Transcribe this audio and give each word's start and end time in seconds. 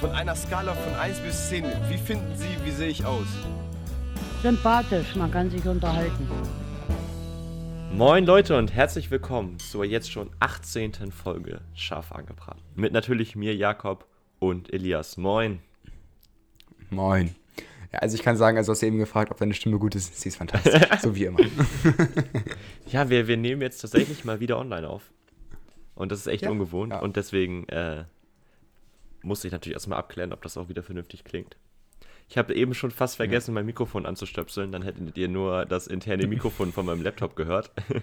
Von 0.00 0.10
einer 0.12 0.34
Skala 0.34 0.74
von 0.74 0.94
1 0.94 1.20
bis 1.20 1.48
10, 1.48 1.64
wie 1.88 1.96
finden 1.98 2.34
Sie, 2.36 2.48
wie 2.64 2.70
sehe 2.70 2.88
ich 2.88 3.04
aus? 3.04 3.26
Sympathisch, 4.42 5.14
man 5.16 5.30
kann 5.30 5.50
sich 5.50 5.64
unterhalten. 5.66 6.28
Moin 7.92 8.26
Leute 8.26 8.56
und 8.58 8.74
herzlich 8.74 9.10
willkommen 9.10 9.58
zur 9.58 9.84
jetzt 9.84 10.10
schon 10.12 10.30
18. 10.40 11.10
Folge 11.12 11.60
Scharf 11.74 12.12
angebraten. 12.12 12.60
Mit 12.74 12.92
natürlich 12.92 13.36
mir, 13.36 13.54
Jakob 13.56 14.06
und 14.38 14.72
Elias. 14.72 15.16
Moin. 15.16 15.60
Moin. 16.90 17.34
Ja, 17.92 18.00
also 18.00 18.16
ich 18.16 18.22
kann 18.22 18.36
sagen, 18.36 18.58
also 18.58 18.72
hast 18.72 18.82
du 18.82 18.86
eben 18.86 18.98
gefragt, 18.98 19.30
ob 19.30 19.38
deine 19.38 19.54
Stimme 19.54 19.78
gut 19.78 19.94
ist. 19.94 20.20
Sie 20.20 20.28
ist 20.28 20.36
fantastisch, 20.36 20.82
so 21.00 21.14
wie 21.16 21.24
immer. 21.24 21.38
Ja, 22.88 23.10
wir, 23.10 23.26
wir 23.26 23.36
nehmen 23.36 23.62
jetzt 23.62 23.80
tatsächlich 23.80 24.24
mal 24.24 24.38
wieder 24.38 24.58
online 24.58 24.88
auf. 24.88 25.02
Und 25.96 26.12
das 26.12 26.20
ist 26.20 26.26
echt 26.28 26.42
Ja, 26.44 26.50
ungewohnt. 26.50 26.92
ja. 26.92 27.00
Und 27.00 27.16
deswegen 27.16 27.68
äh, 27.68 28.04
musste 29.26 29.48
ich 29.48 29.52
natürlich 29.52 29.74
erstmal 29.74 29.98
abklären, 29.98 30.32
ob 30.32 30.42
das 30.42 30.56
auch 30.56 30.68
wieder 30.68 30.82
vernünftig 30.82 31.24
klingt. 31.24 31.56
Ich 32.28 32.38
habe 32.38 32.54
eben 32.54 32.74
schon 32.74 32.90
fast 32.90 33.16
vergessen, 33.16 33.54
mein 33.54 33.66
Mikrofon 33.66 34.06
anzustöpseln. 34.06 34.72
Dann 34.72 34.82
hättet 34.82 35.16
ihr 35.16 35.28
nur 35.28 35.64
das 35.64 35.86
interne 35.86 36.26
Mikrofon 36.26 36.72
von 36.72 36.86
meinem 36.86 37.02
Laptop 37.02 37.36
gehört. 37.36 37.70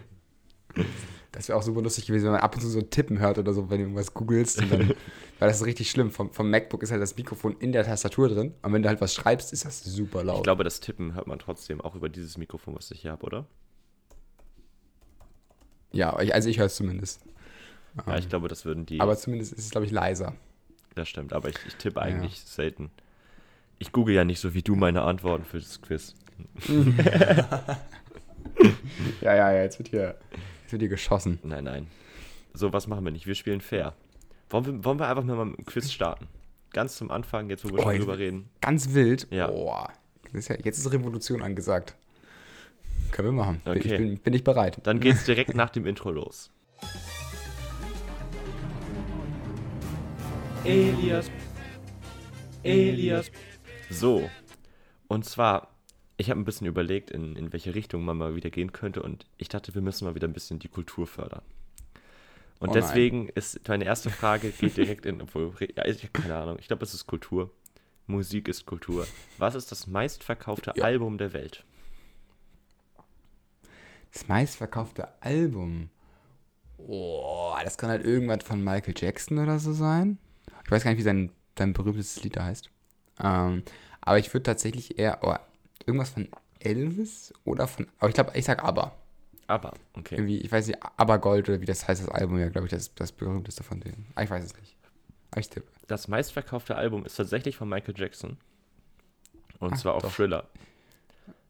Das 1.31 1.49
wäre 1.49 1.57
auch 1.57 1.63
super 1.63 1.81
lustig 1.81 2.05
gewesen, 2.05 2.25
wenn 2.25 2.33
man 2.33 2.41
ab 2.41 2.55
und 2.55 2.61
zu 2.61 2.67
so 2.67 2.81
tippen 2.81 3.19
hört 3.19 3.39
oder 3.39 3.53
so, 3.53 3.69
wenn 3.69 3.77
du 3.77 3.83
irgendwas 3.85 4.13
googelst. 4.13 4.61
Weil 4.69 4.95
das 5.39 5.57
ist 5.61 5.65
richtig 5.65 5.89
schlimm. 5.89 6.11
Vom, 6.11 6.31
vom 6.31 6.49
MacBook 6.49 6.83
ist 6.83 6.91
halt 6.91 7.01
das 7.01 7.15
Mikrofon 7.15 7.55
in 7.59 7.71
der 7.71 7.83
Tastatur 7.83 8.29
drin. 8.29 8.53
Und 8.61 8.73
wenn 8.73 8.83
du 8.83 8.89
halt 8.89 9.01
was 9.01 9.15
schreibst, 9.15 9.51
ist 9.51 9.65
das 9.65 9.83
super 9.83 10.23
laut. 10.23 10.37
Ich 10.37 10.43
glaube, 10.43 10.63
das 10.63 10.79
Tippen 10.79 11.15
hört 11.15 11.25
man 11.25 11.39
trotzdem 11.39 11.81
auch 11.81 11.95
über 11.95 12.07
dieses 12.07 12.37
Mikrofon, 12.37 12.75
was 12.75 12.89
ich 12.91 13.01
hier 13.01 13.11
habe, 13.11 13.25
oder? 13.25 13.47
ja, 15.91 16.11
also 16.11 16.49
ich 16.49 16.59
höre 16.59 16.65
es 16.65 16.75
zumindest. 16.75 17.21
Ja, 18.05 18.17
ich 18.17 18.27
glaube, 18.27 18.47
das 18.47 18.65
würden 18.65 18.85
die. 18.85 18.99
Aber 18.99 19.15
zumindest 19.15 19.53
ist 19.53 19.65
es, 19.65 19.71
glaube 19.71 19.85
ich, 19.85 19.91
leiser. 19.91 20.35
Das 20.95 21.09
stimmt, 21.09 21.33
aber 21.33 21.49
ich, 21.49 21.55
ich 21.67 21.75
tippe 21.75 21.99
Ja. 21.99 22.05
eigentlich 22.05 22.39
selten. 22.41 22.91
Ich 23.79 23.91
google 23.91 24.13
ja 24.15 24.23
nicht 24.23 24.39
so 24.39 24.53
wie 24.53 24.61
du 24.61 24.75
meine 24.75 25.01
Antworten 25.01 25.43
für 25.45 25.59
das 25.59 25.81
Quiz. 25.81 26.15
Ja, 29.21 29.35
ja, 29.35 29.51
ja, 29.53 29.63
jetzt 29.63 29.79
wird 29.79 29.89
hier, 29.89 30.15
jetzt 30.61 30.71
wird 30.71 30.81
hier 30.81 30.89
geschossen. 30.89 31.39
Nein, 31.43 31.63
nein. 31.63 31.87
So 32.53 32.71
was 32.73 32.87
machen 32.87 33.03
wir 33.05 33.11
nicht. 33.11 33.25
Wir 33.25 33.35
spielen 33.35 33.61
fair. 33.61 33.93
Wollen 34.49 34.65
wir, 34.65 34.85
wollen 34.85 34.99
wir 34.99 35.07
einfach 35.07 35.23
mal 35.23 35.45
mit 35.45 35.57
dem 35.57 35.65
Quiz 35.65 35.91
starten? 35.91 36.27
Ganz 36.71 36.95
zum 36.97 37.09
Anfang, 37.09 37.49
jetzt 37.49 37.63
wo 37.65 37.69
wir 37.69 37.79
Oh, 37.79 37.83
schon 37.83 37.97
drüber 37.99 38.17
reden. 38.17 38.49
Ganz 38.61 38.93
wild. 38.93 39.27
Ja. 39.31 39.47
Boah. 39.47 39.91
Das 40.25 40.33
ist 40.33 40.47
ja, 40.49 40.55
jetzt 40.63 40.77
ist 40.77 40.91
Revolution 40.91 41.41
angesagt. 41.41 41.95
Können 43.11 43.29
wir 43.29 43.31
machen. 43.43 43.61
Bin- 43.63 43.77
Okay. 43.77 43.91
Ich 43.93 43.97
bin, 43.97 44.17
bin 44.19 44.33
ich 44.33 44.43
bereit. 44.43 44.79
Dann 44.83 44.99
geht's 44.99 45.23
direkt 45.25 45.55
nach 45.55 45.69
dem 45.69 45.85
Intro 45.85 46.11
los. 46.11 46.51
Elias. 50.65 51.29
Elias. 52.63 53.31
So. 53.89 54.29
Und 55.07 55.25
zwar, 55.25 55.75
ich 56.17 56.29
habe 56.29 56.39
ein 56.39 56.45
bisschen 56.45 56.67
überlegt, 56.67 57.11
in, 57.11 57.35
in 57.35 57.51
welche 57.51 57.75
Richtung 57.75 58.05
man 58.05 58.17
mal 58.17 58.35
wieder 58.35 58.49
gehen 58.49 58.71
könnte. 58.71 59.01
Und 59.03 59.25
ich 59.37 59.49
dachte, 59.49 59.75
wir 59.75 59.81
müssen 59.81 60.05
mal 60.05 60.15
wieder 60.15 60.27
ein 60.27 60.33
bisschen 60.33 60.59
die 60.59 60.69
Kultur 60.69 61.05
fördern. 61.05 61.41
Und 62.59 62.69
Oh 62.69 62.73
deswegen 62.73 63.27
ist 63.29 63.67
meine 63.67 63.83
erste 63.83 64.09
Frage, 64.09 64.51
geht 64.59 64.77
direkt 64.77 65.05
in, 65.05 65.21
obwohl, 65.21 65.53
ja, 65.75 65.85
ich 65.85 65.97
habe 66.03 66.13
keine 66.13 66.35
Ahnung, 66.35 66.57
ich 66.59 66.67
glaube, 66.67 66.83
es 66.83 66.93
ist 66.93 67.07
Kultur. 67.07 67.51
Musik 68.07 68.47
ist 68.47 68.65
Kultur. 68.65 69.05
Was 69.37 69.55
ist 69.55 69.71
das 69.71 69.87
meistverkaufte 69.87 70.73
Ja. 70.75 70.83
Album 70.83 71.17
der 71.17 71.33
Welt? 71.33 71.65
Das 74.13 74.27
meistverkaufte 74.27 75.09
Album. 75.21 75.89
Oh, 76.77 77.53
das 77.63 77.77
kann 77.77 77.89
halt 77.89 78.05
irgendwas 78.05 78.43
von 78.43 78.63
Michael 78.63 78.93
Jackson 78.97 79.39
oder 79.39 79.59
so 79.59 79.73
sein. 79.73 80.19
Ich 80.73 80.77
weiß 80.77 80.83
gar 80.85 80.89
nicht, 80.91 80.97
wie 80.99 81.03
sein, 81.03 81.29
sein 81.55 81.73
berühmtestes 81.73 82.23
Lied 82.23 82.35
da 82.35 82.45
heißt. 82.45 82.67
Ähm, 83.19 83.61
aber 84.01 84.17
ich 84.17 84.33
würde 84.33 84.41
tatsächlich 84.41 84.97
eher 84.97 85.19
oh, 85.21 85.35
irgendwas 85.85 86.09
von 86.09 86.27
Elvis 86.59 87.31
oder 87.45 87.67
von. 87.67 87.87
Aber 87.99 88.09
ich 88.09 88.15
glaube, 88.15 88.31
ich 88.33 88.43
sag 88.43 88.63
ABBA. 88.63 88.91
Aber, 89.45 89.73
okay. 89.95 90.15
Irgendwie, 90.15 90.39
ich 90.39 90.51
weiß 90.51 90.65
nicht, 90.65 90.79
ABBA 90.97 91.17
Gold 91.17 91.47
oder 91.49 91.61
wie 91.61 91.65
das 91.67 91.87
heißt, 91.87 92.01
das 92.01 92.09
Album, 92.09 92.39
ja, 92.39 92.49
glaube 92.49 92.65
ich, 92.65 92.71
das, 92.71 92.95
das 92.95 93.11
berühmteste 93.11 93.61
von 93.61 93.81
denen. 93.81 94.07
Ah, 94.15 94.23
ich 94.23 94.31
weiß 94.31 94.43
es 94.43 94.55
nicht. 94.57 94.75
Aber 95.29 95.41
ich 95.41 95.49
tippe. 95.49 95.67
Das 95.85 96.07
meistverkaufte 96.07 96.75
Album 96.75 97.05
ist 97.05 97.17
tatsächlich 97.17 97.55
von 97.55 97.69
Michael 97.69 97.93
Jackson. 97.95 98.37
Und 99.59 99.73
Ah, 99.73 99.77
zwar 99.77 99.93
auch 99.93 100.01
doch. 100.01 100.11
Thriller. 100.11 100.47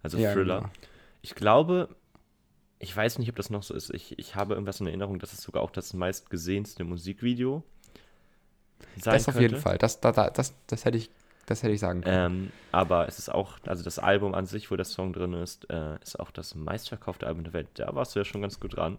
Also 0.02 0.18
Ja, 0.18 0.34
Thriller. 0.34 0.58
genau. 0.58 0.72
Ich 1.22 1.34
glaube, 1.34 1.96
ich 2.80 2.94
weiß 2.94 3.20
nicht, 3.20 3.30
ob 3.30 3.38
das 3.38 3.50
noch 3.50 3.64
so 3.64 3.74
ist. 3.74 3.90
Ich, 3.94 4.20
ich 4.20 4.36
habe 4.36 4.56
irgendwas 4.56 4.82
in 4.82 4.88
Erinnerung, 4.88 5.20
dass 5.20 5.32
es 5.32 5.42
sogar 5.42 5.64
auch 5.64 5.72
das 5.72 5.94
meistgesehenste 5.94 6.84
Musikvideo 6.84 7.64
sein 9.02 9.14
Das 9.14 9.28
auf 9.28 9.40
jeden. 9.40 9.58
Fall. 9.60 9.78
Das, 9.78 10.00
da, 10.02 10.12
da, 10.12 10.30
das, 10.30 10.54
das, 10.68 10.86
hätte 10.86 10.98
ich, 10.98 11.10
das 11.46 11.64
hätte 11.64 11.74
ich 11.74 11.80
sagen 11.80 12.02
können. 12.02 12.44
Ähm, 12.44 12.52
aber 12.72 13.08
es 13.08 13.20
ist 13.20 13.30
auch, 13.30 13.58
also 13.66 13.84
das 13.84 14.00
Album 14.00 14.34
an 14.36 14.46
sich, 14.46 14.70
wo 14.72 14.76
der 14.76 14.86
Song 14.86 15.14
drin 15.14 15.34
ist, 15.34 15.70
äh, 15.70 15.96
ist 16.04 16.20
auch 16.20 16.32
das 16.32 16.56
meistverkaufte 16.56 17.26
Album 17.28 17.44
der 17.44 17.54
Welt. 17.54 17.68
Da 17.76 17.94
warst 17.96 18.16
du 18.16 18.20
ja 18.20 18.26
schon 18.26 18.42
ganz 18.42 18.60
gut 18.60 18.76
dran. 18.76 18.98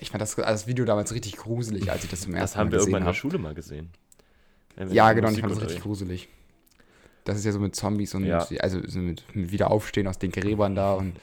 Ich 0.00 0.10
fand 0.10 0.22
das, 0.22 0.38
also 0.38 0.50
das 0.50 0.66
Video 0.66 0.84
damals 0.86 1.12
richtig 1.12 1.36
gruselig, 1.36 1.90
als 1.90 2.04
ich 2.04 2.10
das 2.10 2.22
zum 2.22 2.32
Das 2.32 2.40
ersten 2.40 2.58
haben 2.58 2.66
Mal 2.68 2.72
wir 2.72 2.78
gesehen 2.78 2.88
irgendwann 2.94 3.02
in 3.02 3.04
der 3.04 3.08
habe. 3.08 3.16
Schule 3.18 3.38
mal 3.38 3.54
gesehen. 3.54 3.90
Wir 4.76 4.86
Ja, 4.86 5.12
genau, 5.12 5.28
ich 5.30 5.40
fand 5.40 5.52
das 5.52 5.60
richtig 5.62 5.82
gruselig. 5.82 6.28
Das 7.24 7.36
ist 7.36 7.44
ja 7.44 7.52
so 7.52 7.60
mit 7.60 7.76
Zombies 7.76 8.14
und 8.14 8.24
Ja. 8.24 8.46
also 8.60 8.80
so 8.86 8.98
mit, 8.98 9.22
mit 9.36 9.52
Wiederaufstehen 9.52 10.08
aus 10.08 10.18
den 10.18 10.32
Gräbern 10.32 10.74
da 10.74 10.94
und 10.94 11.16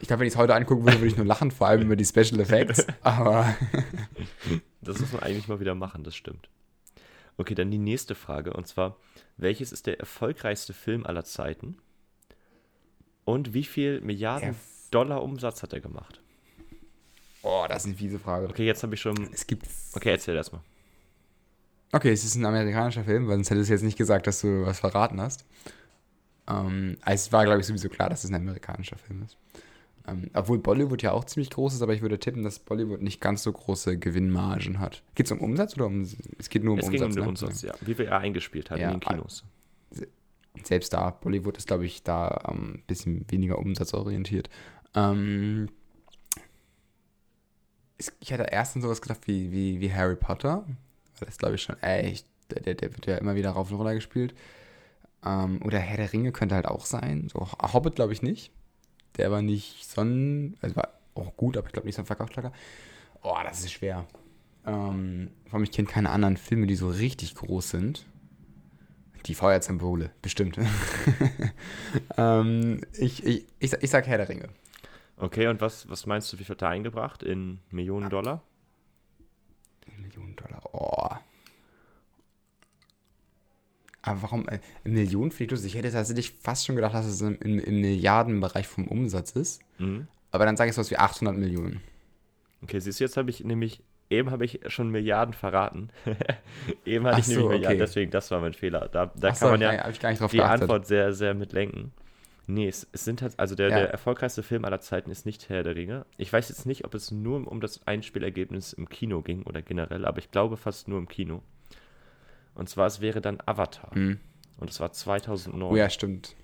ich 0.00 0.08
glaube, 0.08 0.20
wenn 0.20 0.26
ich 0.28 0.34
es 0.34 0.38
heute 0.38 0.54
angucken 0.54 0.84
würde, 0.84 0.98
würde 0.98 1.08
ich 1.08 1.16
nur 1.16 1.26
lachen, 1.26 1.50
vor 1.50 1.66
allem 1.68 1.82
über 1.82 1.96
die 1.96 2.04
Special 2.04 2.38
Effects. 2.40 2.86
Aber 3.02 3.54
Das 4.80 4.98
muss 5.00 5.12
man 5.12 5.22
eigentlich 5.22 5.48
mal 5.48 5.60
wieder 5.60 5.74
machen, 5.74 6.04
das 6.04 6.14
stimmt. 6.14 6.48
Okay, 7.36 7.54
dann 7.54 7.70
die 7.70 7.78
nächste 7.78 8.14
Frage. 8.14 8.52
Und 8.52 8.66
zwar, 8.66 8.96
welches 9.36 9.72
ist 9.72 9.86
der 9.86 10.00
erfolgreichste 10.00 10.72
Film 10.72 11.06
aller 11.06 11.24
Zeiten? 11.24 11.76
Und 13.24 13.54
wie 13.54 13.64
viel 13.64 14.00
Milliarden 14.00 14.50
Erf- 14.54 14.90
Dollar 14.90 15.22
Umsatz 15.22 15.62
hat 15.62 15.72
er 15.72 15.80
gemacht? 15.80 16.20
oh, 17.42 17.64
das 17.68 17.82
ist 17.82 17.86
eine 17.86 17.94
fiese 17.94 18.18
Frage. 18.18 18.48
Okay, 18.48 18.66
jetzt 18.66 18.82
habe 18.82 18.94
ich 18.94 19.00
schon. 19.00 19.28
Es 19.32 19.46
gibt 19.46 19.66
Okay, 19.94 20.10
erzähl 20.10 20.34
erst 20.36 20.52
mal. 20.52 20.62
Okay, 21.92 22.10
es 22.12 22.24
ist 22.24 22.34
ein 22.34 22.44
amerikanischer 22.44 23.04
Film, 23.04 23.28
weil 23.28 23.36
sonst 23.36 23.50
hättest 23.50 23.70
du 23.70 23.74
jetzt 23.74 23.82
nicht 23.82 23.96
gesagt, 23.96 24.26
dass 24.26 24.40
du 24.42 24.66
was 24.66 24.80
verraten 24.80 25.20
hast. 25.20 25.44
Ähm, 26.48 26.98
also 27.02 27.26
es 27.26 27.32
war, 27.32 27.44
glaube 27.44 27.60
ich, 27.60 27.66
sowieso 27.66 27.88
klar, 27.88 28.10
dass 28.10 28.24
es 28.24 28.30
ein 28.30 28.34
amerikanischer 28.34 28.96
Film 28.98 29.22
ist. 29.22 29.36
Ähm, 30.08 30.30
obwohl 30.34 30.58
Bollywood 30.58 31.02
ja 31.02 31.12
auch 31.12 31.24
ziemlich 31.24 31.50
groß 31.50 31.74
ist, 31.74 31.82
aber 31.82 31.92
ich 31.94 32.00
würde 32.02 32.18
tippen, 32.18 32.42
dass 32.42 32.58
Bollywood 32.60 33.02
nicht 33.02 33.20
ganz 33.20 33.42
so 33.42 33.52
große 33.52 33.98
Gewinnmargen 33.98 34.78
hat. 34.78 35.02
Geht 35.14 35.26
es 35.26 35.32
um 35.32 35.40
Umsatz 35.40 35.74
oder 35.76 35.86
um. 35.86 36.02
Es 36.38 36.48
geht 36.48 36.64
nur 36.64 36.74
um 36.74 36.78
es 36.78 36.86
Umsatz. 36.86 37.00
ging 37.00 37.08
um 37.08 37.14
den 37.14 37.22
ne? 37.24 37.28
Umsatz, 37.28 37.62
ja. 37.62 37.74
Wie 37.80 37.94
viel 37.94 38.06
er 38.06 38.18
eingespielt 38.18 38.70
hat 38.70 38.78
Ja, 38.78 38.90
in 38.90 39.00
den 39.00 39.00
Kinos. 39.00 39.44
Selbst 40.64 40.92
da, 40.92 41.10
Bollywood 41.10 41.56
ist, 41.56 41.68
glaube 41.68 41.84
ich, 41.86 42.02
da 42.02 42.28
ein 42.28 42.56
ähm, 42.56 42.82
bisschen 42.86 43.24
weniger 43.30 43.58
umsatzorientiert. 43.58 44.48
Ähm, 44.94 45.68
es- 47.98 48.12
ich 48.20 48.32
hatte 48.32 48.44
erst 48.50 48.76
an 48.76 48.82
sowas 48.82 49.00
gedacht 49.00 49.20
wie, 49.26 49.52
wie, 49.52 49.80
wie 49.80 49.92
Harry 49.92 50.16
Potter. 50.16 50.64
Das, 51.20 51.38
glaube 51.38 51.56
ich, 51.56 51.62
schon 51.62 51.80
echt. 51.82 52.26
Der, 52.50 52.62
der, 52.62 52.74
der 52.74 52.92
wird 52.94 53.06
ja 53.06 53.16
immer 53.18 53.34
wieder 53.34 53.50
rauf 53.50 53.70
und 53.70 53.76
runter 53.76 53.94
gespielt. 53.94 54.34
Ähm, 55.24 55.60
oder 55.64 55.78
Herr 55.78 55.96
der 55.98 56.12
Ringe 56.12 56.32
könnte 56.32 56.54
halt 56.54 56.66
auch 56.66 56.86
sein. 56.86 57.28
So, 57.30 57.46
Hobbit 57.72 57.96
glaube 57.96 58.12
ich 58.12 58.22
nicht. 58.22 58.50
Der 59.16 59.30
war 59.30 59.42
nicht 59.42 59.88
so 59.90 60.02
ein. 60.02 60.56
Also 60.60 60.76
war 60.76 60.92
auch 61.14 61.36
gut, 61.36 61.56
aber 61.56 61.66
ich 61.66 61.72
glaube 61.72 61.86
nicht 61.86 61.96
so 61.96 62.02
ein 62.02 62.06
Verkaufsschlager. 62.06 62.52
Oh, 63.22 63.36
das 63.42 63.60
ist 63.60 63.72
schwer. 63.72 64.06
Ähm, 64.66 65.30
vor 65.46 65.54
allem, 65.54 65.64
ich 65.64 65.72
kenne 65.72 65.88
keine 65.88 66.10
anderen 66.10 66.36
Filme, 66.36 66.66
die 66.66 66.76
so 66.76 66.88
richtig 66.88 67.34
groß 67.34 67.70
sind. 67.70 68.06
Die 69.26 69.34
Feuersymbole, 69.34 70.10
bestimmt. 70.22 70.58
ähm, 72.16 72.80
ich, 72.96 73.24
ich, 73.24 73.46
ich, 73.58 73.70
sag- 73.70 73.82
ich 73.82 73.90
sag 73.90 74.06
Herr 74.06 74.18
der 74.18 74.28
Ringe. 74.28 74.48
Okay, 75.16 75.48
und 75.48 75.60
was, 75.60 75.88
was 75.90 76.06
meinst 76.06 76.32
du, 76.32 76.38
wie 76.38 76.44
viel 76.44 76.54
hat 76.54 76.62
er 76.62 76.68
eingebracht 76.68 77.22
in 77.24 77.58
Millionen 77.70 78.08
Dollar? 78.08 78.42
Millionen 79.98 80.36
Dollar. 80.36 80.62
Oh. 80.72 81.16
Aber 84.10 84.22
warum? 84.22 84.48
Äh, 84.48 84.58
Millionen 84.84 85.30
finde 85.30 85.44
ich 85.44 85.50
lustig. 85.52 85.72
Ich 85.74 85.78
hätte 85.78 85.92
tatsächlich 85.92 86.32
fast 86.40 86.66
schon 86.66 86.76
gedacht, 86.76 86.94
dass 86.94 87.06
es 87.06 87.20
im, 87.20 87.38
im, 87.40 87.58
im 87.58 87.80
Milliardenbereich 87.80 88.66
vom 88.66 88.86
Umsatz 88.88 89.32
ist. 89.32 89.60
Mhm. 89.78 90.08
Aber 90.30 90.44
dann 90.44 90.56
sage 90.56 90.70
ich 90.70 90.74
sowas 90.76 90.90
wie 90.90 90.98
800 90.98 91.36
Millionen. 91.36 91.80
Okay, 92.62 92.80
siehst 92.80 93.00
du, 93.00 93.04
jetzt 93.04 93.16
habe 93.16 93.30
ich 93.30 93.44
nämlich, 93.44 93.82
eben 94.10 94.30
habe 94.30 94.44
ich 94.44 94.60
schon 94.66 94.90
Milliarden 94.90 95.32
verraten. 95.32 95.90
eben 96.84 97.06
hatte 97.06 97.16
Ach 97.16 97.18
ich 97.20 97.28
nämlich 97.28 97.44
so, 97.44 97.48
Milliarden, 97.48 97.66
okay. 97.66 97.78
deswegen, 97.78 98.10
das 98.10 98.30
war 98.30 98.40
mein 98.40 98.52
Fehler. 98.54 98.88
Da, 98.90 99.06
da 99.14 99.28
kann 99.28 99.36
so, 99.36 99.46
man 99.46 99.60
ja 99.60 99.76
drauf 99.76 100.30
die 100.30 100.38
geachtet. 100.38 100.62
Antwort 100.62 100.86
sehr, 100.86 101.12
sehr 101.12 101.34
mit 101.34 101.52
lenken. 101.52 101.92
Nee, 102.50 102.66
es, 102.66 102.88
es 102.92 103.04
sind 103.04 103.20
halt, 103.20 103.38
also 103.38 103.54
der, 103.54 103.68
Ja. 103.68 103.78
der 103.80 103.90
erfolgreichste 103.90 104.42
Film 104.42 104.64
aller 104.64 104.80
Zeiten 104.80 105.10
ist 105.10 105.26
nicht 105.26 105.50
Herr 105.50 105.62
der 105.62 105.76
Ringe. 105.76 106.06
Ich 106.16 106.32
weiß 106.32 106.48
jetzt 106.48 106.64
nicht, 106.64 106.84
ob 106.86 106.94
es 106.94 107.10
nur 107.10 107.46
um 107.46 107.60
das 107.60 107.86
Einspielergebnis 107.86 108.72
im 108.72 108.88
Kino 108.88 109.20
ging 109.20 109.42
oder 109.42 109.60
generell, 109.60 110.06
aber 110.06 110.18
ich 110.18 110.30
glaube 110.30 110.56
fast 110.56 110.88
nur 110.88 110.98
im 110.98 111.08
Kino. 111.08 111.42
Und 112.58 112.68
zwar, 112.68 112.86
es 112.86 113.00
wäre 113.00 113.20
dann 113.20 113.38
Avatar. 113.46 113.96
Mhm. 113.96 114.20
Und 114.58 114.70
es 114.70 114.80
war 114.80 114.92
2009. 114.92 115.72
Oh 115.72 115.76
ja, 115.76 115.88
stimmt. 115.88 116.34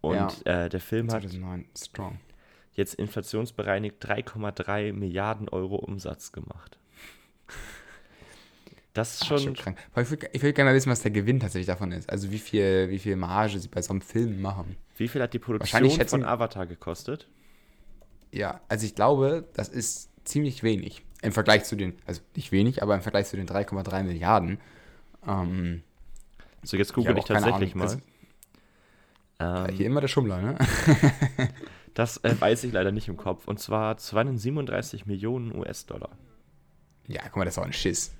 Und 0.00 0.14
ja. 0.14 0.64
äh, 0.64 0.68
der 0.70 0.80
Film 0.80 1.12
hat 1.12 1.22
2009, 1.22 1.66
strong. 1.76 2.20
jetzt 2.72 2.94
inflationsbereinigt 2.94 4.02
3,3 4.04 4.92
Milliarden 4.94 5.48
Euro 5.50 5.76
Umsatz 5.76 6.32
gemacht. 6.32 6.78
Das 8.94 9.14
ist 9.14 9.22
Ah, 9.22 9.26
schon, 9.26 9.38
schon 9.38 9.54
krank. 9.54 9.78
Ich 9.96 10.10
würde 10.10 10.28
würd 10.32 10.54
gerne 10.56 10.70
mal 10.70 10.74
wissen, 10.74 10.90
was 10.90 11.02
der 11.02 11.10
Gewinn 11.12 11.38
tatsächlich 11.38 11.66
davon 11.66 11.92
ist. 11.92 12.10
Also 12.10 12.30
wie 12.32 12.38
viel, 12.38 12.88
wie 12.90 12.98
viel 12.98 13.14
Marge 13.16 13.58
sie 13.58 13.68
bei 13.68 13.82
so 13.82 13.90
einem 13.92 14.00
Film 14.00 14.40
machen. 14.42 14.76
Wie 14.96 15.06
viel 15.08 15.22
hat 15.22 15.32
die 15.32 15.38
Produktion 15.38 15.90
von 16.08 16.24
Avatar 16.24 16.66
gekostet? 16.66 17.28
Ja, 18.32 18.60
also 18.68 18.86
ich 18.86 18.94
glaube, 18.94 19.46
das 19.54 19.68
ist 19.68 20.10
ziemlich 20.24 20.62
wenig. 20.62 21.02
Im 21.22 21.32
Vergleich 21.32 21.64
zu 21.64 21.76
den, 21.76 21.94
also 22.06 22.22
nicht 22.34 22.50
wenig, 22.52 22.82
aber 22.82 22.94
im 22.94 23.02
Vergleich 23.02 23.26
zu 23.26 23.36
den 23.36 23.46
3,3 23.46 24.02
Milliarden. 24.04 24.58
Ähm, 25.26 25.82
So, 26.62 26.76
jetzt 26.76 26.90
ich 26.90 26.94
google 26.94 27.16
ich, 27.18 27.26
keine 27.26 27.40
tatsächlich 27.40 27.74
Ahnung. 27.74 27.82
Also, 27.82 27.96
mal. 29.38 29.68
Ähm, 29.68 29.74
hier 29.74 29.86
immer 29.86 30.00
der 30.00 30.08
Schummler, 30.08 30.40
ne? 30.40 30.58
das 31.94 32.18
äh, 32.18 32.38
weiß 32.38 32.64
ich 32.64 32.72
leider 32.72 32.92
nicht 32.92 33.08
im 33.08 33.16
Kopf. 33.16 33.48
Und 33.48 33.58
zwar 33.58 33.96
237 33.96 35.06
Millionen 35.06 35.54
US-Dollar. 35.54 36.10
Ja, 37.06 37.22
guck 37.24 37.36
mal, 37.36 37.44
das 37.44 37.54
ist 37.54 37.58
auch 37.58 37.64
ein 37.66 37.72
Schiss. 37.72 38.12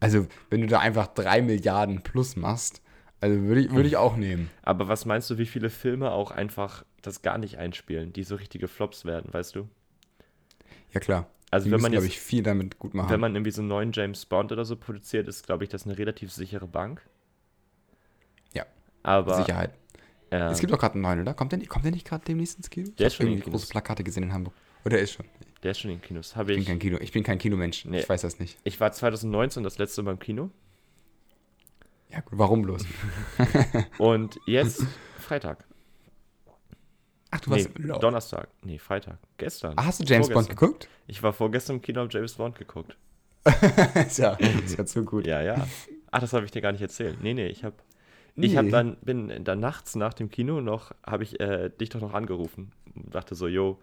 Also, 0.00 0.26
wenn 0.48 0.62
du 0.62 0.66
da 0.66 0.80
einfach 0.80 1.08
3 1.08 1.42
Milliarden 1.42 2.02
plus 2.02 2.36
machst, 2.36 2.80
also 3.20 3.38
würde 3.42 3.60
ich, 3.60 3.70
würde 3.70 3.88
ich 3.88 3.98
auch 3.98 4.16
nehmen. 4.16 4.50
Aber 4.62 4.88
was 4.88 5.04
meinst 5.04 5.28
du, 5.28 5.36
wie 5.36 5.44
viele 5.46 5.68
Filme 5.68 6.10
auch 6.10 6.30
einfach 6.30 6.84
das 7.02 7.20
gar 7.20 7.36
nicht 7.36 7.58
einspielen, 7.58 8.12
die 8.14 8.24
so 8.24 8.34
richtige 8.36 8.66
Flops 8.66 9.04
werden, 9.04 9.32
weißt 9.32 9.54
du? 9.56 9.68
Ja, 10.92 11.00
klar. 11.00 11.26
Also 11.52 11.64
Die 11.66 11.72
wenn 11.72 11.80
man 11.80 11.90
glaube 11.92 12.06
ich, 12.06 12.20
viel 12.20 12.42
damit 12.44 12.78
gut 12.78 12.94
machen. 12.94 13.10
wenn 13.10 13.18
man 13.20 13.34
irgendwie 13.34 13.50
so 13.50 13.60
einen 13.60 13.68
neuen 13.68 13.90
James 13.92 14.24
Bond 14.26 14.52
oder 14.52 14.64
so 14.64 14.76
produziert, 14.76 15.26
ist, 15.26 15.44
glaube 15.46 15.64
ich, 15.64 15.70
das 15.70 15.84
eine 15.84 15.98
relativ 15.98 16.32
sichere 16.32 16.66
Bank. 16.68 17.02
Ja, 18.54 18.64
Aber 19.02 19.36
Sicherheit. 19.36 19.74
ähm, 20.30 20.42
es 20.52 20.60
gibt 20.60 20.72
auch 20.72 20.78
gerade 20.78 20.94
einen 20.94 21.02
neuen, 21.02 21.20
oder? 21.22 21.34
Kommt 21.34 21.50
der, 21.52 21.58
nicht- 21.58 21.68
kommt 21.68 21.84
der 21.84 21.90
nicht 21.92 22.06
gerade 22.06 22.24
demnächst 22.24 22.56
ins 22.56 22.70
Kino? 22.70 22.90
Der 22.98 23.06
Ich 23.08 23.14
ist 23.14 23.18
hab 23.18 23.26
schon 23.26 23.32
in 23.34 23.40
Kinos. 23.42 23.62
große 23.62 23.68
Plakate 23.72 24.04
gesehen 24.04 24.22
in 24.24 24.32
Hamburg. 24.32 24.54
Oder 24.84 24.98
er 24.98 25.02
ist 25.02 25.12
schon. 25.12 25.26
der 25.62 25.72
ist 25.72 25.80
schon 25.80 25.90
in 25.90 26.00
Kinos. 26.00 26.36
Habe 26.36 26.52
Ich 26.52 26.56
bin 26.56 26.62
ich. 26.62 26.68
kein 26.68 26.78
Kino. 26.78 26.98
Ich 27.00 27.12
bin 27.12 27.22
kein 27.24 27.38
Kinomensch. 27.38 27.84
Nee. 27.84 27.98
Ich 28.00 28.08
weiß 28.08 28.22
das 28.22 28.38
nicht. 28.38 28.56
Ich 28.64 28.78
war 28.80 28.92
2019 28.92 29.62
das 29.64 29.76
letzte 29.78 30.02
Mal 30.04 30.12
im 30.12 30.18
Kino 30.20 30.50
Ja, 32.10 32.20
gut. 32.20 32.38
Warum 32.38 32.62
bloß? 32.62 32.84
und 33.98 34.38
jetzt 34.46 34.84
Freitag. 35.18 35.64
Ach, 37.30 37.40
du 37.40 37.50
Nee, 37.50 37.56
warst. 37.64 37.78
Lol. 37.78 37.98
Donnerstag. 38.00 38.48
Nee, 38.64 38.78
Freitag. 38.78 39.18
Gestern. 39.36 39.74
Ah, 39.76 39.86
hast 39.86 40.00
du 40.00 40.04
James 40.04 40.28
Bond 40.28 40.46
Vorgestern. 40.46 40.56
geguckt? 40.56 40.88
Ich 41.06 41.22
war 41.22 41.32
vorgestern 41.32 41.76
im 41.76 41.82
Kino 41.82 42.02
und 42.02 42.12
James 42.12 42.34
Bond 42.34 42.56
geguckt. 42.56 42.96
ist, 44.06 44.18
ja, 44.18 44.32
ist 44.34 44.76
ja 44.76 44.84
zu 44.84 45.04
gut. 45.04 45.26
Ja, 45.26 45.40
ja. 45.40 45.66
Ach, 46.10 46.20
das 46.20 46.32
habe 46.32 46.44
ich 46.44 46.50
dir 46.50 46.60
gar 46.60 46.72
nicht 46.72 46.82
erzählt. 46.82 47.22
Nee, 47.22 47.34
nee, 47.34 47.46
ich 47.46 47.64
habe 47.64 47.74
ich 48.36 48.56
hab 48.56 48.64
Nee. 48.64 48.70
dann 48.70 48.96
bin 49.02 49.44
dann 49.44 49.60
nachts 49.60 49.96
nach 49.96 50.12
dem 50.14 50.30
Kino 50.30 50.60
noch 50.60 50.92
habe 51.06 51.22
ich 51.24 51.40
äh, 51.40 51.70
dich 51.70 51.88
doch 51.88 52.00
noch 52.00 52.14
angerufen 52.14 52.72
und 52.94 53.14
dachte 53.14 53.34
so, 53.34 53.46
yo, 53.48 53.78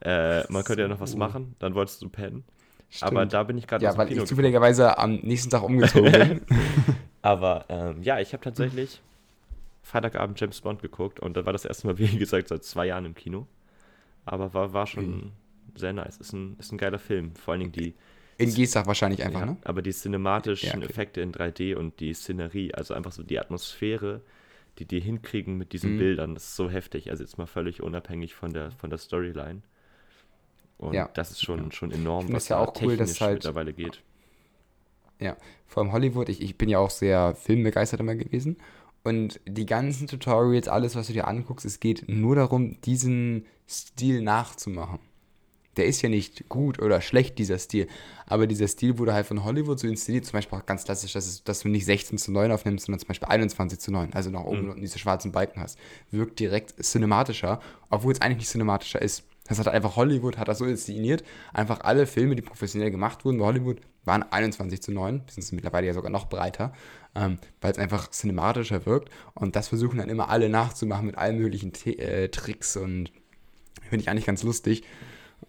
äh, 0.00 0.50
man 0.50 0.64
könnte 0.64 0.82
ja 0.82 0.88
noch 0.88 1.00
was 1.00 1.16
machen, 1.16 1.54
dann 1.58 1.74
wolltest 1.74 2.02
du 2.02 2.08
pennen. 2.08 2.44
Stimmt. 2.88 3.10
Aber 3.12 3.26
da 3.26 3.42
bin 3.42 3.58
ich 3.58 3.66
gerade 3.66 3.84
ja, 3.84 3.96
weil 3.96 4.06
Kino. 4.08 4.22
ich 4.22 4.28
zufälligerweise 4.28 4.96
am 4.98 5.16
nächsten 5.16 5.50
Tag 5.50 5.62
umgezogen 5.62 6.12
bin. 6.12 6.40
Aber 7.22 7.64
ähm, 7.68 8.02
ja, 8.02 8.20
ich 8.20 8.32
habe 8.32 8.42
tatsächlich 8.44 9.00
Freitagabend 9.86 10.40
James 10.40 10.60
Bond 10.60 10.82
geguckt 10.82 11.20
und 11.20 11.36
da 11.36 11.46
war 11.46 11.52
das 11.52 11.64
erste 11.64 11.86
Mal, 11.86 11.96
wie 11.98 12.18
gesagt, 12.18 12.48
seit 12.48 12.64
zwei 12.64 12.86
Jahren 12.86 13.04
im 13.04 13.14
Kino. 13.14 13.46
Aber 14.24 14.52
war, 14.52 14.72
war 14.72 14.86
schon 14.86 15.06
Mhm. 15.06 15.32
sehr 15.76 15.92
nice. 15.92 16.16
Ist 16.18 16.32
ein, 16.32 16.56
ist 16.58 16.72
ein 16.72 16.78
geiler 16.78 16.98
Film. 16.98 17.34
Vor 17.36 17.52
allen 17.52 17.60
Dingen 17.60 17.72
die, 17.72 17.94
In 18.38 18.52
Gestach 18.52 18.86
wahrscheinlich 18.86 19.22
einfach, 19.24 19.40
ja, 19.40 19.46
ne? 19.46 19.56
aber 19.64 19.82
die 19.82 19.92
cinematischen 19.92 20.68
Ja, 20.70 20.76
okay. 20.76 20.86
Effekte 20.86 21.20
in 21.20 21.32
3D 21.32 21.76
und 21.76 22.00
die 22.00 22.12
Szenerie, 22.14 22.74
also 22.74 22.94
einfach 22.94 23.12
so 23.12 23.22
die 23.22 23.38
Atmosphäre, 23.38 24.22
die 24.78 24.84
die 24.86 24.98
hinkriegen 25.00 25.56
mit 25.56 25.72
diesen 25.72 25.94
Mhm. 25.94 25.98
Bildern, 25.98 26.34
das 26.34 26.44
ist 26.48 26.56
so 26.56 26.68
heftig. 26.68 27.10
Also 27.10 27.22
jetzt 27.22 27.38
mal 27.38 27.46
völlig 27.46 27.80
unabhängig 27.82 28.34
von 28.34 28.52
der, 28.52 28.72
von 28.72 28.90
der 28.90 28.98
Storyline. 28.98 29.62
Und 30.78 30.94
Ja. 30.94 31.08
das 31.14 31.30
ist 31.30 31.42
schon, 31.42 31.70
schon 31.72 31.92
enorm, 31.92 32.30
was 32.32 32.48
ja 32.48 32.56
da 32.58 32.64
auch 32.64 32.74
cool, 32.82 32.96
dass 32.96 33.10
technisch 33.10 33.20
halt- 33.20 33.34
mittlerweile 33.36 33.72
geht. 33.72 34.02
Ja, 35.18 35.36
vor 35.66 35.82
allem 35.82 35.92
Hollywood, 35.92 36.28
ich, 36.28 36.42
ich 36.42 36.58
bin 36.58 36.68
ja 36.68 36.78
auch 36.78 36.90
sehr 36.90 37.34
filmbegeistert 37.36 38.00
immer 38.00 38.16
gewesen. 38.16 38.56
Und 39.06 39.40
die 39.46 39.66
ganzen 39.66 40.08
Tutorials, 40.08 40.66
alles, 40.66 40.96
was 40.96 41.06
du 41.06 41.12
dir 41.12 41.28
anguckst, 41.28 41.64
es 41.64 41.78
geht 41.78 42.08
nur 42.08 42.34
darum, 42.34 42.80
diesen 42.80 43.46
Stil 43.68 44.20
nachzumachen. 44.20 44.98
Der 45.76 45.86
ist 45.86 46.02
ja 46.02 46.08
nicht 46.08 46.48
gut 46.48 46.80
oder 46.82 47.00
schlecht, 47.00 47.38
dieser 47.38 47.58
Stil. 47.58 47.86
Aber 48.26 48.48
dieser 48.48 48.66
Stil 48.66 48.98
wurde 48.98 49.12
halt 49.14 49.26
von 49.26 49.44
Hollywood 49.44 49.78
so 49.78 49.86
inszeniert, 49.86 50.24
zum 50.24 50.32
Beispiel 50.32 50.58
auch 50.58 50.66
ganz 50.66 50.82
klassisch, 50.84 51.12
dass, 51.12 51.26
es, 51.26 51.44
dass 51.44 51.60
du 51.60 51.68
nicht 51.68 51.84
16 51.84 52.18
zu 52.18 52.32
9 52.32 52.50
aufnimmst, 52.50 52.86
sondern 52.86 52.98
zum 52.98 53.08
Beispiel 53.08 53.28
21 53.28 53.78
zu 53.78 53.92
9, 53.92 54.12
also 54.12 54.30
nach 54.30 54.42
oben 54.44 54.62
Mhm. 54.62 54.68
unten 54.70 54.80
diese 54.80 54.98
schwarzen 54.98 55.30
Balken 55.30 55.60
hast. 55.60 55.78
Wirkt 56.10 56.40
direkt 56.40 56.82
cinematischer, 56.82 57.60
obwohl 57.90 58.12
es 58.12 58.20
eigentlich 58.22 58.38
nicht 58.38 58.50
cinematischer 58.50 59.00
ist. 59.00 59.22
Das 59.48 59.60
hat 59.60 59.68
einfach 59.68 59.94
Hollywood, 59.94 60.38
hat 60.38 60.48
das 60.48 60.58
so 60.58 60.64
inszeniert. 60.64 61.22
Einfach 61.52 61.80
alle 61.82 62.06
Filme, 62.06 62.34
die 62.34 62.42
professionell 62.42 62.90
gemacht 62.90 63.24
wurden 63.24 63.38
bei 63.38 63.44
Hollywood, 63.44 63.80
waren 64.04 64.24
21 64.24 64.82
zu 64.82 64.90
9. 64.90 65.22
Die 65.28 65.40
sind 65.40 65.52
mittlerweile 65.54 65.86
ja 65.86 65.94
sogar 65.94 66.10
noch 66.10 66.28
breiter, 66.28 66.72
ähm, 67.16 67.38
weil 67.60 67.72
es 67.72 67.78
einfach 67.78 68.10
cinematischer 68.10 68.86
wirkt. 68.86 69.10
Und 69.34 69.56
das 69.56 69.68
versuchen 69.68 69.98
dann 69.98 70.08
immer 70.08 70.28
alle 70.28 70.48
nachzumachen 70.48 71.06
mit 71.06 71.18
allen 71.18 71.38
möglichen 71.38 71.72
T 71.72 71.94
äh, 71.94 72.28
Tricks 72.28 72.76
und 72.76 73.10
finde 73.82 74.02
ich 74.02 74.08
eigentlich 74.10 74.26
ganz 74.26 74.42
lustig. 74.42 74.84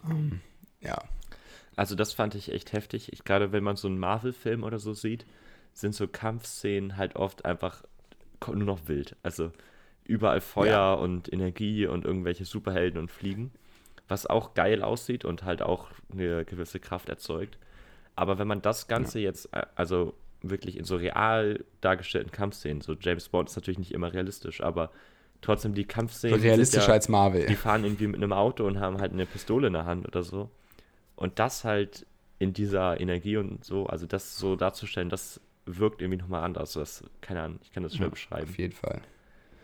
Ähm, 0.09 0.41
ja. 0.81 0.97
Also 1.75 1.95
das 1.95 2.13
fand 2.13 2.35
ich 2.35 2.51
echt 2.51 2.73
heftig. 2.73 3.13
Ich, 3.13 3.23
gerade 3.23 3.51
wenn 3.51 3.63
man 3.63 3.75
so 3.75 3.87
einen 3.87 3.99
Marvel-Film 3.99 4.63
oder 4.63 4.79
so 4.79 4.93
sieht, 4.93 5.25
sind 5.73 5.93
so 5.93 6.07
Kampfszenen 6.07 6.97
halt 6.97 7.15
oft 7.15 7.45
einfach 7.45 7.83
nur 8.47 8.55
noch 8.65 8.87
wild. 8.87 9.15
Also 9.21 9.51
überall 10.05 10.41
Feuer 10.41 10.71
Ja. 10.71 10.93
und 10.93 11.31
Energie 11.31 11.85
und 11.85 12.05
irgendwelche 12.05 12.45
Superhelden 12.45 12.99
und 12.99 13.11
Fliegen. 13.11 13.51
Was 14.07 14.25
auch 14.25 14.53
geil 14.53 14.83
aussieht 14.83 15.25
und 15.25 15.43
halt 15.43 15.61
auch 15.61 15.87
eine 16.11 16.45
gewisse 16.45 16.79
Kraft 16.79 17.09
erzeugt. 17.09 17.57
Aber 18.15 18.39
wenn 18.39 18.47
man 18.47 18.61
das 18.61 18.87
Ganze 18.87 19.19
jetzt, 19.19 19.53
äh, 19.53 19.63
also 19.75 20.15
wirklich 20.41 20.77
in 20.77 20.83
so 20.85 20.95
real 20.95 21.63
dargestellten 21.81 22.31
Kampfszenen, 22.31 22.81
so 22.81 22.95
James 22.99 23.29
Bond 23.29 23.49
ist 23.49 23.55
natürlich 23.55 23.79
nicht 23.79 23.93
immer 23.93 24.13
realistisch, 24.13 24.61
aber 24.61 24.91
trotzdem 25.41 25.73
die 25.73 25.85
Kampfszenen. 25.85 26.39
sind 26.39 26.47
Realistischer 26.47 26.87
ja, 26.87 26.93
als 26.93 27.09
Marvel. 27.09 27.45
die 27.45 27.55
fahren 27.55 27.83
irgendwie 27.83 28.07
mit 28.07 28.17
einem 28.17 28.33
Auto 28.33 28.65
und 28.65 28.79
haben 28.79 28.99
halt 28.99 29.13
eine 29.13 29.25
Pistole 29.25 29.67
in 29.67 29.73
der 29.73 29.85
Hand 29.85 30.07
oder 30.07 30.23
so. 30.23 30.49
Und 31.15 31.39
das 31.39 31.63
halt 31.63 32.05
in 32.39 32.53
dieser 32.53 32.99
Energie 32.99 33.37
und 33.37 33.63
so, 33.65 33.87
also 33.87 34.05
das 34.05 34.37
so 34.37 34.55
darzustellen, 34.55 35.09
das 35.09 35.41
wirkt 35.65 36.01
irgendwie 36.01 36.21
nochmal 36.21 36.43
anders. 36.43 36.73
Das, 36.73 37.03
keine 37.21 37.41
Ahnung, 37.41 37.59
ich 37.63 37.71
kann 37.71 37.83
das 37.83 37.95
schwer 37.95 38.07
Ja, 38.07 38.11
beschreiben. 38.11 38.49
Auf 38.49 38.57
jeden 38.57 38.73
Fall. 38.73 39.01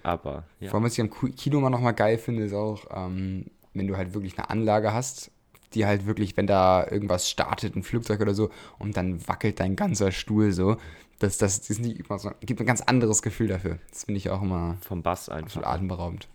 Aber 0.01 0.43
ja. 0.59 0.69
Vor 0.69 0.79
allem, 0.79 0.85
was 0.85 0.93
ich 0.93 1.01
am 1.01 1.09
Kino 1.35 1.59
mal 1.61 1.69
nochmal 1.69 1.93
geil 1.93 2.17
finde, 2.17 2.43
ist 2.43 2.53
auch, 2.53 2.85
ähm, 2.91 3.45
wenn 3.73 3.87
du 3.87 3.95
halt 3.95 4.13
wirklich 4.13 4.37
eine 4.37 4.49
Anlage 4.49 4.93
hast, 4.93 5.31
die 5.75 5.85
halt 5.85 6.05
wirklich, 6.05 6.37
wenn 6.37 6.47
da 6.47 6.85
irgendwas 6.89 7.29
startet, 7.29 7.75
ein 7.75 7.83
Flugzeug 7.83 8.21
oder 8.21 8.33
so, 8.33 8.49
und 8.79 8.97
dann 8.97 9.27
wackelt 9.27 9.59
dein 9.59 9.75
ganzer 9.75 10.11
Stuhl 10.11 10.51
so, 10.51 10.77
das, 11.19 11.37
das, 11.37 11.61
das 11.61 11.69
ist 11.69 11.79
nicht 11.79 11.99
immer 11.99 12.19
so, 12.19 12.31
gibt 12.41 12.59
ein 12.59 12.65
ganz 12.65 12.81
anderes 12.81 13.21
Gefühl 13.21 13.47
dafür. 13.47 13.79
Das 13.89 14.03
finde 14.03 14.17
ich 14.17 14.29
auch 14.29 14.41
immer 14.41 14.77
vom 14.81 15.03
Bass 15.03 15.29
einfach. 15.29 15.63
atemberaubend. 15.63 16.27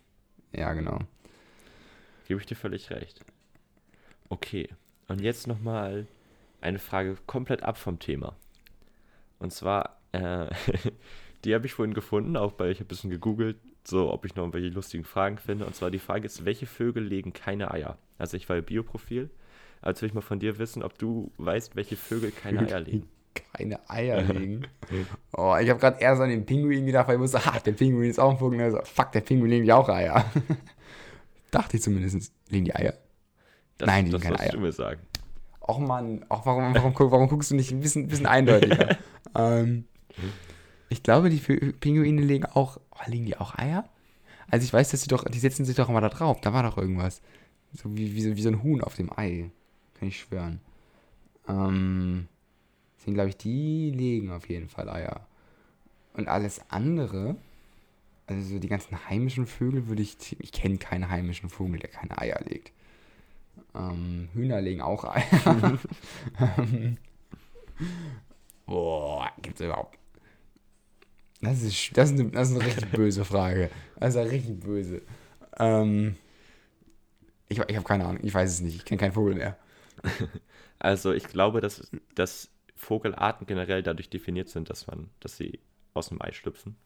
Ja, 0.53 0.73
genau. 0.73 0.99
Gebe 2.27 2.41
ich 2.41 2.47
dir 2.47 2.57
völlig 2.57 2.91
recht. 2.91 3.25
Okay. 4.29 4.69
Und 5.09 5.21
jetzt 5.21 5.47
nochmal 5.47 6.07
eine 6.61 6.79
Frage 6.79 7.17
komplett 7.27 7.63
ab 7.63 7.79
vom 7.79 7.99
Thema. 7.99 8.37
Und 9.39 9.53
zwar, 9.53 10.01
äh, 10.13 10.47
die 11.45 11.55
habe 11.55 11.67
ich 11.67 11.75
vorhin 11.75 11.95
gefunden, 11.95 12.37
auch 12.37 12.53
bei, 12.53 12.71
ich 12.71 12.79
habe 12.79 12.87
ein 12.87 12.89
bisschen 12.89 13.11
gegoogelt, 13.11 13.57
so 13.85 14.13
ob 14.13 14.25
ich 14.25 14.35
noch 14.35 14.43
irgendwelche 14.43 14.69
lustigen 14.69 15.05
Fragen 15.05 15.39
finde. 15.39 15.67
Und 15.67 15.75
zwar 15.75 15.91
die 15.91 15.99
Frage 15.99 16.27
ist, 16.27 16.45
welche 16.45 16.67
Vögel 16.67 17.05
legen 17.05 17.33
keine 17.33 17.71
Eier? 17.71 17.99
Also 18.19 18.37
ich 18.37 18.49
war 18.49 18.57
im 18.57 18.65
Bioprofil. 18.65 19.31
Also 19.81 20.03
will 20.03 20.09
ich 20.09 20.15
mal 20.15 20.21
von 20.21 20.41
dir 20.41 20.59
wissen, 20.59 20.83
ob 20.83 20.99
du 20.99 21.31
weißt, 21.39 21.77
welche 21.77 21.97
Vögel 21.97 22.33
keine 22.33 22.61
Eier 22.61 22.81
legen. 22.81 23.09
Keine 23.53 23.89
Eier 23.89 24.21
legen. 24.23 24.67
Oh, 25.33 25.55
ich 25.61 25.71
habe 25.71 25.79
gerade 25.79 26.01
erst 26.01 26.21
an 26.21 26.29
den 26.29 26.45
Pinguin 26.45 26.87
gedacht, 26.87 27.07
weil 27.07 27.17
ich 27.17 27.21
wusste, 27.21 27.45
ha, 27.45 27.61
der 27.61 27.71
Pinguin 27.71 28.11
ist 28.11 28.19
auch 28.19 28.33
ein 28.33 28.39
Vogel. 28.39 28.61
Also, 28.61 28.81
fuck, 28.83 29.13
der 29.13 29.21
Pinguin 29.21 29.51
legt 29.51 29.67
ja 29.67 29.77
auch 29.77 29.89
Eier. 29.89 30.25
Dachte 31.53 31.77
ich 31.77 31.83
zumindest. 31.83 32.33
Legen 32.49 32.65
die 32.65 32.75
Eier? 32.75 32.95
Das, 33.77 33.87
Nein, 33.87 34.07
die 34.07 34.11
das 34.11 34.23
legen 34.23 34.35
keine 34.35 34.39
sollst 34.39 34.55
du 34.55 34.57
Eier. 34.59 34.63
mir 34.63 34.73
sagen. 34.73 35.01
Och 35.61 35.79
Mann, 35.79 36.25
auch 36.29 36.47
warum, 36.47 36.75
warum, 36.75 36.95
warum 37.13 37.29
guckst 37.29 37.53
du 37.53 37.55
nicht 37.55 37.71
ein 37.71 37.79
bisschen, 37.81 38.09
bisschen 38.09 38.27
eindeutiger? 38.27 38.97
ähm, 39.37 39.85
ich 40.89 41.03
glaube, 41.05 41.31
die 41.31 41.39
Pinguine 41.39 42.23
legen 42.23 42.47
auch. 42.47 42.79
Oh, 42.91 43.11
legen 43.11 43.27
die 43.27 43.37
auch 43.37 43.57
Eier? 43.57 43.89
Also 44.51 44.65
ich 44.65 44.73
weiß, 44.73 44.91
dass 44.91 45.03
sie 45.03 45.09
doch, 45.09 45.25
die 45.25 45.39
setzen 45.39 45.65
sich 45.65 45.77
doch 45.77 45.89
immer 45.89 46.01
da 46.01 46.09
drauf. 46.09 46.41
Da 46.41 46.53
war 46.53 46.63
doch 46.65 46.77
irgendwas. 46.79 47.21
So 47.73 47.97
wie, 47.97 48.15
wie, 48.15 48.23
so, 48.23 48.37
wie 48.37 48.43
so 48.43 48.49
ein 48.49 48.63
Huhn 48.63 48.83
auf 48.83 48.95
dem 48.97 49.11
Ei. 49.17 49.51
Kann 49.95 50.09
ich 50.09 50.21
schwören. 50.21 50.61
Ähm, 51.49 52.29
deswegen 52.97 53.15
glaube 53.15 53.31
ich, 53.31 53.37
die 53.37 53.91
legen 53.91 54.31
auf 54.31 54.49
jeden 54.49 54.69
Fall 54.69 54.89
Eier. 54.89 55.27
Und 56.15 56.29
alles 56.29 56.61
andere, 56.69 57.37
also 58.27 58.55
so 58.55 58.59
die 58.59 58.69
ganzen 58.69 59.09
heimischen 59.09 59.47
Vögel 59.47 59.89
würde 59.89 60.03
ich, 60.03 60.37
ich 60.41 60.53
kenne 60.53 60.79
keinen 60.79 61.09
heimischen 61.09 61.49
Vogel, 61.49 61.79
der 61.79 61.91
keine 61.91 62.19
Eier 62.19 62.41
legt. 62.45 62.73
Ähm, 63.75 64.29
Hühner 64.35 64.61
legen 64.61 64.81
auch 64.81 65.05
Eier. 65.05 65.79
Boah, 68.67 69.31
gibt's 69.41 69.61
überhaupt. 69.61 69.99
Das 71.41 71.63
ist, 71.63 71.97
das, 71.97 72.11
ist 72.11 72.21
eine, 72.21 72.31
das 72.31 72.51
ist 72.51 72.57
eine 72.57 72.67
richtig 72.67 72.91
böse 72.91 73.25
Frage. 73.25 73.71
Das 73.99 74.15
ist 74.15 74.31
richtig 74.31 74.61
böse. 74.61 75.03
Ähm, 75.59 76.17
ich 77.49 77.59
ich 77.59 77.77
habe 77.77 77.85
keine 77.87 78.05
Ahnung, 78.05 78.21
ich 78.23 78.35
weiß 78.35 78.51
es 78.51 78.61
nicht. 78.61 78.77
Ich 78.77 78.85
kenne 78.85 79.01
keinen 79.01 79.13
Vogel 79.13 79.35
mehr. 79.35 79.57
Also 80.81 81.13
ich 81.13 81.25
glaube, 81.25 81.61
dass, 81.61 81.91
dass 82.15 82.51
Vogelarten 82.77 83.49
generell 83.49 83.83
dadurch 83.83 84.11
definiert 84.11 84.49
sind, 84.49 84.71
dass 84.71 84.87
man, 84.87 85.11
dass 85.19 85.37
sie 85.37 85.59
aus 85.93 86.11
dem 86.11 86.23
Ei 86.23 86.31
schlüpfen. 86.33 86.77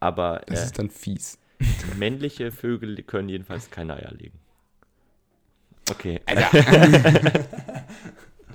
Aber 0.00 0.42
Das 0.46 0.62
äh, 0.62 0.64
ist 0.64 0.78
dann 0.78 0.90
fies. 0.90 1.38
männliche 1.96 2.50
Vögel 2.50 3.00
können 3.04 3.28
jedenfalls 3.28 3.70
keine 3.70 3.94
Eier 3.94 4.12
legen. 4.12 4.40
Okay. 5.88 6.20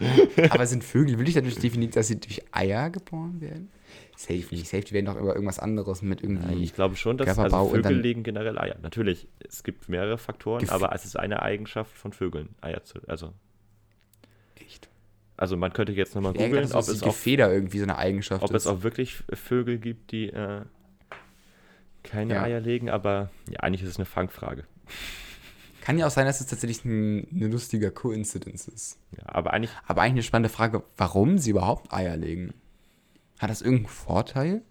Aber 0.49 0.65
sind 0.65 0.83
Vögel 0.83 1.17
wirklich 1.17 1.35
dadurch 1.35 1.55
definiert, 1.55 1.95
dass 1.95 2.07
sie 2.07 2.19
durch 2.19 2.41
Eier 2.51 2.89
geboren 2.89 3.41
werden? 3.41 3.69
Safe 4.15 4.43
nicht. 4.51 4.67
Safe, 4.67 4.83
die 4.83 4.91
werden 4.93 5.05
doch 5.05 5.19
über 5.19 5.33
irgendwas 5.33 5.59
anderes 5.59 6.01
mit 6.01 6.21
irgendwie. 6.21 6.63
Ich 6.63 6.73
glaube 6.73 6.95
schon, 6.95 7.17
dass 7.17 7.25
Körperbau 7.25 7.63
also 7.63 7.75
Vögel 7.75 7.99
legen 7.99 8.23
generell 8.23 8.57
Eier. 8.57 8.75
Natürlich, 8.81 9.27
es 9.39 9.63
gibt 9.63 9.89
mehrere 9.89 10.17
Faktoren, 10.17 10.69
aber 10.69 10.93
es 10.93 11.05
ist 11.05 11.17
eine 11.17 11.41
Eigenschaft 11.41 11.91
von 11.95 12.13
Vögeln, 12.13 12.49
Eier 12.61 12.83
zu. 12.83 12.99
Also, 13.07 13.33
Echt? 14.55 14.87
also 15.37 15.57
man 15.57 15.73
könnte 15.73 15.93
jetzt 15.93 16.15
nochmal 16.15 16.33
googeln, 16.33 16.71
ob, 16.73 16.81
es 16.81 16.99
die 16.99 17.01
auch, 17.03 17.07
Gefeder 17.07 17.51
irgendwie 17.51 17.79
so 17.79 17.83
eine 17.83 17.97
Eigenschaft 17.97 18.43
ob 18.43 18.51
ist. 18.51 18.63
es 18.63 18.67
auch 18.67 18.83
wirklich 18.83 19.23
Vögel 19.33 19.79
gibt, 19.79 20.11
die 20.11 20.29
äh, 20.29 20.61
keine 22.03 22.35
Ja. 22.35 22.43
Eier 22.43 22.59
legen, 22.59 22.89
aber 22.89 23.31
ja, 23.49 23.59
eigentlich 23.61 23.81
ist 23.83 23.89
es 23.89 23.97
eine 23.97 24.05
Fangfrage. 24.05 24.65
Kann 25.83 25.97
ja 25.97 26.07
auch 26.07 26.11
sein, 26.11 26.25
dass 26.25 26.39
es 26.39 26.47
tatsächlich 26.47 26.85
ein, 26.85 27.27
eine 27.29 27.47
lustige 27.49 27.91
Coincidence 27.91 28.69
ist. 28.69 28.97
Ja, 29.17 29.23
aber 29.27 29.51
eigentlich, 29.51 29.71
Aber 29.85 30.01
eigentlich 30.01 30.13
eine 30.13 30.23
spannende 30.23 30.47
Frage, 30.47 30.81
warum 30.95 31.37
sie 31.37 31.49
überhaupt 31.49 31.91
Eier 31.91 32.15
legen. 32.15 32.53
Hat 33.37 33.49
das 33.49 33.61
irgendeinen 33.61 33.89
Vorteil? 33.89 34.61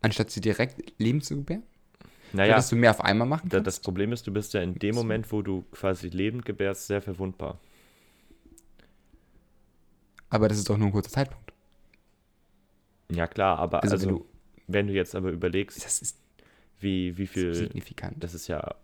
Anstatt 0.00 0.30
sie 0.30 0.40
direkt 0.40 0.98
leben 0.98 1.20
zu 1.20 1.36
gebären? 1.36 1.62
naja, 2.32 2.56
Dass 2.56 2.70
du 2.70 2.76
mehr 2.76 2.90
auf 2.92 3.02
einmal 3.02 3.28
machen 3.28 3.50
kannst? 3.50 3.66
das 3.66 3.80
Problem 3.80 4.12
ist, 4.12 4.26
du 4.26 4.32
bist 4.32 4.54
ja 4.54 4.62
in 4.62 4.76
dem. 4.76 4.94
Moment, 4.94 5.30
wo 5.30 5.42
du 5.42 5.66
quasi 5.70 6.08
lebend 6.08 6.46
gebärst, 6.46 6.86
sehr 6.86 7.02
verwundbar. 7.02 7.60
Aber 10.30 10.48
das 10.48 10.56
ist 10.56 10.70
doch 10.70 10.78
nur 10.78 10.88
ein 10.88 10.92
kurzer 10.92 11.10
Zeitpunkt. 11.10 11.52
Ja 13.10 13.26
klar, 13.26 13.58
aber 13.58 13.82
Also, 13.82 13.96
also, 13.96 14.06
wenn 14.08 14.14
du, 14.16 14.24
wenn 14.68 14.86
du 14.86 14.92
jetzt 14.94 15.14
aber 15.14 15.30
überlegst, 15.30 15.84
das 15.84 16.00
ist 16.00 16.16
wie, 16.82 17.16
wie 17.18 17.26
viel, 17.26 17.54
signifikant. 17.54 18.22
das 18.22 18.34
ist 18.34 18.48
ja, 18.48 18.74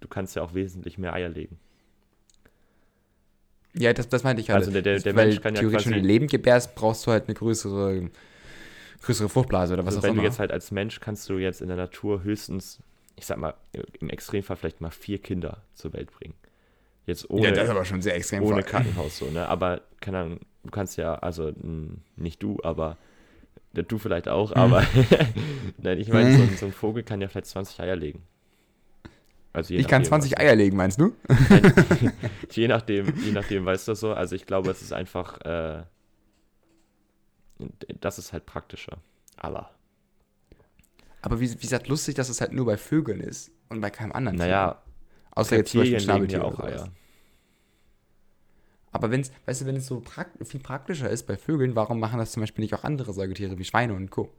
du 0.00 0.08
kannst 0.08 0.36
ja 0.36 0.42
auch 0.42 0.54
wesentlich 0.54 0.98
mehr 0.98 1.12
Eier 1.14 1.28
legen. 1.28 1.58
Ja, 3.76 3.92
das, 3.92 4.08
das 4.08 4.22
meinte 4.22 4.40
ich 4.40 4.50
halt. 4.50 4.60
Also 4.60 4.70
der- 4.70 4.82
der- 4.82 5.00
der 5.00 5.16
Weil 5.16 5.26
Mensch 5.28 5.40
kann 5.40 5.54
ja 5.54 5.60
theoretisch, 5.60 5.84
quasi- 5.84 5.94
wenn 5.96 6.02
du 6.02 6.08
lebend 6.08 6.30
gebärst, 6.30 6.74
brauchst 6.74 7.06
du 7.06 7.10
halt 7.10 7.24
eine 7.26 7.34
größere, 7.34 8.08
größere 9.02 9.28
Fruchtblase 9.28 9.74
oder 9.74 9.84
was 9.84 9.96
also 9.96 9.98
auch 9.98 10.02
wenn 10.04 10.10
immer. 10.12 10.22
du 10.22 10.28
jetzt 10.28 10.38
halt 10.38 10.52
als 10.52 10.70
Mensch 10.70 11.00
kannst 11.00 11.28
du 11.28 11.38
jetzt 11.38 11.60
in 11.60 11.68
der 11.68 11.76
Natur 11.76 12.22
höchstens, 12.22 12.78
ich 13.16 13.26
sag 13.26 13.38
mal, 13.38 13.54
im 14.00 14.10
Extremfall 14.10 14.56
vielleicht 14.56 14.80
mal 14.80 14.90
vier 14.90 15.18
Kinder 15.18 15.62
zur 15.74 15.92
Welt 15.92 16.10
bringen. 16.12 16.34
Jetzt 17.06 17.28
ohne, 17.28 17.48
ja, 17.48 17.50
das 17.50 17.64
ist 17.64 17.70
aber 17.70 17.84
schon 17.84 18.00
sehr 18.00 18.14
extrem. 18.14 18.42
ohne 18.44 18.62
Krankenhaus 18.62 19.18
so, 19.18 19.26
ne? 19.30 19.46
Aber 19.48 19.82
keine 20.00 20.18
Ahnung, 20.20 20.40
du 20.62 20.70
kannst 20.70 20.96
ja, 20.96 21.16
also 21.16 21.52
nicht 22.16 22.42
du, 22.42 22.58
aber 22.62 22.96
du 23.82 23.98
vielleicht 23.98 24.28
auch, 24.28 24.50
Mhm. 24.50 24.56
aber 24.60 24.84
nein, 25.78 25.98
ich 25.98 26.08
meine, 26.08 26.36
so, 26.36 26.42
ein- 26.42 26.56
so 26.56 26.66
ein 26.66 26.72
Vogel 26.72 27.02
kann 27.02 27.20
ja 27.20 27.28
vielleicht 27.28 27.46
20 27.46 27.80
Eier 27.80 27.96
legen. 27.96 28.22
Also 29.52 29.72
Ich 29.74 29.86
kann 29.86 30.02
nachdem, 30.02 30.08
20 30.08 30.32
was- 30.32 30.38
Eier 30.40 30.54
legen, 30.56 30.76
meinst 30.76 31.00
du? 31.00 31.12
je 32.50 32.66
nachdem, 32.68 33.14
je 33.24 33.30
nachdem, 33.32 33.64
weißt 33.64 33.86
du 33.88 33.94
so. 33.94 34.12
Also 34.12 34.34
ich 34.34 34.46
glaube, 34.46 34.70
es 34.70 34.82
ist 34.82 34.92
einfach, 34.92 35.40
äh, 35.42 35.82
das 38.00 38.18
ist 38.18 38.32
halt 38.32 38.46
praktischer. 38.46 38.98
Aber, 39.36 39.70
Aber 41.22 41.40
wie, 41.40 41.50
wie 41.50 41.56
gesagt, 41.56 41.88
lustig, 41.88 42.14
dass 42.16 42.28
es 42.28 42.40
halt 42.40 42.52
nur 42.52 42.66
bei 42.66 42.76
Vögeln 42.76 43.20
ist 43.20 43.50
und 43.68 43.80
bei 43.80 43.90
keinem 43.90 44.12
anderen. 44.12 44.38
naja, 44.38 44.72
Tier. 44.72 44.80
Außer 45.36 45.56
jetzt 45.56 45.70
zum 45.72 45.80
Beispiel 45.80 45.96
Reptilien 45.98 46.20
legen 46.22 46.32
ja 46.32 46.42
auch. 46.42 46.60
Eier. 46.60 46.88
Aber 48.94 49.10
wenn 49.10 49.22
es, 49.22 49.32
weißt 49.46 49.62
du, 49.62 49.66
wenn 49.66 49.74
es 49.74 49.86
so 49.86 50.00
prak 50.00 50.28
viel 50.44 50.60
praktischer 50.60 51.10
ist 51.10 51.24
bei 51.24 51.36
Vögeln, 51.36 51.74
warum 51.74 51.98
machen 51.98 52.18
das 52.18 52.30
zum 52.30 52.42
Beispiel 52.42 52.62
nicht 52.62 52.74
auch 52.74 52.84
andere 52.84 53.12
Säugetiere 53.12 53.58
wie 53.58 53.64
Schweine 53.64 53.92
und 53.92 54.08
Co.? 54.08 54.30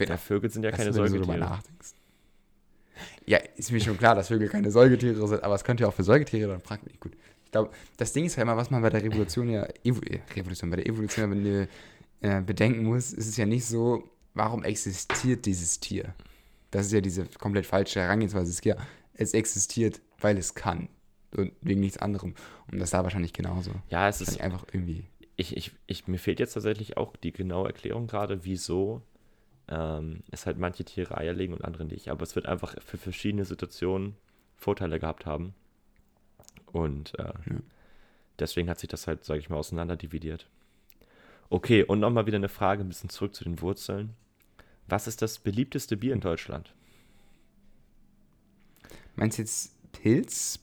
Ja, 0.00 0.16
Vögel 0.16 0.50
sind 0.50 0.64
ja 0.64 0.72
Weißt 0.72 0.78
keine 0.78 0.90
du, 0.90 0.96
wenn 0.96 1.04
du 1.04 1.10
Säugetiere. 1.10 1.38
nachdenkst. 1.38 1.92
Ja, 3.24 3.38
ist 3.56 3.70
mir 3.70 3.80
schon 3.80 3.96
klar, 3.96 4.16
dass 4.16 4.28
Vögel 4.28 4.48
keine 4.48 4.72
Säugetiere 4.72 5.28
sind, 5.28 5.44
aber 5.44 5.54
es 5.54 5.62
könnte 5.62 5.84
ja 5.84 5.88
auch 5.88 5.94
für 5.94 6.02
Säugetiere 6.02 6.50
dann 6.50 6.60
praktisch 6.60 6.98
gut. 6.98 7.12
Ich 7.44 7.52
glaube, 7.52 7.70
das 7.98 8.12
Ding 8.12 8.24
ist 8.24 8.34
ja 8.34 8.42
immer, 8.42 8.56
was 8.56 8.70
man 8.70 8.82
bei 8.82 8.90
der 8.90 9.04
Revolution 9.04 9.48
ja, 9.48 9.64
Evo 9.84 10.00
äh, 10.00 10.18
Revolution, 10.34 10.68
bei 10.68 10.76
der 10.76 10.86
Evolution 10.86 11.30
wenn 11.30 11.44
du, 11.44 11.68
äh, 12.20 12.40
bedenken 12.40 12.82
muss, 12.82 13.12
ist 13.12 13.28
es 13.28 13.36
ja 13.36 13.46
nicht 13.46 13.64
so, 13.64 14.02
warum 14.34 14.64
existiert 14.64 15.46
dieses 15.46 15.78
Tier? 15.78 16.14
Das 16.72 16.86
ist 16.86 16.92
ja 16.92 17.00
diese 17.00 17.26
komplett 17.38 17.66
falsche 17.66 18.00
Herangehensweise. 18.00 18.60
Ja, 18.64 18.76
es 19.14 19.34
existiert, 19.34 20.00
weil 20.18 20.36
es 20.36 20.54
kann. 20.54 20.88
Und 21.36 21.52
wegen 21.60 21.80
nichts 21.80 21.98
anderem. 21.98 22.34
Und 22.70 22.78
das 22.78 22.90
da 22.90 23.02
wahrscheinlich 23.04 23.32
genauso. 23.32 23.72
Ja, 23.88 24.08
es 24.08 24.20
ist, 24.20 24.40
einfach 24.40 24.64
irgendwie. 24.72 25.04
ich, 25.36 25.56
ich, 25.56 25.72
ich, 25.86 26.06
mir 26.06 26.18
fehlt 26.18 26.40
jetzt 26.40 26.52
tatsächlich 26.52 26.96
auch 26.96 27.16
die 27.16 27.32
genaue 27.32 27.68
Erklärung 27.68 28.06
gerade, 28.06 28.44
wieso 28.44 29.02
ähm, 29.68 30.22
es 30.30 30.46
halt 30.46 30.58
manche 30.58 30.84
Tiere 30.84 31.16
Eier 31.16 31.32
legen 31.32 31.54
und 31.54 31.64
andere 31.64 31.84
nicht. 31.84 32.08
Aber 32.08 32.22
es 32.22 32.34
wird 32.34 32.46
einfach 32.46 32.74
für 32.82 32.98
verschiedene 32.98 33.44
Situationen 33.44 34.16
Vorteile 34.56 35.00
gehabt 35.00 35.26
haben. 35.26 35.54
Und 36.72 37.18
äh, 37.18 37.32
deswegen 38.38 38.68
hat 38.68 38.78
sich 38.78 38.88
das 38.88 39.06
halt, 39.06 39.24
sage 39.24 39.40
ich 39.40 39.50
mal, 39.50 39.56
auseinanderdividiert. 39.56 40.48
Okay, 41.50 41.84
und 41.84 42.00
nochmal 42.00 42.26
wieder 42.26 42.36
eine 42.36 42.48
Frage, 42.48 42.82
ein 42.82 42.88
bisschen 42.88 43.10
zurück 43.10 43.34
zu 43.34 43.44
den 43.44 43.60
Wurzeln. 43.60 44.14
Was 44.86 45.06
ist 45.06 45.22
das 45.22 45.38
beliebteste 45.38 45.96
Bier 45.96 46.12
in 46.12 46.20
Deutschland? 46.20 46.74
Meinst 49.16 49.38
du 49.38 49.42
jetzt 49.42 49.92
Pilz 49.92 50.58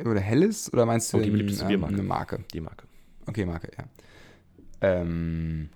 oder 0.00 0.20
Helles 0.20 0.72
oder 0.72 0.86
meinst 0.86 1.12
du 1.12 1.18
Oh, 1.18 1.20
die 1.20 1.30
beliebteste 1.30 1.62
ähm, 1.64 1.68
Biermarke. 1.68 1.94
eine 1.94 2.02
Marke? 2.02 2.44
Die 2.52 2.60
Marke. 2.60 2.86
Okay, 3.26 3.44
Marke, 3.44 3.70
ja. 3.76 3.84
Ähm, 4.80 5.70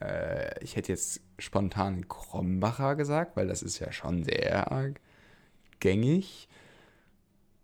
äh, 0.00 0.62
ich 0.62 0.76
hätte 0.76 0.92
jetzt 0.92 1.20
spontan 1.38 2.08
Krombacher 2.08 2.96
gesagt, 2.96 3.36
weil 3.36 3.46
das 3.46 3.62
ist 3.62 3.78
ja 3.78 3.92
schon 3.92 4.24
sehr 4.24 4.92
gängig. 5.80 6.48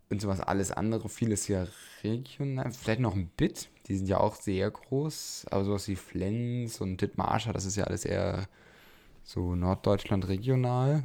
Und 0.09 0.21
sowas 0.21 0.39
alles 0.41 0.71
andere, 0.71 1.09
vieles 1.09 1.47
ja 1.47 1.65
regional. 2.03 2.71
Vielleicht 2.71 2.99
noch 2.99 3.15
ein 3.15 3.31
Bit, 3.35 3.69
die 3.87 3.95
sind 3.97 4.07
ja 4.07 4.19
auch 4.19 4.35
sehr 4.35 4.69
groß. 4.69 5.47
Aber 5.49 5.63
sowas 5.63 5.87
wie 5.87 5.95
Flens 5.95 6.79
und 6.81 7.01
Dithmarscher, 7.01 7.51
das 7.53 7.65
ist 7.65 7.75
ja 7.77 7.85
alles 7.85 8.05
eher 8.05 8.47
so 9.23 9.55
Norddeutschland 9.55 10.27
regional. 10.27 11.03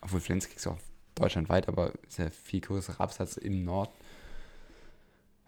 Obwohl 0.00 0.20
Flens 0.20 0.48
kriegst 0.48 0.64
du 0.64 0.70
auch 0.70 0.78
deutschlandweit, 1.16 1.68
aber 1.68 1.92
ist 2.08 2.18
ja 2.18 2.30
viel 2.30 2.60
größerer 2.62 3.00
Absatz 3.00 3.36
im 3.36 3.64
Nord. 3.64 3.90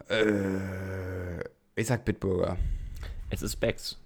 Äh, 0.08 1.40
ich 1.74 1.86
sag 1.86 2.04
Bitburger. 2.04 2.56
Es 3.30 3.42
ist 3.42 3.56
Becks. 3.56 3.98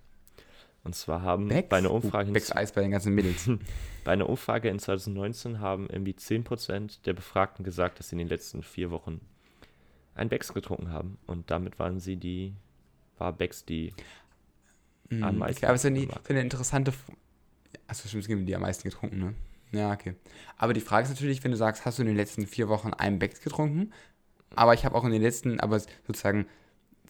Und 0.85 0.95
zwar 0.95 1.23
haben 1.23 1.49
Becks? 1.49 1.69
bei 1.69 1.79
einer 1.79 1.91
Umfrage 1.91 2.27
Uh, 2.27 2.29
in 2.29 2.33
Becks 2.35 2.53
Eis 2.53 2.73
bei 2.73 2.81
den 2.81 2.93
ganzen 2.93 3.15
Mädels. 3.15 3.51
Bei 4.05 4.13
einer 4.13 4.29
Umfrage 4.29 4.69
in 4.69 4.79
2019 4.79 5.59
haben 5.59 5.89
irgendwie 5.91 6.13
10% 6.13 7.03
der 7.07 7.13
Befragten 7.13 7.65
gesagt, 7.65 7.99
dass 7.99 8.11
sie 8.11 8.15
in 8.15 8.19
den 8.19 8.29
letzten 8.29 8.63
vier 8.63 8.93
Wochen 8.93 9.21
ein 10.15 10.29
Becks 10.29 10.55
getrunken 10.55 10.93
haben. 10.93 11.19
Und 11.27 11.51
damit 11.51 11.81
waren 11.81 11.99
sie 11.99 12.15
die, 12.15 12.55
war 13.19 13.33
Becks 13.33 13.65
die, 13.65 13.93
Am 15.11 15.23
Am 15.23 15.39
meisten 15.39 15.59
okay, 15.59 15.67
aber 15.67 15.75
es 15.75 15.85
ist 15.85 15.91
ja 15.91 16.17
eine 16.29 16.41
interessante. 16.41 16.93
Achso, 17.87 18.09
stimmt, 18.09 18.23
es 18.23 18.29
gibt 18.29 18.49
die 18.49 18.57
am 18.57 18.63
meisten 18.63 18.89
getrunken, 18.89 19.19
ne? 19.19 19.35
Ja, 19.73 19.93
okay. 19.93 20.15
Aber 20.57 20.73
die 20.73 20.81
Frage 20.81 21.05
ist 21.05 21.11
natürlich, 21.11 21.45
wenn 21.45 21.51
du 21.51 21.57
sagst, 21.57 21.85
hast 21.85 21.99
du 21.99 22.03
in 22.03 22.09
den 22.09 22.17
letzten 22.17 22.47
vier 22.47 22.69
Wochen 22.69 22.93
einen 22.93 23.19
Becks 23.19 23.41
getrunken? 23.41 23.93
Aber 24.57 24.75
ich 24.75 24.85
habe 24.85 24.95
auch 24.97 25.05
in 25.05 25.13
den 25.13 25.23
letzten, 25.23 25.61
aber 25.61 25.79
sozusagen 26.07 26.47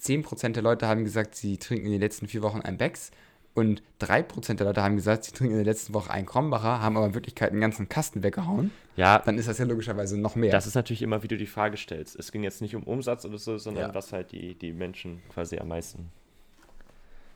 10% 0.00 0.50
der 0.52 0.62
Leute 0.62 0.86
haben 0.88 1.04
gesagt, 1.04 1.34
sie 1.34 1.56
trinken 1.58 1.86
in 1.86 1.92
den 1.92 2.00
letzten 2.00 2.26
vier 2.28 2.42
Wochen 2.42 2.60
einen 2.60 2.76
Becks. 2.76 3.10
Und 3.54 3.82
3% 4.02 4.54
der 4.54 4.66
Leute 4.66 4.82
haben 4.82 4.96
gesagt, 4.96 5.24
sie 5.24 5.32
trinken 5.32 5.52
in 5.56 5.64
der 5.64 5.72
letzten 5.72 5.94
Woche 5.94 6.10
einen 6.10 6.26
Krombacher, 6.26 6.82
haben 6.82 6.94
aber 6.98 7.06
in 7.06 7.14
Wirklichkeit 7.14 7.52
einen 7.52 7.62
ganzen 7.62 7.88
Kasten 7.88 8.22
weggehauen. 8.22 8.70
ja, 8.96 9.18
Dann 9.20 9.38
ist 9.38 9.48
das 9.48 9.56
ja 9.56 9.64
logischerweise 9.64 10.20
noch 10.20 10.36
mehr. 10.36 10.52
das 10.52 10.66
ist 10.66 10.74
natürlich 10.74 11.00
immer, 11.00 11.22
wie 11.22 11.28
du 11.28 11.38
die 11.38 11.46
Frage 11.46 11.78
stellst. 11.78 12.16
Es 12.16 12.32
ging 12.32 12.42
jetzt 12.42 12.60
nicht 12.60 12.76
um 12.76 12.82
Umsatz 12.82 13.24
oder 13.24 13.38
so, 13.38 13.56
sondern 13.56 13.88
Ja. 13.88 13.94
was 13.94 14.12
halt 14.12 14.32
die, 14.32 14.54
die 14.56 14.74
Menschen 14.74 15.22
quasi 15.32 15.56
am 15.58 15.68
meisten. 15.68 16.12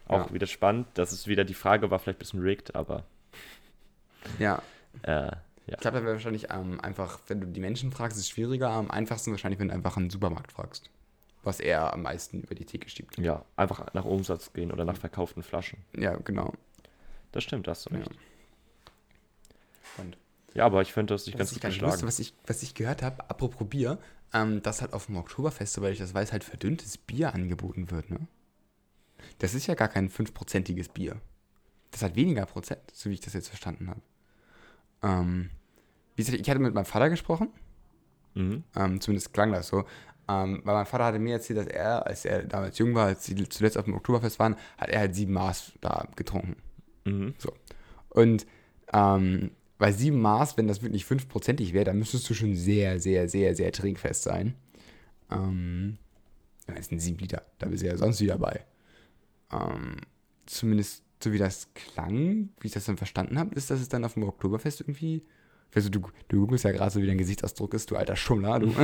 Auch 0.08 0.26
Ja. 0.26 0.34
wieder 0.34 0.46
spannend. 0.46 0.88
Das 0.92 1.12
ist 1.14 1.26
wieder 1.26 1.44
die 1.44 1.54
Frage, 1.54 1.90
war 1.90 1.98
vielleicht 1.98 2.18
ein 2.18 2.20
bisschen 2.20 2.42
rigged, 2.42 2.74
aber 2.74 3.04
ja. 4.38 4.60
äh, 5.02 5.30
ja. 5.70 5.74
Ich 5.76 5.80
glaube, 5.80 5.98
da 5.98 6.04
wäre 6.04 6.14
wahrscheinlich 6.14 6.48
ähm, 6.50 6.80
einfach, 6.80 7.18
wenn 7.28 7.40
du 7.40 7.46
die 7.46 7.60
Menschen 7.60 7.90
fragst, 7.92 8.16
ist 8.18 8.24
es 8.24 8.28
schwieriger. 8.30 8.70
Am 8.70 8.90
einfachsten 8.90 9.30
wahrscheinlich, 9.30 9.58
wenn 9.60 9.68
du 9.68 9.74
einfach 9.74 9.96
einen 9.96 10.10
Supermarkt 10.10 10.52
fragst. 10.52 10.90
Was 11.42 11.58
er 11.60 11.94
am 11.94 12.02
meisten 12.02 12.42
über 12.42 12.54
die 12.54 12.66
Theke 12.66 12.88
schiebt. 12.90 13.16
ja, 13.18 13.44
einfach 13.56 13.94
nach 13.94 14.04
Umsatz 14.04 14.52
gehen 14.52 14.70
oder 14.72 14.84
nach 14.84 14.96
verkauften 14.98 15.42
Flaschen. 15.42 15.78
Ja, 15.96 16.16
genau. 16.16 16.52
Das 17.32 17.44
stimmt, 17.44 17.66
hast 17.68 17.86
du 17.86 17.94
Ja. 17.94 17.98
recht. 18.00 18.10
Und 19.98 20.18
Ja, 20.54 20.66
aber 20.66 20.82
ich 20.82 20.92
finde 20.92 21.14
das 21.14 21.26
nicht 21.26 21.38
ganz 21.38 21.52
gut 21.52 21.62
geschlagen. 21.62 21.92
wusste, 21.92 22.06
was 22.06 22.18
ich, 22.18 22.34
was 22.46 22.62
ich 22.62 22.74
gehört 22.74 23.02
habe, 23.02 23.28
apropos 23.30 23.66
Bier, 23.68 23.98
ähm, 24.34 24.62
dass 24.62 24.80
halt 24.82 24.92
auf 24.92 25.06
dem 25.06 25.16
Oktoberfest, 25.16 25.72
soweit 25.72 25.92
ich 25.92 25.98
das 25.98 26.12
weiß, 26.12 26.32
halt 26.32 26.44
verdünntes 26.44 26.98
Bier 26.98 27.32
angeboten 27.34 27.90
wird, 27.90 28.10
ne? 28.10 28.26
Das 29.38 29.54
ist 29.54 29.66
ja 29.66 29.74
gar 29.74 29.88
kein 29.88 30.10
5%iges 30.10 30.88
Bier. 30.88 31.20
Das 31.92 32.02
hat 32.02 32.16
weniger 32.16 32.44
Prozent, 32.46 32.80
so 32.92 33.08
wie 33.10 33.14
ich 33.14 33.20
das 33.20 33.32
jetzt 33.32 33.48
verstanden 33.48 33.88
habe. 33.88 34.00
Ähm, 35.02 35.50
ich 36.28 36.50
hatte 36.50 36.60
mit 36.60 36.74
meinem 36.74 36.84
Vater 36.84 37.10
gesprochen, 37.10 37.48
Mhm. 38.34 38.62
ähm, 38.76 39.00
zumindest 39.00 39.32
klang 39.32 39.52
das 39.52 39.68
so. 39.68 39.84
Ähm, 40.28 40.60
weil 40.64 40.74
mein 40.74 40.86
Vater 40.86 41.06
hatte 41.06 41.18
mir 41.18 41.34
erzählt, 41.34 41.58
dass 41.58 41.66
er, 41.66 42.06
als 42.06 42.24
er 42.24 42.44
damals 42.44 42.78
jung 42.78 42.94
war, 42.94 43.06
als 43.06 43.24
sie 43.26 43.34
zuletzt 43.48 43.76
auf 43.76 43.86
dem 43.86 43.94
Oktoberfest 43.94 44.38
waren, 44.38 44.54
hat 44.78 44.88
er 44.90 45.00
halt 45.00 45.14
sieben 45.16 45.32
Maß 45.32 45.72
da 45.80 46.06
getrunken. 46.14 46.56
Mhm. 47.04 47.34
So. 47.38 47.52
Und 48.10 48.46
ähm, 48.92 49.50
bei 49.78 49.90
sieben 49.92 50.20
Maß, 50.20 50.56
wenn 50.56 50.68
das 50.68 50.82
wirklich 50.82 51.04
fünfprozentig 51.04 51.72
wäre, 51.72 51.86
dann 51.86 51.98
müsstest 51.98 52.28
du 52.30 52.34
schon 52.34 52.54
sehr, 52.54 53.00
sehr, 53.00 53.28
sehr, 53.28 53.56
sehr 53.56 53.72
trinkfest 53.72 54.22
sein. 54.22 54.54
Ähm, 55.30 55.98
das 56.66 56.86
sind 56.86 57.00
sieben 57.00 57.18
Liter, 57.18 57.42
da 57.58 57.66
bist 57.66 57.82
du 57.82 57.88
ja 57.88 57.96
sonst 57.96 58.20
wieder 58.20 58.38
bei. 58.38 58.64
Ähm, 59.52 59.96
zumindest 60.46 61.02
so 61.22 61.32
wie 61.32 61.38
das 61.38 61.68
klang, 61.74 62.50
wie 62.60 62.68
ich 62.68 62.72
das 62.72 62.84
dann 62.84 62.96
verstanden 62.96 63.38
habe, 63.38 63.54
ist, 63.54 63.70
dass 63.70 63.80
es 63.80 63.88
dann 63.88 64.04
auf 64.04 64.14
dem 64.14 64.22
Oktoberfest 64.22 64.80
irgendwie. 64.80 65.24
Also 65.74 65.88
du, 65.88 66.00
du 66.28 66.40
googelst 66.40 66.64
ja 66.64 66.72
gerade 66.72 66.90
so, 66.90 67.00
wie 67.00 67.06
dein 67.06 67.18
Gesichtsausdruck 67.18 67.74
ist, 67.74 67.90
du 67.90 67.96
alter 67.96 68.16
Schummler, 68.16 68.58
du. 68.58 68.74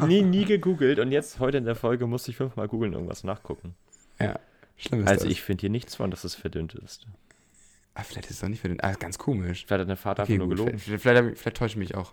nie, 0.06 0.22
nie 0.22 0.44
gegoogelt 0.44 0.98
und 0.98 1.10
jetzt 1.12 1.40
heute 1.40 1.58
in 1.58 1.64
der 1.64 1.74
Folge 1.74 2.06
musste 2.06 2.30
ich 2.30 2.36
fünfmal 2.36 2.68
googeln, 2.68 2.92
irgendwas 2.92 3.24
nachgucken. 3.24 3.74
ja, 4.20 4.38
schlimm 4.76 5.00
ist 5.02 5.08
Also 5.08 5.24
das. 5.24 5.32
ich 5.32 5.42
finde 5.42 5.62
hier 5.62 5.70
nichts 5.70 5.96
von, 5.96 6.10
dass 6.10 6.24
es 6.24 6.34
verdünnt 6.34 6.74
ist. 6.74 7.06
Ah, 7.94 8.02
vielleicht 8.02 8.26
ist 8.26 8.36
es 8.36 8.40
doch 8.40 8.48
nicht 8.48 8.62
den. 8.62 8.80
Ah, 8.82 8.92
ganz 8.92 9.18
komisch. 9.18 9.64
Vielleicht 9.66 9.80
hat 9.82 9.88
der 9.88 9.96
Vater 9.96 10.22
Okay, 10.24 10.34
einfach 10.34 10.46
nur 10.46 10.56
gut, 10.56 10.64
gelogen. 10.66 10.78
vielleicht, 10.78 11.02
vielleicht, 11.02 11.38
vielleicht 11.38 11.56
täusche 11.56 11.72
ich 11.72 11.78
mich 11.78 11.94
auch. 11.94 12.12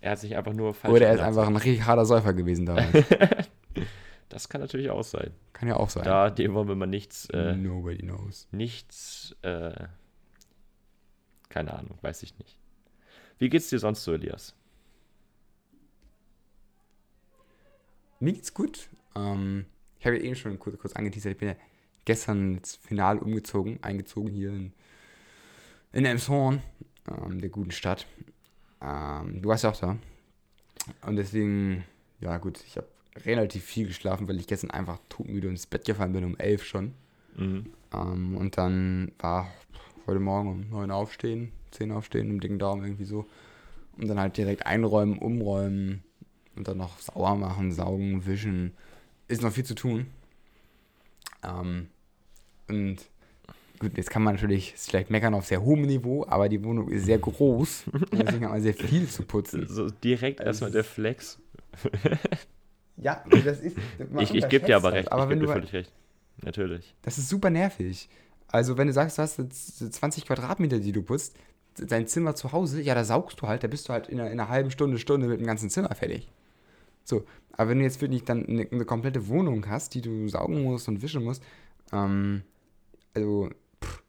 Er 0.00 0.12
hat 0.12 0.18
sich 0.20 0.36
einfach 0.36 0.52
nur 0.52 0.74
falsch 0.74 0.94
Oder 0.94 1.06
er 1.08 1.14
ist 1.14 1.20
einfach 1.20 1.46
ein 1.48 1.56
richtig 1.56 1.84
harter 1.86 2.04
Säufer 2.04 2.32
gewesen 2.34 2.66
damals. 2.66 2.92
Das 4.30 4.50
kann 4.50 4.60
natürlich 4.60 4.90
auch 4.90 5.04
sein. 5.04 5.30
Kann 5.54 5.68
ja 5.68 5.76
auch 5.76 5.88
sein. 5.88 6.04
Da, 6.04 6.28
dem 6.28 6.52
wollen 6.52 6.68
wir 6.68 6.74
mal 6.74 6.84
nichts, 6.84 7.30
äh, 7.30 7.54
Nobody 7.56 7.96
knows. 8.02 8.46
nichts, 8.52 9.34
äh, 9.40 9.72
keine 11.48 11.74
Ahnung, 11.74 11.98
weiß 12.02 12.22
ich 12.22 12.38
nicht. 12.38 12.56
Wie 13.38 13.48
geht's 13.48 13.68
dir 13.68 13.78
sonst 13.78 14.04
so, 14.04 14.12
Elias? 14.12 14.54
Mir 18.20 18.32
geht's 18.32 18.52
gut. 18.52 18.88
Ähm, 19.14 19.66
ich 19.98 20.06
habe 20.06 20.16
ja 20.16 20.22
eben 20.22 20.36
schon 20.36 20.58
kurz, 20.58 20.78
kurz 20.78 20.92
angeteasert, 20.94 21.32
ich 21.32 21.38
bin 21.38 21.48
ja 21.48 21.56
gestern 22.04 22.54
jetzt 22.54 22.84
final 22.84 23.18
umgezogen, 23.18 23.78
eingezogen 23.82 24.30
hier 24.30 24.50
in, 24.50 24.72
in 25.92 26.04
Elmshorn, 26.04 26.62
ähm, 27.08 27.40
der 27.40 27.50
guten 27.50 27.70
Stadt. 27.70 28.06
Ähm, 28.80 29.42
du 29.42 29.48
warst 29.48 29.64
ja 29.64 29.70
auch 29.70 29.76
da. 29.76 29.98
Und 31.02 31.16
deswegen, 31.16 31.84
ja 32.20 32.38
gut, 32.38 32.62
ich 32.66 32.76
habe 32.76 32.88
relativ 33.24 33.64
viel 33.64 33.88
geschlafen, 33.88 34.28
weil 34.28 34.38
ich 34.38 34.46
gestern 34.46 34.70
einfach 34.70 34.98
todmüde 35.08 35.48
ins 35.48 35.66
Bett 35.66 35.84
gefallen 35.84 36.12
bin, 36.12 36.24
um 36.24 36.36
elf 36.38 36.64
schon. 36.64 36.94
Mhm. 37.36 37.72
Ähm, 37.92 38.36
und 38.36 38.56
dann 38.56 39.12
war 39.18 39.50
heute 40.08 40.20
Morgen 40.20 40.48
um 40.48 40.70
neun 40.70 40.90
aufstehen, 40.90 41.52
zehn 41.70 41.92
aufstehen, 41.92 42.30
im 42.30 42.40
dicken 42.40 42.58
Daumen 42.58 42.82
irgendwie 42.82 43.04
so. 43.04 43.26
Und 43.96 44.08
dann 44.08 44.18
halt 44.18 44.36
direkt 44.36 44.66
einräumen, 44.66 45.18
umräumen 45.18 46.02
und 46.56 46.66
dann 46.66 46.78
noch 46.78 46.98
sauer 46.98 47.36
machen, 47.36 47.72
saugen, 47.72 48.26
wischen. 48.26 48.72
Ist 49.28 49.42
noch 49.42 49.52
viel 49.52 49.64
zu 49.64 49.74
tun. 49.74 50.06
Ähm, 51.46 51.88
und 52.68 52.96
gut, 53.78 53.96
jetzt 53.96 54.10
kann 54.10 54.22
man 54.22 54.34
natürlich 54.34 54.74
vielleicht 54.76 55.10
meckern 55.10 55.34
auf 55.34 55.46
sehr 55.46 55.62
hohem 55.62 55.82
Niveau, 55.82 56.24
aber 56.26 56.48
die 56.48 56.62
Wohnung 56.64 56.88
ist 56.88 57.04
sehr 57.04 57.18
groß. 57.18 57.84
deswegen 58.12 58.44
hat 58.44 58.52
man 58.52 58.62
sehr 58.62 58.74
viel 58.74 59.06
zu 59.08 59.22
putzen. 59.24 59.66
So 59.68 59.90
direkt 59.90 60.40
Also 60.40 60.48
erstmal 60.48 60.70
der 60.70 60.84
Flex. 60.84 61.38
Ja, 63.00 63.22
das 63.44 63.60
ist. 63.60 63.76
Ich, 64.18 64.34
ich 64.34 64.48
gebe 64.48 64.66
dir 64.66 64.74
aber 64.74 64.92
recht. 64.92 65.12
Aber 65.12 65.22
ich 65.22 65.28
gebe 65.28 65.46
dir 65.46 65.52
völlig 65.52 65.72
recht. 65.72 65.92
Natürlich. 66.42 66.94
Das 67.02 67.16
ist 67.16 67.28
super 67.28 67.48
nervig. 67.48 68.08
Also, 68.48 68.76
wenn 68.78 68.86
du 68.86 68.92
sagst, 68.92 69.18
du 69.18 69.22
hast 69.22 69.38
jetzt 69.38 69.78
20 69.94 70.26
Quadratmeter, 70.26 70.78
die 70.80 70.92
du 70.92 71.02
putzt, 71.02 71.36
dein 71.76 72.06
Zimmer 72.06 72.34
zu 72.34 72.52
Hause, 72.52 72.80
ja, 72.80 72.94
da 72.94 73.04
saugst 73.04 73.40
du 73.40 73.46
halt, 73.46 73.62
da 73.62 73.68
bist 73.68 73.88
du 73.88 73.92
halt 73.92 74.08
in 74.08 74.18
einer, 74.20 74.30
in 74.30 74.40
einer 74.40 74.48
halben 74.48 74.70
Stunde, 74.70 74.98
Stunde 74.98 75.28
mit 75.28 75.38
dem 75.40 75.46
ganzen 75.46 75.70
Zimmer 75.70 75.94
fertig. 75.94 76.30
So, 77.04 77.24
aber 77.52 77.70
wenn 77.70 77.78
du 77.78 77.84
jetzt 77.84 78.00
wirklich 78.00 78.24
dann 78.24 78.46
eine, 78.46 78.66
eine 78.70 78.84
komplette 78.84 79.28
Wohnung 79.28 79.66
hast, 79.68 79.94
die 79.94 80.00
du 80.00 80.28
saugen 80.28 80.62
musst 80.62 80.88
und 80.88 81.02
wischen 81.02 81.22
musst, 81.24 81.42
ähm, 81.92 82.42
also, 83.14 83.50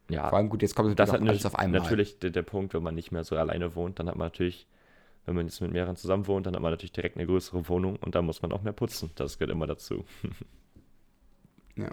Ja, 0.10 0.29
vor 0.29 0.38
allem 0.38 0.49
gut, 0.49 0.62
jetzt 0.62 0.75
kommt 0.75 0.97
das 0.97 1.10
alles 1.10 1.45
auf 1.45 1.56
einmal. 1.56 1.82
natürlich 1.82 2.19
der, 2.19 2.30
der 2.32 2.41
Punkt, 2.41 2.73
wenn 2.73 2.84
man 2.84 2.95
nicht 2.95 3.12
mehr 3.12 3.23
so 3.23 3.36
alleine 3.38 3.75
wohnt, 3.75 3.99
dann 3.99 4.08
hat 4.08 4.15
man 4.15 4.28
natürlich, 4.28 4.67
wenn 5.25 5.36
man 5.36 5.45
jetzt 5.45 5.62
mit 5.62 5.71
mehreren 5.71 5.95
zusammen 5.95 6.28
wohnt, 6.28 6.45
dann 6.47 6.56
hat 6.56 6.62
man 6.62 6.71
natürlich 6.71 6.91
direkt 6.91 7.17
eine 7.17 7.28
größere 7.28 7.67
Wohnung 7.69 7.97
und 7.97 8.15
da 8.15 8.21
muss 8.21 8.41
man 8.41 8.52
auch 8.52 8.63
mehr 8.63 8.73
putzen. 8.73 9.12
Das 9.15 9.38
gehört 9.38 9.52
immer 9.52 9.67
dazu. 9.67 10.04
Ja. 11.75 11.91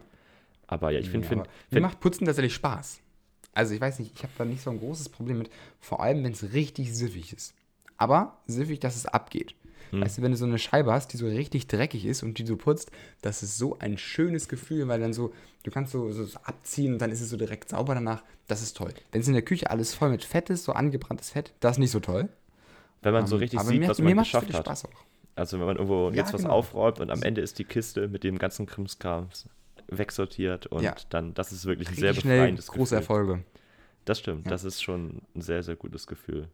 Aber 0.67 0.91
ja, 0.91 0.99
ich 1.01 1.11
finde, 1.11 1.27
Ja, 1.27 1.29
find, 1.31 1.49
find, 1.71 1.83
macht 1.83 2.01
Putzen 2.01 2.27
tatsächlich 2.27 2.55
Spaß. 2.55 3.01
Also 3.53 3.75
ich 3.75 3.81
weiß 3.81 3.99
nicht, 4.01 4.13
ich 4.15 4.23
habe 4.23 4.33
da 4.37 4.45
nicht 4.45 4.63
so 4.63 4.71
ein 4.71 4.79
großes 4.79 5.09
Problem 5.09 5.39
mit, 5.39 5.51
vor 5.81 6.01
allem 6.03 6.23
wenn 6.25 6.33
es 6.33 6.53
richtig 6.53 6.95
siffig 6.95 7.33
ist. 7.33 7.55
Aber 7.97 8.37
siffig, 8.47 8.81
dass 8.81 8.97
es 8.97 9.07
abgeht. 9.07 9.55
Hm. 9.91 10.03
Weißt 10.03 10.19
du, 10.19 10.23
wenn 10.23 10.33
du 10.33 10.37
so 10.37 10.45
eine 10.45 10.59
Scheibe 10.59 10.93
hast, 10.93 11.13
die 11.13 11.17
so 11.17 11.27
richtig 11.27 11.69
dreckig 11.69 12.05
ist 12.05 12.23
und 12.23 12.39
die 12.39 12.45
du 12.45 12.57
putzt, 12.57 12.91
das 13.23 13.43
ist 13.43 13.57
so 13.57 13.79
ein 13.79 13.97
schönes 13.97 14.49
Gefühl, 14.49 14.89
weil 14.89 15.01
dann 15.01 15.13
so, 15.13 15.33
du 15.63 15.71
kannst 15.71 15.93
so, 15.93 16.11
so, 16.11 16.25
so 16.25 16.39
abziehen 16.43 16.93
und 16.95 16.99
dann 17.01 17.13
ist 17.13 17.21
es 17.21 17.31
so 17.31 17.37
direkt 17.37 17.71
sauber 17.71 17.95
danach. 17.95 18.23
Das 18.49 18.63
ist 18.63 18.77
toll. 18.77 18.93
Wenn 19.13 19.21
es 19.21 19.29
in 19.29 19.33
der 19.35 19.43
Küche 19.43 19.71
alles 19.71 19.95
voll 19.95 20.11
mit 20.11 20.25
Fett 20.25 20.51
ist, 20.51 20.65
so 20.65 20.73
angebranntes 20.73 21.31
Fett, 21.31 21.55
das 21.61 21.73
ist 21.77 21.79
nicht 21.79 21.93
so 21.93 22.01
toll. 22.01 22.29
wenn 23.03 23.13
man 23.13 23.27
so 23.27 23.37
Ähm, 23.37 23.41
richtig 23.41 23.61
aber 23.61 23.69
sieht, 23.71 23.81
mir, 23.81 23.89
was 23.89 23.99
man 24.01 24.17
geschafft 24.19 24.53
hat. 24.53 24.67
Spaß 24.67 24.87
auch. 24.87 25.05
Also 25.37 25.59
wenn 25.61 25.67
man 25.67 25.77
irgendwo 25.77 26.11
Ja, 26.11 26.17
jetzt 26.17 26.33
was 26.35 26.43
genau. 26.43 26.55
aufräumt 26.55 26.99
und 27.01 27.11
am 27.11 27.23
Ende 27.23 27.41
ist 27.41 27.59
die 27.59 27.65
Kiste 27.65 28.09
mit 28.09 28.25
dem 28.25 28.39
ganzen 28.39 28.67
Krimskrams 28.67 29.47
wegsortiert 29.89 30.67
und 30.67 30.83
Ja. 30.83 30.95
dann, 31.11 31.35
das 31.35 31.53
ist 31.53 31.65
wirklich 31.67 31.89
ein 31.89 31.95
sehr 31.95 32.11
Richtig 32.11 32.23
schnell 32.23 32.39
befreiendes 32.39 32.67
große 32.69 32.97
Gefühl. 32.97 32.99
Erfolge. 33.17 33.45
Das 34.05 34.19
stimmt, 34.19 34.45
Ja. 34.47 34.51
das 34.51 34.65
ist 34.65 34.83
schon 34.83 35.23
ein 35.35 35.41
sehr, 35.41 35.63
sehr 35.63 35.77
gutes 35.77 36.07
Gefühl. 36.07 36.49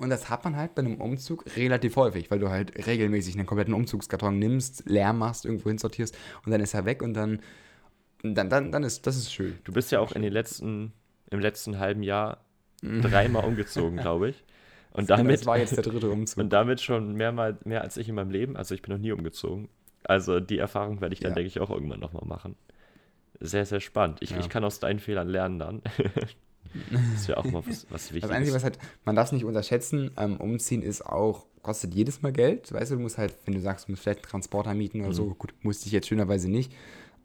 Und 0.00 0.08
das 0.10 0.30
hat 0.30 0.42
man 0.44 0.56
halt 0.56 0.74
bei 0.74 0.80
einem 0.80 1.00
Umzug 1.00 1.44
relativ 1.56 1.96
häufig, 1.96 2.30
weil 2.30 2.38
du 2.38 2.48
halt 2.48 2.86
regelmäßig 2.86 3.36
einen 3.36 3.46
kompletten 3.46 3.74
Umzugskarton 3.74 4.38
nimmst, 4.38 4.84
leer 4.88 5.12
machst, 5.12 5.44
irgendwo 5.44 5.68
hinsortierst 5.68 6.16
und 6.46 6.50
dann 6.50 6.60
ist 6.60 6.72
er 6.74 6.84
weg 6.86 7.02
und 7.02 7.14
dann, 7.14 7.40
dann, 8.22 8.48
dann, 8.48 8.72
dann 8.72 8.82
ist 8.84 9.06
das 9.06 9.16
ist 9.16 9.32
schön. 9.32 9.58
Du 9.64 9.72
bist 9.72 9.92
ja 9.92 10.00
auch 10.00 10.12
in 10.12 10.22
den 10.22 10.32
letzten, 10.32 10.92
im 11.30 11.40
letzten 11.40 11.78
halben 11.78 12.02
Jahr 12.02 12.44
Mhm. 12.84 13.00
dreimal 13.02 13.44
umgezogen, 13.44 13.96
glaube 14.00 14.30
ich. 14.30 14.42
Und 14.90 15.08
das 15.08 15.18
damit, 15.18 15.46
war 15.46 15.56
jetzt 15.56 15.76
der 15.76 15.84
dritte 15.84 16.10
Umzug. 16.10 16.38
und 16.42 16.52
damit 16.52 16.80
schon 16.80 17.14
mehrmal, 17.14 17.56
mehr 17.64 17.82
als 17.82 17.96
ich 17.96 18.08
in 18.08 18.16
meinem 18.16 18.30
Leben. 18.30 18.56
Also 18.56 18.74
ich 18.74 18.82
bin 18.82 18.92
noch 18.92 19.00
nie 19.00 19.12
umgezogen. 19.12 19.68
Also 20.04 20.40
die 20.40 20.58
Erfahrung 20.58 21.00
werde 21.00 21.14
ich 21.14 21.20
dann, 21.20 21.30
Ja. 21.32 21.34
denke 21.36 21.48
ich, 21.48 21.60
auch 21.60 21.70
irgendwann 21.70 22.00
nochmal 22.00 22.24
machen. 22.26 22.56
Sehr, 23.40 23.66
sehr 23.66 23.80
spannend. 23.80 24.18
Ich, 24.20 24.30
Ja. 24.30 24.38
ich 24.40 24.48
kann 24.48 24.64
aus 24.64 24.78
deinen 24.80 24.98
Fehlern 25.00 25.28
lernen 25.28 25.58
dann. 25.58 25.82
das 26.90 27.00
ist 27.22 27.26
ja 27.28 27.36
auch 27.36 27.44
mal 27.44 27.62
was, 27.66 27.86
was 27.90 28.04
Wichtiges. 28.12 28.28
Das 28.28 28.36
Einzige, 28.36 28.54
was 28.56 28.64
halt, 28.64 28.78
man 29.04 29.16
darf 29.16 29.26
es 29.26 29.32
nicht 29.32 29.44
unterschätzen, 29.44 30.10
ähm, 30.16 30.36
umziehen 30.38 30.82
ist 30.82 31.04
auch, 31.04 31.46
kostet 31.62 31.94
jedes 31.94 32.22
Mal 32.22 32.32
Geld. 32.32 32.72
Weißt 32.72 32.90
du, 32.90 32.96
du 32.96 33.02
musst 33.02 33.18
halt, 33.18 33.34
wenn 33.44 33.54
du 33.54 33.60
sagst, 33.60 33.86
du 33.88 33.92
musst 33.92 34.02
vielleicht 34.02 34.20
einen 34.20 34.30
Transporter 34.30 34.74
mieten 34.74 35.00
oder 35.00 35.08
Mhm. 35.10 35.14
so, 35.14 35.34
gut, 35.34 35.54
musste 35.62 35.86
ich 35.86 35.92
jetzt 35.92 36.08
schönerweise 36.08 36.50
nicht, 36.50 36.72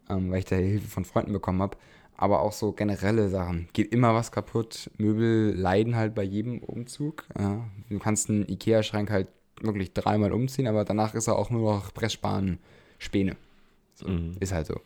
ähm, 0.09 0.31
weil 0.31 0.39
ich 0.39 0.45
da 0.45 0.55
Hilfe 0.55 0.87
von 0.87 1.05
Freunden 1.05 1.33
bekommen 1.33 1.61
habe. 1.61 1.77
Aber 2.19 2.41
auch 2.41 2.51
so 2.51 2.71
generelle 2.71 3.29
Sachen. 3.29 3.69
Geht 3.73 3.91
immer 3.93 4.15
was 4.15 4.31
kaputt. 4.31 4.89
Möbel 4.97 5.53
leiden 5.55 5.95
halt 5.95 6.15
bei 6.15 6.23
jedem 6.23 6.57
Umzug. 6.59 7.25
Ja. 7.37 7.63
Du 7.89 7.99
kannst 7.99 8.29
einen 8.31 8.47
Ikea-Schrank 8.49 9.11
halt 9.11 9.27
wirklich 9.61 9.93
dreimal 9.93 10.31
umziehen, 10.31 10.67
aber 10.67 10.85
danach 10.85 11.13
ist 11.13 11.27
er 11.27 11.35
auch 11.37 11.49
nur 11.49 11.73
noch 11.73 11.93
Pressspan 11.93 12.59
Späne. 12.99 13.35
So, 13.95 14.07
Mhm. 14.07 14.35
Ist 14.39 14.51
halt 14.53 14.67
so. 14.67 14.79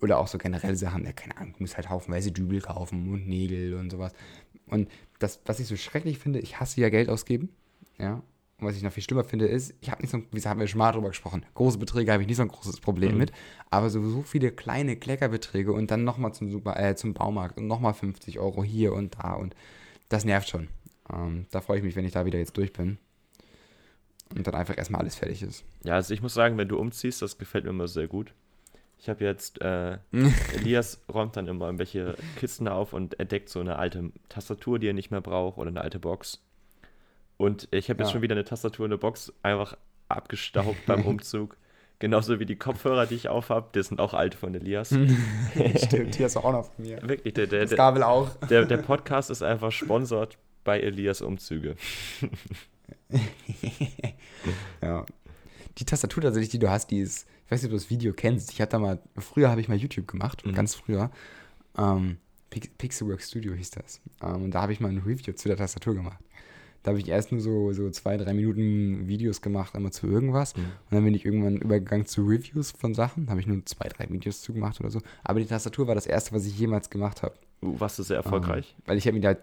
Oder 0.00 0.18
auch 0.18 0.28
so 0.28 0.38
generelle 0.38 0.76
Sachen, 0.76 1.04
ja, 1.04 1.12
keine 1.12 1.36
Ahnung, 1.36 1.52
du 1.56 1.62
musst 1.62 1.76
halt 1.76 1.90
haufenweise 1.90 2.32
Dübel 2.32 2.60
kaufen 2.62 3.12
und 3.12 3.28
Nägel 3.28 3.74
und 3.74 3.90
sowas. 3.90 4.12
Und 4.66 4.88
das, 5.18 5.40
was 5.44 5.60
ich 5.60 5.66
so 5.66 5.76
schrecklich 5.76 6.18
finde, 6.18 6.38
ich 6.38 6.58
hasse 6.58 6.80
ja 6.80 6.88
Geld 6.88 7.10
ausgeben. 7.10 7.50
Ja. 7.98 8.22
Und 8.58 8.66
was 8.66 8.76
ich 8.76 8.82
noch 8.82 8.92
viel 8.92 9.02
schlimmer 9.02 9.24
finde, 9.24 9.46
ist, 9.46 9.74
ich 9.80 9.90
habe 9.90 10.00
nicht 10.02 10.10
so, 10.10 10.22
wie 10.32 10.40
haben 10.42 10.60
wir 10.60 10.66
schon 10.68 10.78
mal 10.78 10.92
drüber 10.92 11.08
gesprochen, 11.08 11.44
große 11.54 11.78
Beträge 11.78 12.12
habe 12.12 12.22
ich 12.22 12.28
nicht 12.28 12.36
so 12.36 12.42
ein 12.42 12.48
großes 12.48 12.80
Problem 12.80 13.12
Mhm. 13.12 13.18
mit, 13.18 13.32
aber 13.70 13.90
so, 13.90 14.02
so 14.08 14.22
viele 14.22 14.52
kleine 14.52 14.96
Kleckerbeträge 14.96 15.72
und 15.72 15.90
dann 15.90 16.04
nochmal 16.04 16.32
zum, 16.34 16.50
Super, 16.50 16.78
äh, 16.78 16.94
zum 16.96 17.12
Baumarkt 17.14 17.58
und 17.58 17.66
nochmal 17.66 17.94
50 17.94 18.38
Euro 18.38 18.62
hier 18.64 18.92
und 18.94 19.16
da 19.18 19.34
und 19.34 19.54
das 20.08 20.24
nervt 20.24 20.48
schon. 20.48 20.68
Ähm, 21.12 21.46
da 21.50 21.60
freue 21.60 21.78
ich 21.78 21.84
mich, 21.84 21.96
wenn 21.96 22.04
ich 22.04 22.12
da 22.12 22.24
wieder 22.26 22.38
jetzt 22.38 22.56
durch 22.56 22.72
bin. 22.72 22.98
Und 24.36 24.46
dann 24.46 24.54
einfach 24.54 24.76
erstmal 24.78 25.00
alles 25.00 25.16
fertig 25.16 25.42
ist. 25.42 25.64
Ja, 25.84 25.94
also 25.94 26.14
ich 26.14 26.22
muss 26.22 26.34
sagen, 26.34 26.56
wenn 26.56 26.68
du 26.68 26.78
umziehst, 26.78 27.20
das 27.22 27.36
gefällt 27.38 27.64
mir 27.64 27.70
immer 27.70 27.88
sehr 27.88 28.06
gut. 28.06 28.32
Ich 28.98 29.08
habe 29.08 29.24
jetzt, 29.24 29.60
äh, 29.60 29.98
Elias 30.54 31.00
räumt 31.12 31.36
dann 31.36 31.48
immer 31.48 31.66
irgendwelche 31.66 32.14
Kisten 32.38 32.68
auf 32.68 32.92
und 32.92 33.18
entdeckt 33.18 33.48
so 33.48 33.60
eine 33.60 33.76
alte 33.76 34.12
Tastatur, 34.28 34.78
die 34.78 34.88
er 34.88 34.92
nicht 34.92 35.10
mehr 35.10 35.20
braucht 35.20 35.58
oder 35.58 35.68
eine 35.68 35.80
alte 35.80 35.98
Box. 35.98 36.40
Und 37.38 37.66
ich 37.70 37.88
habe 37.88 38.00
jetzt 38.00 38.08
Ja. 38.10 38.12
schon 38.12 38.22
wieder 38.22 38.34
eine 38.34 38.44
Tastatur 38.44 38.84
und 38.84 38.92
eine 38.92 38.98
Box 38.98 39.32
einfach 39.42 39.76
abgestaubt 40.08 40.84
beim 40.86 41.02
Umzug. 41.06 41.56
Genauso 41.98 42.38
wie 42.40 42.46
die 42.46 42.56
Kopfhörer, 42.56 43.06
die 43.06 43.14
ich 43.14 43.28
aufhab, 43.28 43.72
die 43.74 43.82
sind 43.82 44.00
auch 44.00 44.14
alte 44.14 44.36
von 44.38 44.54
Elias. 44.54 44.88
Stimmt, 45.76 46.14
hier 46.14 46.26
ist 46.26 46.36
auch 46.36 46.52
noch 46.52 46.72
von 46.72 46.84
mir. 46.84 46.98
Wirklich, 47.06 47.34
der, 47.34 47.46
der, 47.46 47.60
Das 47.62 47.70
der, 47.70 47.76
Kabel 47.76 48.02
auch. 48.02 48.30
der, 48.48 48.64
der 48.64 48.78
Podcast 48.78 49.30
ist 49.30 49.42
einfach 49.42 49.70
sponsort 49.72 50.38
bei 50.64 50.80
Elias 50.80 51.20
Umzüge. 51.20 51.76
Ja. 54.82 55.04
Die 55.78 55.84
Tastatur 55.84 56.22
tatsächlich, 56.22 56.50
die 56.50 56.58
du 56.58 56.70
hast, 56.70 56.90
die 56.90 56.98
ist, 57.00 57.26
ich 57.46 57.50
weiß 57.52 57.62
nicht, 57.62 57.66
ob 57.68 57.72
du 57.72 57.76
das 57.76 57.90
Video 57.90 58.12
kennst. 58.12 58.52
Ich 58.52 58.60
hatte 58.60 58.72
da 58.72 58.78
mal, 58.78 58.98
früher 59.16 59.50
habe 59.50 59.60
ich 59.60 59.68
mal 59.68 59.76
YouTube 59.76 60.08
gemacht, 60.08 60.44
Mhm. 60.44 60.52
ganz 60.54 60.74
früher. 60.74 61.10
Ähm, 61.78 62.18
Pix 62.50 62.68
Pixelwork 62.78 63.22
Studio 63.22 63.54
hieß 63.54 63.70
das. 63.70 64.00
Ähm, 64.22 64.44
und 64.44 64.50
da 64.52 64.62
habe 64.62 64.72
ich 64.72 64.80
mal 64.80 64.88
ein 64.88 64.98
Review 64.98 65.32
zu 65.34 65.48
der 65.48 65.56
Tastatur 65.56 65.94
gemacht. 65.94 66.18
Da 66.82 66.90
habe 66.90 66.98
ich 66.98 67.08
erst 67.08 67.30
nur 67.30 67.40
so, 67.42 67.72
so 67.72 67.90
zwei, 67.90 68.16
drei 68.16 68.32
Minuten 68.32 69.06
Videos 69.06 69.42
gemacht, 69.42 69.74
immer 69.74 69.90
zu 69.90 70.06
irgendwas. 70.06 70.56
Mhm. 70.56 70.62
Und 70.62 70.92
dann 70.92 71.04
bin 71.04 71.14
ich 71.14 71.24
irgendwann 71.26 71.56
übergegangen 71.58 72.06
zu 72.06 72.22
Reviews 72.22 72.70
von 72.72 72.94
Sachen. 72.94 73.26
Da 73.26 73.30
habe 73.32 73.40
ich 73.40 73.46
nur 73.46 73.64
zwei, 73.66 73.88
drei 73.88 74.08
Videos 74.10 74.40
zugemacht 74.40 74.80
oder 74.80 74.90
so. 74.90 75.00
Aber 75.22 75.40
die 75.40 75.46
Tastatur 75.46 75.86
war 75.86 75.94
das 75.94 76.06
erste, 76.06 76.32
was 76.32 76.46
ich 76.46 76.58
jemals 76.58 76.88
gemacht 76.90 77.22
habe. 77.22 77.34
Uh, 77.62 77.78
warst 77.78 77.98
du 77.98 78.02
sehr 78.02 78.16
erfolgreich? 78.16 78.74
Um, 78.78 78.82
weil 78.86 78.96
ich 78.98 79.06
habe 79.06 79.14
mir 79.14 79.20
da 79.20 79.36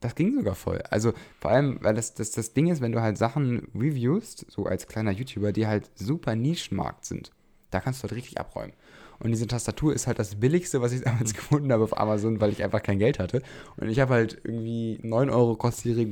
das 0.00 0.14
ging 0.14 0.34
sogar 0.34 0.54
voll. 0.54 0.82
Also 0.90 1.12
vor 1.38 1.50
allem, 1.50 1.78
weil 1.82 1.94
das, 1.94 2.14
das, 2.14 2.30
das 2.30 2.54
Ding 2.54 2.68
ist, 2.68 2.80
wenn 2.80 2.92
du 2.92 3.02
halt 3.02 3.18
Sachen 3.18 3.68
reviewst, 3.74 4.46
so 4.48 4.64
als 4.64 4.86
kleiner 4.86 5.10
YouTuber, 5.10 5.52
die 5.52 5.66
halt 5.66 5.90
super 5.94 6.34
Nischenmarkt 6.34 7.04
sind, 7.04 7.30
da 7.70 7.80
kannst 7.80 8.00
du 8.00 8.08
halt 8.08 8.16
richtig 8.16 8.40
abräumen. 8.40 8.72
Und 9.18 9.30
diese 9.30 9.46
Tastatur 9.46 9.92
ist 9.94 10.06
halt 10.06 10.18
das 10.18 10.36
billigste, 10.36 10.80
was 10.80 10.92
ich 10.92 11.02
damals 11.04 11.34
gefunden 11.34 11.70
habe 11.70 11.84
auf 11.84 11.98
Amazon, 11.98 12.40
weil 12.40 12.50
ich 12.50 12.64
einfach 12.64 12.82
kein 12.82 12.98
Geld 12.98 13.18
hatte. 13.18 13.42
Und 13.76 13.90
ich 13.90 14.00
habe 14.00 14.14
halt 14.14 14.40
irgendwie 14.42 14.98
9 15.02 15.28
Euro 15.28 15.56
kostet 15.56 15.84
die, 15.84 16.06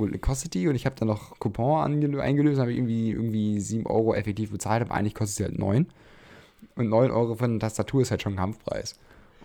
die 0.49 0.67
und 0.67 0.75
ich 0.75 0.85
habe 0.85 0.95
dann 0.95 1.07
noch 1.07 1.39
Coupon 1.39 2.19
eingelöst, 2.19 2.59
habe 2.59 2.73
irgendwie, 2.73 3.11
irgendwie 3.11 3.59
7 3.59 3.87
Euro 3.87 4.13
effektiv 4.13 4.51
bezahlt, 4.51 4.83
aber 4.83 4.93
eigentlich 4.93 5.15
kostet 5.15 5.37
sie 5.37 5.43
halt 5.45 5.57
9. 5.57 5.87
Und 6.75 6.89
9 6.89 7.09
Euro 7.09 7.35
für 7.35 7.45
eine 7.45 7.57
Tastatur 7.57 8.03
ist 8.03 8.11
halt 8.11 8.21
schon 8.21 8.33
ein 8.33 8.37
Kampfpreis. 8.37 8.93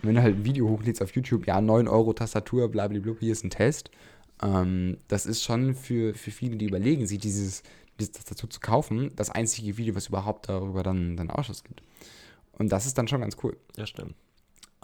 Und 0.02 0.08
wenn 0.08 0.16
du 0.16 0.22
halt 0.22 0.36
ein 0.36 0.44
Video 0.44 0.68
hochlädst 0.68 1.02
auf 1.02 1.14
YouTube, 1.14 1.46
ja, 1.46 1.62
9 1.62 1.88
Euro 1.88 2.12
Tastatur, 2.12 2.68
blablabla, 2.70 3.14
hier 3.18 3.32
ist 3.32 3.44
ein 3.44 3.50
Test 3.50 3.90
ähm, 4.42 4.98
das 5.08 5.26
ist 5.26 5.42
schon 5.42 5.74
für, 5.74 6.14
für 6.14 6.30
viele, 6.30 6.56
die 6.56 6.66
überlegen, 6.66 7.06
sich 7.06 7.18
dieses, 7.18 7.62
dieses 7.98 8.24
dazu 8.24 8.46
zu 8.46 8.60
kaufen, 8.60 9.12
das 9.16 9.30
einzige 9.30 9.76
Video, 9.76 9.94
was 9.94 10.08
überhaupt 10.08 10.48
darüber 10.48 10.82
dann, 10.82 11.16
dann 11.16 11.30
Ausschuss 11.30 11.64
gibt. 11.64 11.82
Und 12.52 12.70
das 12.70 12.86
ist 12.86 12.98
dann 12.98 13.08
schon 13.08 13.20
ganz 13.20 13.36
cool. 13.42 13.56
Ja, 13.76 13.86
stimmt. 13.86 14.14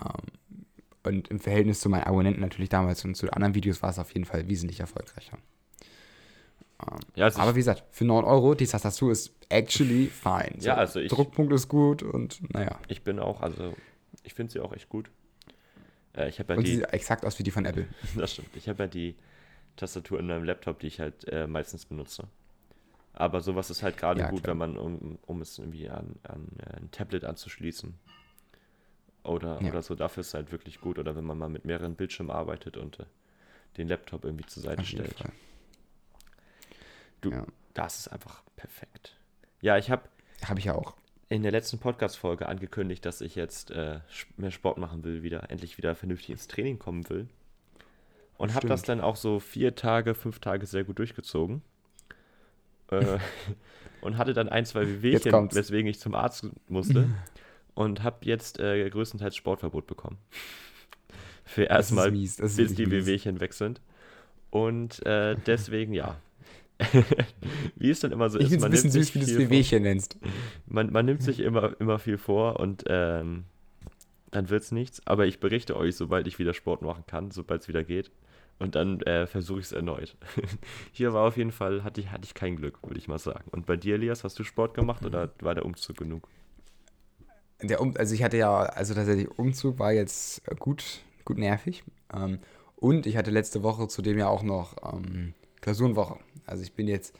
Ähm, 0.00 0.66
und 1.02 1.28
im 1.28 1.40
Verhältnis 1.40 1.80
zu 1.80 1.88
meinen 1.88 2.04
Abonnenten 2.04 2.40
natürlich 2.40 2.68
damals 2.68 3.04
und 3.04 3.16
zu 3.16 3.30
anderen 3.32 3.54
Videos 3.54 3.82
war 3.82 3.90
es 3.90 3.98
auf 3.98 4.12
jeden 4.12 4.26
Fall 4.26 4.48
wesentlich 4.48 4.80
erfolgreicher. 4.80 5.38
Ähm, 6.80 6.98
ja, 7.14 7.24
also 7.26 7.40
aber 7.40 7.54
wie 7.54 7.60
gesagt, 7.60 7.84
für 7.90 8.04
9 8.04 8.24
Euro, 8.24 8.54
die 8.54 8.66
Tastatur 8.66 9.12
ist 9.12 9.32
actually 9.48 10.06
fine. 10.22 10.56
So, 10.58 10.68
ja, 10.68 10.74
also 10.74 11.00
ich, 11.00 11.10
Druckpunkt 11.10 11.52
ist 11.52 11.68
gut 11.68 12.02
und 12.02 12.40
naja. 12.52 12.78
Ich 12.88 13.02
bin 13.02 13.18
auch, 13.18 13.40
also 13.40 13.74
ich 14.22 14.34
finde 14.34 14.52
sie 14.52 14.60
auch 14.60 14.72
echt 14.72 14.88
gut. 14.88 15.10
Äh, 16.16 16.28
ich 16.28 16.38
ja 16.38 16.44
und 16.48 16.66
die, 16.66 16.70
sie 16.70 16.76
sieht 16.78 16.92
exakt 16.92 17.24
aus 17.24 17.38
wie 17.38 17.42
die 17.42 17.50
von 17.50 17.64
Apple. 17.64 17.86
das 18.16 18.32
stimmt. 18.32 18.54
Ich 18.54 18.68
habe 18.68 18.84
ja 18.84 18.86
die 18.86 19.16
Tastatur 19.76 20.18
in 20.18 20.26
meinem 20.26 20.44
Laptop, 20.44 20.78
die 20.80 20.88
ich 20.88 21.00
halt 21.00 21.26
äh, 21.28 21.46
meistens 21.46 21.86
benutze. 21.86 22.28
Aber 23.12 23.40
sowas 23.40 23.70
ist 23.70 23.82
halt 23.82 23.96
gerade 23.96 24.20
ja, 24.20 24.30
gut, 24.30 24.44
klar. 24.44 24.52
wenn 24.52 24.58
man, 24.58 24.76
um, 24.76 25.18
um 25.26 25.42
es 25.42 25.58
irgendwie 25.58 25.88
an, 25.88 26.16
an 26.22 26.48
äh, 26.58 26.76
ein 26.76 26.90
Tablet 26.90 27.24
anzuschließen. 27.24 27.98
Oder, 29.22 29.60
ja. 29.60 29.68
oder 29.68 29.82
so, 29.82 29.94
dafür 29.94 30.22
ist 30.22 30.28
es 30.28 30.34
halt 30.34 30.52
wirklich 30.52 30.80
gut. 30.80 30.98
Oder 30.98 31.16
wenn 31.16 31.24
man 31.24 31.36
mal 31.36 31.48
mit 31.48 31.64
mehreren 31.64 31.96
Bildschirmen 31.96 32.30
arbeitet 32.30 32.76
und 32.76 33.00
äh, 33.00 33.04
den 33.76 33.88
Laptop 33.88 34.24
irgendwie 34.24 34.46
zur 34.46 34.62
Seite 34.62 34.84
stellt. 34.84 35.18
Fall. 35.18 35.32
Du, 37.20 37.30
ja. 37.30 37.46
das 37.74 37.98
ist 37.98 38.08
einfach 38.08 38.42
perfekt. 38.56 39.16
Ja, 39.60 39.76
ich 39.76 39.90
habe. 39.90 40.02
Habe 40.44 40.58
ich 40.58 40.66
ja 40.66 40.74
auch. 40.74 40.96
In 41.28 41.42
der 41.42 41.52
letzten 41.52 41.78
Podcast-Folge 41.78 42.48
angekündigt, 42.48 43.04
dass 43.04 43.20
ich 43.20 43.34
jetzt 43.34 43.70
äh, 43.70 44.00
mehr 44.36 44.50
Sport 44.50 44.78
machen 44.78 45.04
will, 45.04 45.22
wieder 45.22 45.50
endlich 45.50 45.78
wieder 45.78 45.94
vernünftig 45.94 46.30
ins 46.30 46.48
Training 46.48 46.78
kommen 46.78 47.08
will. 47.08 47.28
Und 48.40 48.54
habe 48.54 48.68
das 48.68 48.80
dann 48.80 49.02
auch 49.02 49.16
so 49.16 49.38
vier 49.38 49.74
Tage, 49.74 50.14
fünf 50.14 50.38
Tage 50.38 50.64
sehr 50.64 50.82
gut 50.82 50.98
durchgezogen. 50.98 51.60
äh, 52.90 53.18
und 54.00 54.16
hatte 54.16 54.32
dann 54.32 54.48
ein, 54.48 54.64
zwei 54.64 54.86
Wehwehchen, 54.86 55.54
weswegen 55.54 55.86
ich 55.90 56.00
zum 56.00 56.14
Arzt 56.14 56.46
musste. 56.66 57.10
und 57.74 58.02
habe 58.02 58.16
jetzt 58.22 58.58
äh, 58.58 58.88
größtenteils 58.88 59.36
Sportverbot 59.36 59.86
bekommen. 59.86 60.16
Für 61.44 61.64
erstmal, 61.64 62.10
bis 62.12 62.36
die. 62.56 62.90
Wehwehchen 62.90 63.40
weg 63.40 63.52
sind. 63.52 63.82
Und 64.48 65.04
äh, 65.04 65.36
deswegen, 65.44 65.92
ja. 65.92 66.16
wie 67.76 67.90
es 67.90 68.00
dann 68.00 68.10
immer 68.10 68.30
so 68.30 68.38
ich 68.38 68.46
ist. 68.46 68.52
Ich 68.54 68.60
finde 68.62 68.74
es 68.74 68.84
ein 68.84 68.88
bisschen 68.88 69.02
süß, 69.02 69.14
wie 69.16 69.18
du 69.18 69.24
es 69.26 69.36
Wehwehchen 69.36 69.82
nennst. 69.82 70.18
Man, 70.66 70.90
man 70.90 71.04
nimmt 71.04 71.22
sich 71.22 71.40
immer, 71.40 71.78
immer 71.78 71.98
viel 71.98 72.16
vor 72.16 72.58
und 72.58 72.84
ähm, 72.86 73.44
dann 74.30 74.48
wird 74.48 74.62
es 74.62 74.72
nichts. 74.72 75.06
Aber 75.06 75.26
ich 75.26 75.40
berichte 75.40 75.76
euch, 75.76 75.94
sobald 75.94 76.26
ich 76.26 76.38
wieder 76.38 76.54
Sport 76.54 76.80
machen 76.80 77.04
kann, 77.06 77.30
sobald 77.30 77.60
es 77.60 77.68
wieder 77.68 77.84
geht. 77.84 78.10
Und 78.60 78.74
dann 78.74 79.00
äh, 79.00 79.26
versuche 79.26 79.58
ich 79.58 79.66
es 79.66 79.72
erneut. 79.72 80.16
Hier 80.92 81.14
war 81.14 81.26
auf 81.26 81.38
jeden 81.38 81.50
Fall, 81.50 81.82
hatte 81.82 82.00
ich, 82.00 82.10
hatte 82.10 82.24
ich 82.24 82.34
kein 82.34 82.56
Glück, 82.56 82.78
würde 82.82 82.98
ich 82.98 83.08
mal 83.08 83.18
sagen. 83.18 83.50
Und 83.50 83.64
bei 83.64 83.76
dir, 83.76 83.94
Elias, 83.94 84.22
hast 84.22 84.38
du 84.38 84.44
Sport 84.44 84.74
gemacht 84.74 85.04
oder 85.04 85.32
war 85.40 85.54
der 85.54 85.64
Umzug 85.64 85.96
genug? 85.96 86.28
Der 87.62 87.80
um, 87.80 87.96
also 87.96 88.14
ich 88.14 88.22
hatte 88.22 88.36
ja, 88.36 88.60
also 88.60 88.92
tatsächlich, 88.92 89.30
Umzug 89.38 89.78
war 89.78 89.92
jetzt 89.92 90.42
gut, 90.58 91.00
gut 91.24 91.38
nervig. 91.38 91.84
Ähm, 92.14 92.38
und 92.76 93.06
ich 93.06 93.16
hatte 93.16 93.30
letzte 93.30 93.62
Woche 93.62 93.88
zudem 93.88 94.18
ja 94.18 94.28
auch 94.28 94.42
noch 94.42 94.76
ähm, 94.92 95.32
Klausurenwoche. 95.62 96.18
Also 96.44 96.62
ich 96.62 96.74
bin 96.74 96.86
jetzt, 96.86 97.14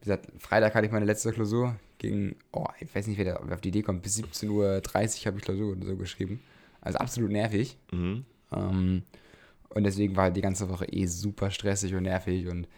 wie 0.00 0.04
gesagt, 0.04 0.26
Freitag 0.38 0.74
hatte 0.74 0.86
ich 0.86 0.92
meine 0.92 1.06
letzte 1.06 1.32
Klausur. 1.32 1.76
Gegen, 1.96 2.36
oh, 2.52 2.66
ich 2.80 2.94
weiß 2.94 3.06
nicht, 3.06 3.18
wer 3.18 3.40
auf 3.40 3.60
die 3.62 3.68
Idee 3.68 3.82
kommt, 3.82 4.02
bis 4.02 4.18
17.30 4.18 4.50
Uhr 4.50 4.82
habe 5.26 5.38
ich 5.38 5.44
Klausur 5.44 5.76
so 5.82 5.96
geschrieben. 5.96 6.42
Also 6.82 6.98
absolut 6.98 7.30
nervig. 7.30 7.78
Mhm. 7.90 8.26
Ähm, 8.52 9.02
und 9.74 9.82
deswegen 9.82 10.14
war 10.16 10.30
die 10.30 10.40
ganze 10.40 10.68
Woche 10.70 10.86
eh 10.86 11.06
super 11.06 11.50
stressig 11.50 11.94
und 11.94 12.04
nervig. 12.04 12.46
Und 12.46 12.68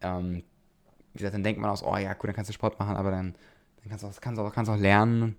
ähm, 0.00 0.44
wie 1.12 1.18
gesagt, 1.18 1.34
dann 1.34 1.42
denkt 1.42 1.60
man 1.60 1.70
aus, 1.70 1.82
oh 1.82 1.96
ja, 1.96 2.10
cool, 2.10 2.26
dann 2.28 2.34
kannst 2.34 2.50
du 2.50 2.54
Sport 2.54 2.78
machen, 2.78 2.96
aber 2.96 3.10
dann, 3.10 3.34
dann 3.82 3.88
kannst, 3.88 4.04
du 4.04 4.08
auch, 4.08 4.20
kannst, 4.20 4.40
auch, 4.40 4.52
kannst 4.52 4.70
auch 4.70 4.78
lernen. 4.78 5.36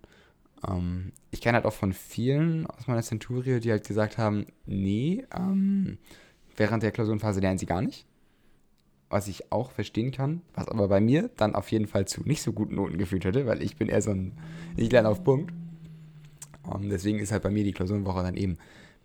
Ähm, 0.67 1.13
ich 1.31 1.39
kenne 1.39 1.55
halt 1.55 1.65
auch 1.65 1.73
von 1.73 1.93
vielen 1.93 2.67
aus 2.67 2.87
meiner 2.87 3.03
Centurie, 3.03 3.61
die 3.61 3.71
halt 3.71 3.87
gesagt 3.87 4.17
haben, 4.17 4.47
nee, 4.65 5.25
ähm, 5.33 5.97
während 6.57 6.83
der 6.83 6.91
Klausurenphase 6.91 7.39
lernen 7.39 7.57
sie 7.57 7.67
gar 7.67 7.81
nicht. 7.81 8.05
Was 9.09 9.29
ich 9.29 9.53
auch 9.53 9.71
verstehen 9.71 10.11
kann, 10.11 10.41
was 10.55 10.67
aber 10.67 10.89
bei 10.89 10.99
mir 10.99 11.29
dann 11.37 11.55
auf 11.55 11.71
jeden 11.71 11.87
Fall 11.87 12.05
zu 12.05 12.23
nicht 12.23 12.41
so 12.41 12.51
guten 12.51 12.75
Noten 12.75 12.97
geführt 12.97 13.23
hätte, 13.23 13.45
weil 13.45 13.61
ich 13.61 13.77
bin 13.77 13.87
eher 13.87 14.01
so 14.01 14.11
ein, 14.11 14.33
ich 14.75 14.91
lerne 14.91 15.07
auf 15.07 15.23
Punkt. 15.23 15.53
Und 16.63 16.83
ähm, 16.83 16.89
deswegen 16.89 17.19
ist 17.19 17.31
halt 17.31 17.43
bei 17.43 17.49
mir 17.49 17.63
die 17.63 17.71
Klausurenwoche 17.71 18.23
dann 18.23 18.35
eben 18.35 18.57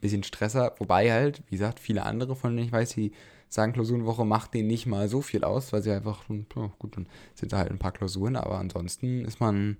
bisschen 0.03 0.23
Stresser, 0.23 0.75
wobei 0.79 1.11
halt, 1.11 1.43
wie 1.47 1.57
gesagt, 1.57 1.81
viele 1.81 2.03
andere, 2.03 2.37
von 2.37 2.55
denen 2.55 2.67
ich 2.67 2.73
weiß, 2.73 2.91
die 2.91 3.13
sagen, 3.49 3.73
Klausurenwoche 3.73 4.25
macht 4.25 4.53
denen 4.55 4.69
nicht 4.69 4.87
mal 4.87 5.09
so 5.09 5.23
viel 5.23 5.45
aus, 5.45 5.73
weil 5.73 5.83
sie 5.83 5.93
einfach, 5.93 6.25
oh, 6.29 6.71
gut, 6.79 6.97
dann 6.97 7.07
sind 7.35 7.53
da 7.53 7.59
halt 7.59 7.71
ein 7.71 7.79
paar 7.79 7.93
Klausuren, 7.93 8.37
aber 8.37 8.59
ansonsten 8.59 9.25
ist 9.25 9.41
man, 9.41 9.77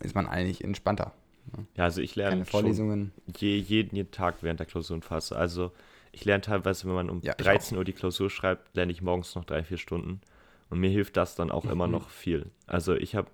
ist 0.00 0.14
man 0.14 0.26
eigentlich 0.26 0.62
entspannter. 0.62 1.12
Ne? 1.56 1.66
Ja, 1.76 1.84
also 1.84 2.00
ich 2.00 2.16
lerne 2.16 2.44
Vorlesungen. 2.44 3.12
Je, 3.36 3.56
jeden, 3.56 3.96
jeden 3.96 4.10
Tag 4.10 4.42
während 4.42 4.60
der 4.60 4.66
Klausurenphase. 4.66 5.36
Also 5.36 5.72
ich 6.12 6.24
lerne 6.24 6.42
teilweise, 6.42 6.86
wenn 6.86 6.94
man 6.94 7.10
um 7.10 7.20
ja, 7.22 7.34
13 7.34 7.78
Uhr 7.78 7.84
die 7.84 7.92
Klausur 7.92 8.30
schreibt, 8.30 8.74
lerne 8.76 8.92
ich 8.92 9.02
morgens 9.02 9.34
noch 9.34 9.44
drei, 9.44 9.62
vier 9.62 9.78
Stunden. 9.78 10.20
Und 10.68 10.80
mir 10.80 10.90
hilft 10.90 11.16
das 11.16 11.34
dann 11.34 11.50
auch 11.50 11.64
mhm. 11.64 11.70
immer 11.72 11.86
noch 11.86 12.10
viel. 12.10 12.50
Also 12.66 12.94
ich 12.94 13.14
habe 13.14 13.28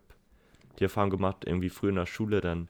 die 0.78 0.84
Erfahrung 0.84 1.10
gemacht, 1.10 1.44
irgendwie 1.46 1.70
früher 1.70 1.90
in 1.90 1.96
der 1.96 2.06
Schule, 2.06 2.40
dann 2.40 2.68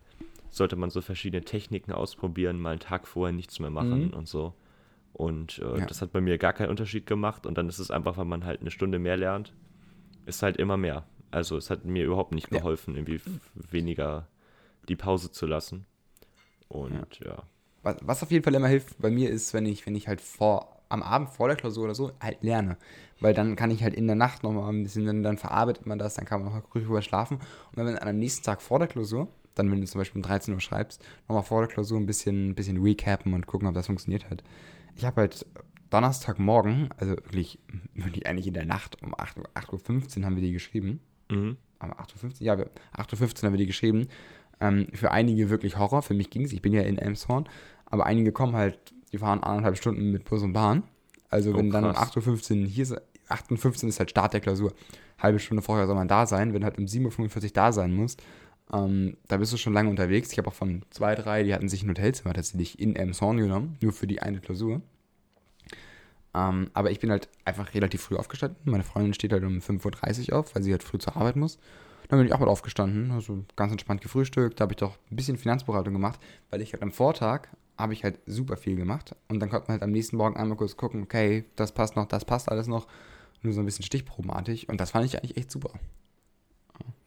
sollte 0.57 0.77
man 0.77 0.91
so 0.91 1.01
verschiedene 1.01 1.45
Techniken 1.45 1.93
ausprobieren, 1.93 2.61
mal 2.61 2.71
einen 2.71 2.81
Tag 2.81 3.07
vorher 3.07 3.33
nichts 3.33 3.59
mehr 3.59 3.71
machen 3.71 4.07
mhm. 4.07 4.15
und 4.15 4.29
so. 4.29 4.55
Und 5.13 5.59
äh, 5.59 5.79
ja. 5.79 5.87
das 5.87 6.03
hat 6.03 6.13
bei 6.13 6.21
mir 6.21 6.39
gar 6.39 6.53
keinen 6.53 6.71
Unterschied 6.71 7.07
gemacht. 7.07 7.47
Und 7.47 7.57
dann 7.57 7.69
ist 7.69 7.79
es 7.79 7.91
einfach, 7.91 8.19
wenn 8.19 8.27
man 8.27 8.45
halt 8.45 8.61
eine 8.61 8.71
Stunde 8.71 8.99
mehr 8.99 9.17
lernt, 9.17 9.55
ist 10.27 10.43
halt 10.43 10.57
immer 10.57 10.77
mehr. 10.77 11.07
Also 11.31 11.57
es 11.57 11.71
hat 11.71 11.85
mir 11.85 12.05
überhaupt 12.05 12.33
nicht 12.33 12.51
geholfen, 12.51 12.95
ja. 12.95 13.01
irgendwie 13.01 13.21
weniger 13.55 14.29
die 14.89 14.97
Pause 14.97 15.31
zu 15.31 15.47
lassen. 15.47 15.87
Und 16.69 17.21
ja. 17.21 17.31
ja. 17.31 17.43
Was, 17.83 17.97
was 18.03 18.23
auf 18.23 18.31
jeden 18.31 18.45
Fall 18.45 18.55
immer 18.55 18.69
hilft 18.69 18.99
bei 18.99 19.11
mir 19.11 19.31
ist, 19.31 19.55
wenn 19.55 19.67
ich, 19.67 19.87
wenn 19.87 19.95
ich 19.95 20.09
halt 20.09 20.21
vor, 20.21 20.81
am 20.89 21.03
Abend 21.03 21.31
vor 21.31 21.49
der 21.49 21.57
Klausur 21.57 21.85
oder 21.85 21.95
so 21.95 22.13
halt 22.21 22.43
lerne. 22.43 22.77
Weil 23.21 23.35
dann 23.35 23.57
kann 23.57 23.71
ich 23.71 23.83
halt 23.83 23.95
in 23.95 24.07
der 24.07 24.17
Nacht 24.17 24.43
nochmal 24.43 24.73
ein 24.73 24.83
bisschen, 24.83 25.07
dann, 25.07 25.23
dann 25.23 25.39
verarbeitet 25.39 25.87
man 25.87 25.99
das, 25.99 26.15
dann 26.15 26.25
kann 26.25 26.43
man 26.43 26.53
noch 26.53 26.73
mal 26.73 26.81
drüber 26.81 27.03
schlafen. 27.03 27.37
Und 27.39 27.77
wenn 27.77 27.85
man 27.85 27.99
am 27.99 28.19
nächsten 28.19 28.45
Tag 28.45 28.63
vor 28.63 28.79
der 28.79 28.89
Klausur 28.89 29.29
dann, 29.55 29.71
wenn 29.71 29.81
du 29.81 29.87
zum 29.87 30.01
Beispiel 30.01 30.19
um 30.19 30.23
13 30.23 30.55
Uhr 30.55 30.61
schreibst, 30.61 31.05
nochmal 31.29 31.43
vor 31.43 31.61
der 31.61 31.69
Klausur 31.69 31.99
ein 31.99 32.07
bisschen, 32.07 32.51
ein 32.51 32.55
bisschen 32.55 32.83
recappen 32.83 33.35
und 33.35 33.47
gucken, 33.47 33.69
ob 33.69 33.75
das 33.75 33.87
funktioniert 33.87 34.29
hat. 34.31 34.43
Ich 34.97 35.05
habe 35.05 35.23
halt 35.23 35.47
Donnerstagmorgen, 35.91 36.89
also 36.97 37.13
wirklich, 37.13 37.59
wirklich 37.95 38.27
eigentlich 38.27 38.47
in 38.47 38.55
der 38.55 38.65
Nacht 38.65 39.03
um 39.03 39.15
8.15 39.15 39.39
Uhr, 39.39 39.49
8 39.55 39.73
Uhr 39.73 40.25
haben 40.25 40.37
wir 40.37 40.43
die 40.43 40.53
geschrieben. 40.53 41.01
Mhm. 41.31 41.57
8.15 41.81 42.25
Uhr? 42.25 42.31
Ja, 42.41 42.55
8.15 42.55 42.63
Uhr 43.43 43.47
haben 43.47 43.53
wir 43.53 43.59
die 43.59 43.67
geschrieben. 43.67 44.09
Ähm, 44.61 44.89
für 44.93 45.11
einige 45.11 45.51
wirklich 45.51 45.79
Horror, 45.79 46.03
für 46.03 46.15
mich 46.15 46.31
ging 46.31 46.45
es, 46.45 46.53
ich 46.53 46.63
bin 46.63 46.73
ja 46.73 46.83
in 46.83 46.99
Elmshorn, 46.99 47.49
aber 47.87 48.07
einige 48.07 48.33
kommen 48.33 48.55
halt, 48.55 48.79
die 49.13 49.19
fahren 49.19 49.43
anderthalb 49.43 49.77
Stunden 49.77 50.11
mit 50.11 50.25
Bus 50.25 50.43
und 50.43 50.53
Bahn. 50.53 50.85
Also 51.29 51.53
oh, 51.53 51.57
wenn 51.57 51.71
dann 51.71 51.85
um 51.85 51.93
8.15 51.93 52.63
Uhr 52.63 52.67
hier 52.69 52.83
ist, 52.83 52.95
8.15 53.29 53.85
Uhr 53.85 53.89
ist 53.89 53.99
halt 53.99 54.11
Start 54.11 54.33
der 54.33 54.41
Klausur. 54.41 54.73
Halbe 55.19 55.39
Stunde 55.39 55.63
vorher 55.63 55.87
soll 55.87 55.95
man 55.95 56.09
da 56.09 56.27
sein, 56.27 56.55
wenn 56.55 56.65
halt 56.65 56.79
um 56.79 56.85
7.45 56.85 57.45
Uhr 57.45 57.51
da 57.53 57.73
sein 57.73 57.95
muss, 57.95 58.17
ähm, 58.73 59.17
da 59.29 59.37
bist 59.37 59.53
du 59.53 59.57
schon 59.57 59.73
lange 59.73 59.91
unterwegs. 59.91 60.33
Ich 60.33 60.39
habe 60.39 60.49
auch 60.49 60.55
von 60.55 60.83
zwei, 60.91 61.15
drei, 61.15 61.43
die 61.43 61.55
hatten 61.55 61.69
sich 61.69 61.83
ein 61.83 61.91
Hotelzimmer 61.91 62.35
tatsächlich 62.35 62.79
in 62.81 62.97
Elmshorn 62.97 63.37
genommen, 63.37 63.77
nur 63.81 63.93
für 63.93 64.07
die 64.07 64.23
eine 64.23 64.41
Klausur. 64.41 64.81
Ähm, 66.35 66.71
aber 66.75 66.91
ich 66.91 66.99
bin 66.99 67.11
halt 67.11 67.29
einfach 67.45 67.75
relativ 67.75 68.03
früh 68.03 68.17
aufgestanden. 68.17 68.59
Meine 68.65 68.83
Freundin 68.83 69.15
steht 69.15 69.33
halt 69.33 69.45
um 69.45 69.59
5.30 69.59 70.33
Uhr 70.33 70.39
auf, 70.39 70.55
weil 70.55 70.63
sie 70.63 70.73
halt 70.73 70.83
früh 70.83 70.99
zur 70.99 71.17
Arbeit 71.17 71.37
muss. 71.37 71.59
Dann 72.09 72.19
bin 72.19 72.27
ich 72.27 72.35
auch 72.35 72.41
mal 72.41 72.49
aufgestanden, 72.49 73.13
also 73.13 73.45
ganz 73.57 73.73
entspannt 73.73 74.03
gefrühstückt. 74.03 74.61
Da 74.61 74.63
habe 74.63 74.73
ich 74.73 74.79
doch 74.79 74.99
ein 75.11 75.17
bisschen 75.17 75.39
Finanzberatung 75.39 75.93
gemacht, 75.93 76.21
weil 76.51 76.61
ich 76.61 76.73
halt 76.73 76.83
am 76.83 76.93
Vortag 76.93 77.49
habe 77.79 77.93
ich 77.93 78.05
halt 78.05 78.19
super 78.27 78.57
viel 78.57 78.77
gemacht. 78.77 79.15
Und 79.29 79.41
dann 79.41 79.51
konnte 79.51 79.69
man 79.69 79.75
halt 79.75 79.83
am 79.83 79.91
nächsten 79.91 80.17
Morgen 80.17 80.37
einmal 80.37 80.57
kurz 80.57 80.77
gucken, 80.77 81.03
okay, 81.03 81.45
das 81.57 81.73
passt 81.73 81.97
noch, 81.97 82.07
das 82.07 82.25
passt 82.25 82.51
alles 82.51 82.67
noch. 82.67 82.87
nur 83.43 83.53
so 83.53 83.61
ein 83.61 83.67
bisschen 83.67 83.85
stichprobenartig. 83.85 84.69
Und 84.69 84.81
das 84.81 84.91
fand 84.93 85.07
ich 85.07 85.17
eigentlich 85.19 85.37
echt 85.37 85.51
super. 85.51 85.71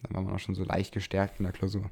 Dann 0.04 0.14
war 0.16 0.22
man 0.22 0.34
auch 0.36 0.40
schon 0.40 0.56
so 0.56 0.64
leicht 0.64 0.94
gestärkt 0.94 1.40
in 1.40 1.44
der 1.44 1.54
Klausur. 1.54 1.90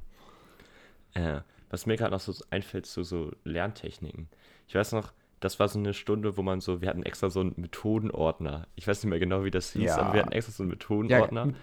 Äh, 1.13 1.41
was 1.69 1.85
mir 1.85 1.97
gerade 1.97 2.11
noch 2.11 2.19
so 2.19 2.33
einfällt, 2.49 2.85
so, 2.85 3.03
so 3.03 3.31
Lerntechniken. 3.43 4.27
Ich 4.67 4.75
weiß 4.75 4.91
noch, 4.91 5.13
das 5.39 5.59
war 5.59 5.67
so 5.67 5.79
eine 5.79 5.93
Stunde, 5.93 6.37
wo 6.37 6.41
man 6.41 6.61
so, 6.61 6.81
wir 6.81 6.89
hatten 6.89 7.03
extra 7.03 7.29
so 7.29 7.39
einen 7.41 7.53
Methodenordner. 7.57 8.67
Ich 8.75 8.87
weiß 8.87 9.03
nicht 9.03 9.09
mehr 9.09 9.19
genau, 9.19 9.43
wie 9.43 9.51
das 9.51 9.71
hieß, 9.73 9.83
Ja. 9.83 9.97
aber 9.97 10.13
wir 10.13 10.21
hatten 10.21 10.31
extra 10.31 10.51
so 10.53 10.63
einen 10.63 10.71
Methodenordner, 10.71 11.47
Ja. 11.47 11.53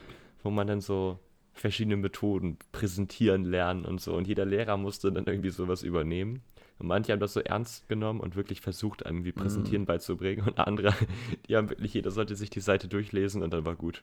wo 0.42 0.50
man 0.50 0.66
dann 0.66 0.80
so 0.80 1.18
verschiedene 1.54 1.96
Methoden 1.96 2.58
präsentieren 2.72 3.44
lernen 3.44 3.84
und 3.84 4.00
so. 4.00 4.14
Und 4.14 4.26
jeder 4.26 4.44
Lehrer 4.44 4.76
musste 4.76 5.12
dann 5.12 5.26
irgendwie 5.26 5.50
sowas 5.50 5.82
übernehmen. 5.82 6.42
Und 6.78 6.88
manche 6.88 7.12
haben 7.12 7.20
das 7.20 7.34
so 7.34 7.40
ernst 7.40 7.88
genommen 7.88 8.20
und 8.20 8.34
wirklich 8.36 8.60
versucht, 8.60 9.06
einem 9.06 9.24
wie 9.24 9.30
Mhm. 9.30 9.34
Präsentieren 9.42 9.84
beizubringen. 9.84 10.46
Und 10.46 10.58
andere, 10.58 10.94
die 11.48 11.56
haben 11.56 11.68
wirklich, 11.70 11.94
jeder 11.94 12.10
sollte 12.10 12.34
sich 12.34 12.50
die 12.50 12.60
Seite 12.60 12.88
durchlesen 12.88 13.42
und 13.42 13.52
dann 13.52 13.64
war 13.64 13.76
gut. 13.76 14.02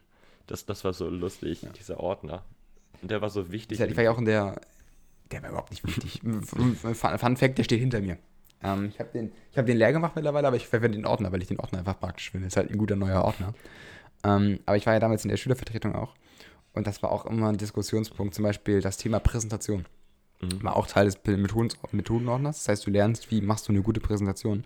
Das, 0.50 0.66
das 0.66 0.84
war 0.84 0.94
so 0.94 1.08
lustig, 1.10 1.66
dieser 1.78 2.00
Ordner. 2.00 2.44
Und 3.02 3.12
der 3.12 3.22
war 3.22 3.30
so 3.30 3.52
wichtig. 3.52 3.80
Ich 3.80 3.98
war 3.98 4.04
ja 4.04 4.12
auch 4.12 4.18
in 4.18 4.26
der. 4.26 4.60
Der 5.32 5.44
war 5.44 5.50
überhaupt 5.50 5.70
nicht 5.70 5.86
wichtig. 5.86 6.22
Fun, 6.46 6.76
Fun 6.76 7.38
Fact, 7.38 7.58
der 7.58 7.64
steht 7.64 7.80
hinter 7.80 8.02
mir. 8.02 8.18
Ähm, 8.64 8.90
ich 8.92 9.00
habe 9.00 9.10
den, 9.12 9.32
ich 9.52 9.58
hab 9.60 9.68
den 9.68 9.78
leer 9.78 9.94
gemacht 9.94 10.16
mittlerweile, 10.16 10.48
aber 10.48 10.58
ich 10.58 10.68
verwende 10.68 10.98
den 10.98 11.06
Ordner, 11.06 11.32
weil 11.32 11.42
ich 11.42 11.48
den 11.48 11.60
Ordner 11.60 11.80
einfach 11.80 12.00
praktisch 12.00 12.32
finde. 12.32 12.48
Ist 12.48 12.58
halt 12.58 12.72
ein 12.72 12.78
guter 12.80 12.96
neuer 12.96 13.24
Ordner. 13.24 13.54
Ähm, 14.24 14.60
aber 14.66 14.76
ich 14.76 14.88
war 14.88 14.94
ja 14.94 15.00
damals 15.00 15.24
in 15.24 15.30
der 15.30 15.38
Schülervertretung 15.38 15.96
auch. 15.96 16.16
Und 16.74 16.88
das 16.88 17.04
war 17.04 17.12
auch 17.12 17.28
immer 17.28 17.50
ein 17.50 17.58
Diskussionspunkt. 17.58 18.34
Zum 18.34 18.44
Beispiel 18.44 18.82
das 18.82 18.98
Thema 18.98 19.20
Präsentation. 19.20 19.86
Mhm. 20.42 20.64
War 20.64 20.76
auch 20.76 20.88
Teil 20.88 21.06
des 21.06 21.20
Methoden, 21.26 21.70
Methodenordners. 21.92 22.58
Das 22.58 22.70
heißt, 22.70 22.88
du 22.88 22.92
lernst, 22.92 23.30
wie 23.30 23.42
machst 23.42 23.68
du 23.68 23.72
eine 23.72 23.84
gute 23.84 24.00
Präsentation. 24.00 24.66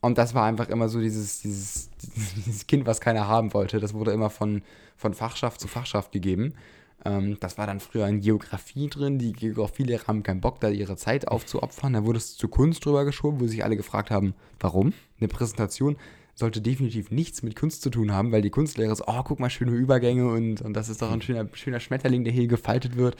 Und 0.00 0.18
das 0.18 0.34
war 0.34 0.44
einfach 0.44 0.68
immer 0.68 0.88
so 0.88 1.00
dieses, 1.00 1.40
dieses, 1.40 1.90
dieses 2.46 2.66
Kind, 2.66 2.86
was 2.86 3.00
keiner 3.00 3.28
haben 3.28 3.54
wollte. 3.54 3.80
Das 3.80 3.94
wurde 3.94 4.12
immer 4.12 4.30
von, 4.30 4.62
von 4.96 5.14
Fachschaft 5.14 5.60
zu 5.60 5.68
Fachschaft 5.68 6.12
gegeben. 6.12 6.54
Ähm, 7.04 7.36
das 7.40 7.58
war 7.58 7.66
dann 7.66 7.80
früher 7.80 8.06
in 8.06 8.20
Geografie 8.20 8.88
drin. 8.88 9.18
Die 9.18 9.32
Geografielehrer 9.32 10.06
haben 10.06 10.22
keinen 10.22 10.40
Bock, 10.40 10.60
da 10.60 10.68
ihre 10.68 10.96
Zeit 10.96 11.28
aufzuopfern. 11.28 11.92
Da 11.92 12.04
wurde 12.04 12.18
es 12.18 12.36
zu 12.36 12.48
Kunst 12.48 12.84
drüber 12.84 13.04
geschoben, 13.04 13.40
wo 13.40 13.46
sich 13.46 13.64
alle 13.64 13.76
gefragt 13.76 14.10
haben, 14.10 14.34
warum? 14.60 14.92
Eine 15.18 15.28
Präsentation 15.28 15.96
sollte 16.36 16.60
definitiv 16.60 17.10
nichts 17.10 17.42
mit 17.42 17.54
Kunst 17.54 17.82
zu 17.82 17.90
tun 17.90 18.12
haben, 18.12 18.32
weil 18.32 18.42
die 18.42 18.50
Kunstlehrer 18.50 18.96
so, 18.96 19.04
oh, 19.06 19.22
guck 19.22 19.38
mal, 19.38 19.50
schöne 19.50 19.70
Übergänge 19.70 20.28
und, 20.28 20.62
und 20.62 20.74
das 20.74 20.88
ist 20.88 21.00
doch 21.00 21.12
ein 21.12 21.22
schöner, 21.22 21.46
schöner 21.52 21.78
Schmetterling, 21.78 22.24
der 22.24 22.32
hier 22.32 22.48
gefaltet 22.48 22.96
wird. 22.96 23.16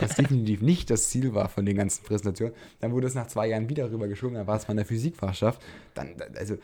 Was 0.00 0.16
definitiv 0.16 0.60
nicht 0.60 0.90
das 0.90 1.08
Ziel 1.08 1.34
war 1.34 1.48
von 1.48 1.64
den 1.64 1.76
ganzen 1.76 2.04
Präsentationen. 2.04 2.54
Dann 2.80 2.92
wurde 2.92 3.06
es 3.06 3.14
nach 3.14 3.26
zwei 3.26 3.48
Jahren 3.48 3.70
wieder 3.70 3.90
rübergeschoben, 3.90 4.36
dann 4.36 4.46
war 4.46 4.56
es 4.56 4.68
mal 4.68 4.72
in 4.72 4.78
der 4.78 4.86
Physikfachschaft. 4.86 5.62
Dann, 5.94 6.16
also, 6.36 6.58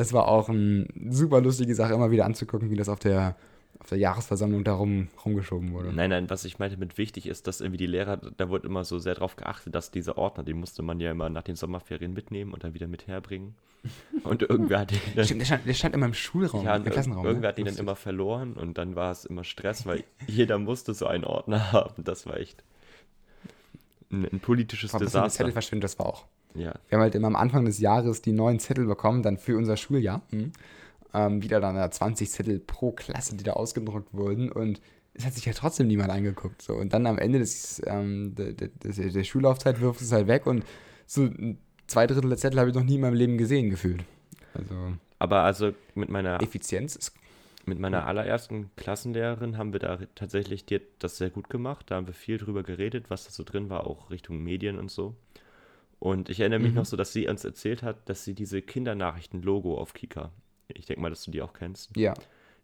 das 0.00 0.14
war 0.14 0.28
auch 0.28 0.48
eine 0.48 0.86
super 1.10 1.42
lustige 1.42 1.74
Sache, 1.74 1.92
immer 1.92 2.10
wieder 2.10 2.24
anzugucken, 2.24 2.70
wie 2.70 2.76
das 2.76 2.88
auf 2.88 2.98
der, 3.00 3.36
auf 3.80 3.90
der 3.90 3.98
Jahresversammlung 3.98 4.64
da 4.64 4.72
rum, 4.72 5.08
rumgeschoben 5.26 5.74
wurde. 5.74 5.92
Nein, 5.92 6.08
nein, 6.08 6.30
was 6.30 6.46
ich 6.46 6.58
meinte 6.58 6.78
mit 6.78 6.96
wichtig 6.96 7.26
ist, 7.26 7.46
dass 7.46 7.60
irgendwie 7.60 7.76
die 7.76 7.86
Lehrer, 7.86 8.16
da 8.16 8.48
wurde 8.48 8.66
immer 8.66 8.82
so 8.84 8.98
sehr 8.98 9.14
drauf 9.14 9.36
geachtet, 9.36 9.74
dass 9.74 9.90
dieser 9.90 10.16
Ordner, 10.16 10.42
den 10.42 10.58
musste 10.58 10.82
man 10.82 11.00
ja 11.00 11.10
immer 11.10 11.28
nach 11.28 11.42
den 11.42 11.54
Sommerferien 11.54 12.14
mitnehmen 12.14 12.54
und 12.54 12.64
dann 12.64 12.72
wieder 12.72 12.86
mit 12.86 13.08
herbringen. 13.08 13.54
Und 14.24 14.42
irgendwer 14.42 14.80
hat 14.80 14.90
den 14.90 14.98
dann, 15.16 15.24
Stimmt, 15.24 15.40
der 15.40 15.46
stand, 15.46 15.66
der 15.66 15.72
stand 15.72 15.94
immer 15.94 16.04
im 16.04 16.12
Schulraum, 16.12 16.66
ja, 16.66 16.76
im 16.76 16.84
Klassenraum. 16.84 17.24
irgendwer 17.24 17.48
ne? 17.48 17.52
hat 17.52 17.58
den 17.58 17.64
dann 17.64 17.76
immer 17.78 17.96
verloren 17.96 18.52
und 18.52 18.76
dann 18.76 18.94
war 18.94 19.10
es 19.10 19.24
immer 19.24 19.42
Stress, 19.42 19.86
weil 19.86 20.04
jeder 20.26 20.58
musste 20.58 20.92
so 20.92 21.06
einen 21.06 21.24
Ordner 21.24 21.72
haben. 21.72 22.04
Das 22.04 22.26
war 22.26 22.36
echt 22.36 22.62
ein, 24.10 24.26
ein 24.26 24.40
politisches 24.40 24.92
War 24.92 25.00
Desaster. 25.00 25.30
Zettelverschwendung, 25.30 25.82
das 25.82 25.98
war 25.98 26.06
auch. 26.06 26.26
Ja, 26.54 26.74
Wir 26.88 26.96
haben 26.96 27.02
halt 27.02 27.14
immer 27.14 27.28
am 27.28 27.36
Anfang 27.36 27.64
des 27.64 27.78
Jahres 27.78 28.22
die 28.22 28.32
neuen 28.32 28.58
Zettel 28.58 28.86
bekommen, 28.86 29.22
dann 29.22 29.38
für 29.38 29.56
unser 29.56 29.76
Schuljahr. 29.76 30.22
Mhm. 30.30 30.52
Ähm, 31.12 31.42
wieder 31.42 31.60
dann 31.60 31.74
da 31.74 31.90
20 31.90 32.30
Zettel 32.30 32.60
pro 32.60 32.92
Klasse, 32.92 33.36
die 33.36 33.44
da 33.44 33.52
ausgedruckt 33.52 34.14
wurden. 34.14 34.50
Und 34.50 34.80
es 35.14 35.24
hat 35.26 35.34
sich 35.34 35.44
ja 35.44 35.52
trotzdem 35.52 35.86
niemand 35.88 36.10
angeguckt. 36.10 36.62
So. 36.62 36.74
Und 36.74 36.92
dann 36.92 37.06
am 37.06 37.18
Ende 37.18 37.38
des, 37.38 37.82
ähm, 37.86 38.34
der, 38.34 38.52
der, 38.52 38.68
der, 38.68 39.10
der 39.10 39.24
Schullaufzeit 39.24 39.80
wirft 39.80 40.00
es 40.00 40.12
halt 40.12 40.28
weg 40.28 40.46
und 40.46 40.64
so 41.06 41.28
zwei 41.88 42.06
Drittel 42.06 42.28
der 42.28 42.38
Zettel 42.38 42.60
habe 42.60 42.70
ich 42.70 42.76
noch 42.76 42.84
nie 42.84 42.94
in 42.94 43.00
meinem 43.00 43.14
Leben 43.14 43.38
gesehen, 43.38 43.70
gefühlt. 43.70 44.04
Also 44.54 44.74
aber 45.20 45.42
also 45.42 45.72
mit 45.94 46.08
meiner 46.08 46.42
Effizienz 46.42 46.96
ist. 46.96 47.12
Mit 47.66 47.78
meiner 47.78 48.06
allerersten 48.06 48.70
Klassenlehrerin 48.76 49.58
haben 49.58 49.72
wir 49.72 49.80
da 49.80 49.98
tatsächlich, 50.14 50.64
die 50.64 50.80
das 50.98 51.18
sehr 51.18 51.30
gut 51.30 51.50
gemacht. 51.50 51.90
Da 51.90 51.96
haben 51.96 52.06
wir 52.06 52.14
viel 52.14 52.38
drüber 52.38 52.62
geredet, 52.62 53.10
was 53.10 53.24
da 53.24 53.30
so 53.30 53.44
drin 53.44 53.68
war, 53.68 53.86
auch 53.86 54.10
Richtung 54.10 54.42
Medien 54.42 54.78
und 54.78 54.90
so. 54.90 55.14
Und 55.98 56.30
ich 56.30 56.40
erinnere 56.40 56.60
mich 56.60 56.70
Mhm. 56.72 56.78
noch 56.78 56.84
so, 56.86 56.96
dass 56.96 57.12
sie 57.12 57.28
uns 57.28 57.44
erzählt 57.44 57.82
hat, 57.82 58.08
dass 58.08 58.24
sie 58.24 58.34
diese 58.34 58.62
Kindernachrichten-Logo 58.62 59.76
auf 59.76 59.92
Kika, 59.92 60.32
ich 60.68 60.86
denke 60.86 61.02
mal, 61.02 61.10
dass 61.10 61.24
du 61.24 61.30
die 61.30 61.42
auch 61.42 61.52
kennst, 61.52 61.94
Ja. 61.96 62.14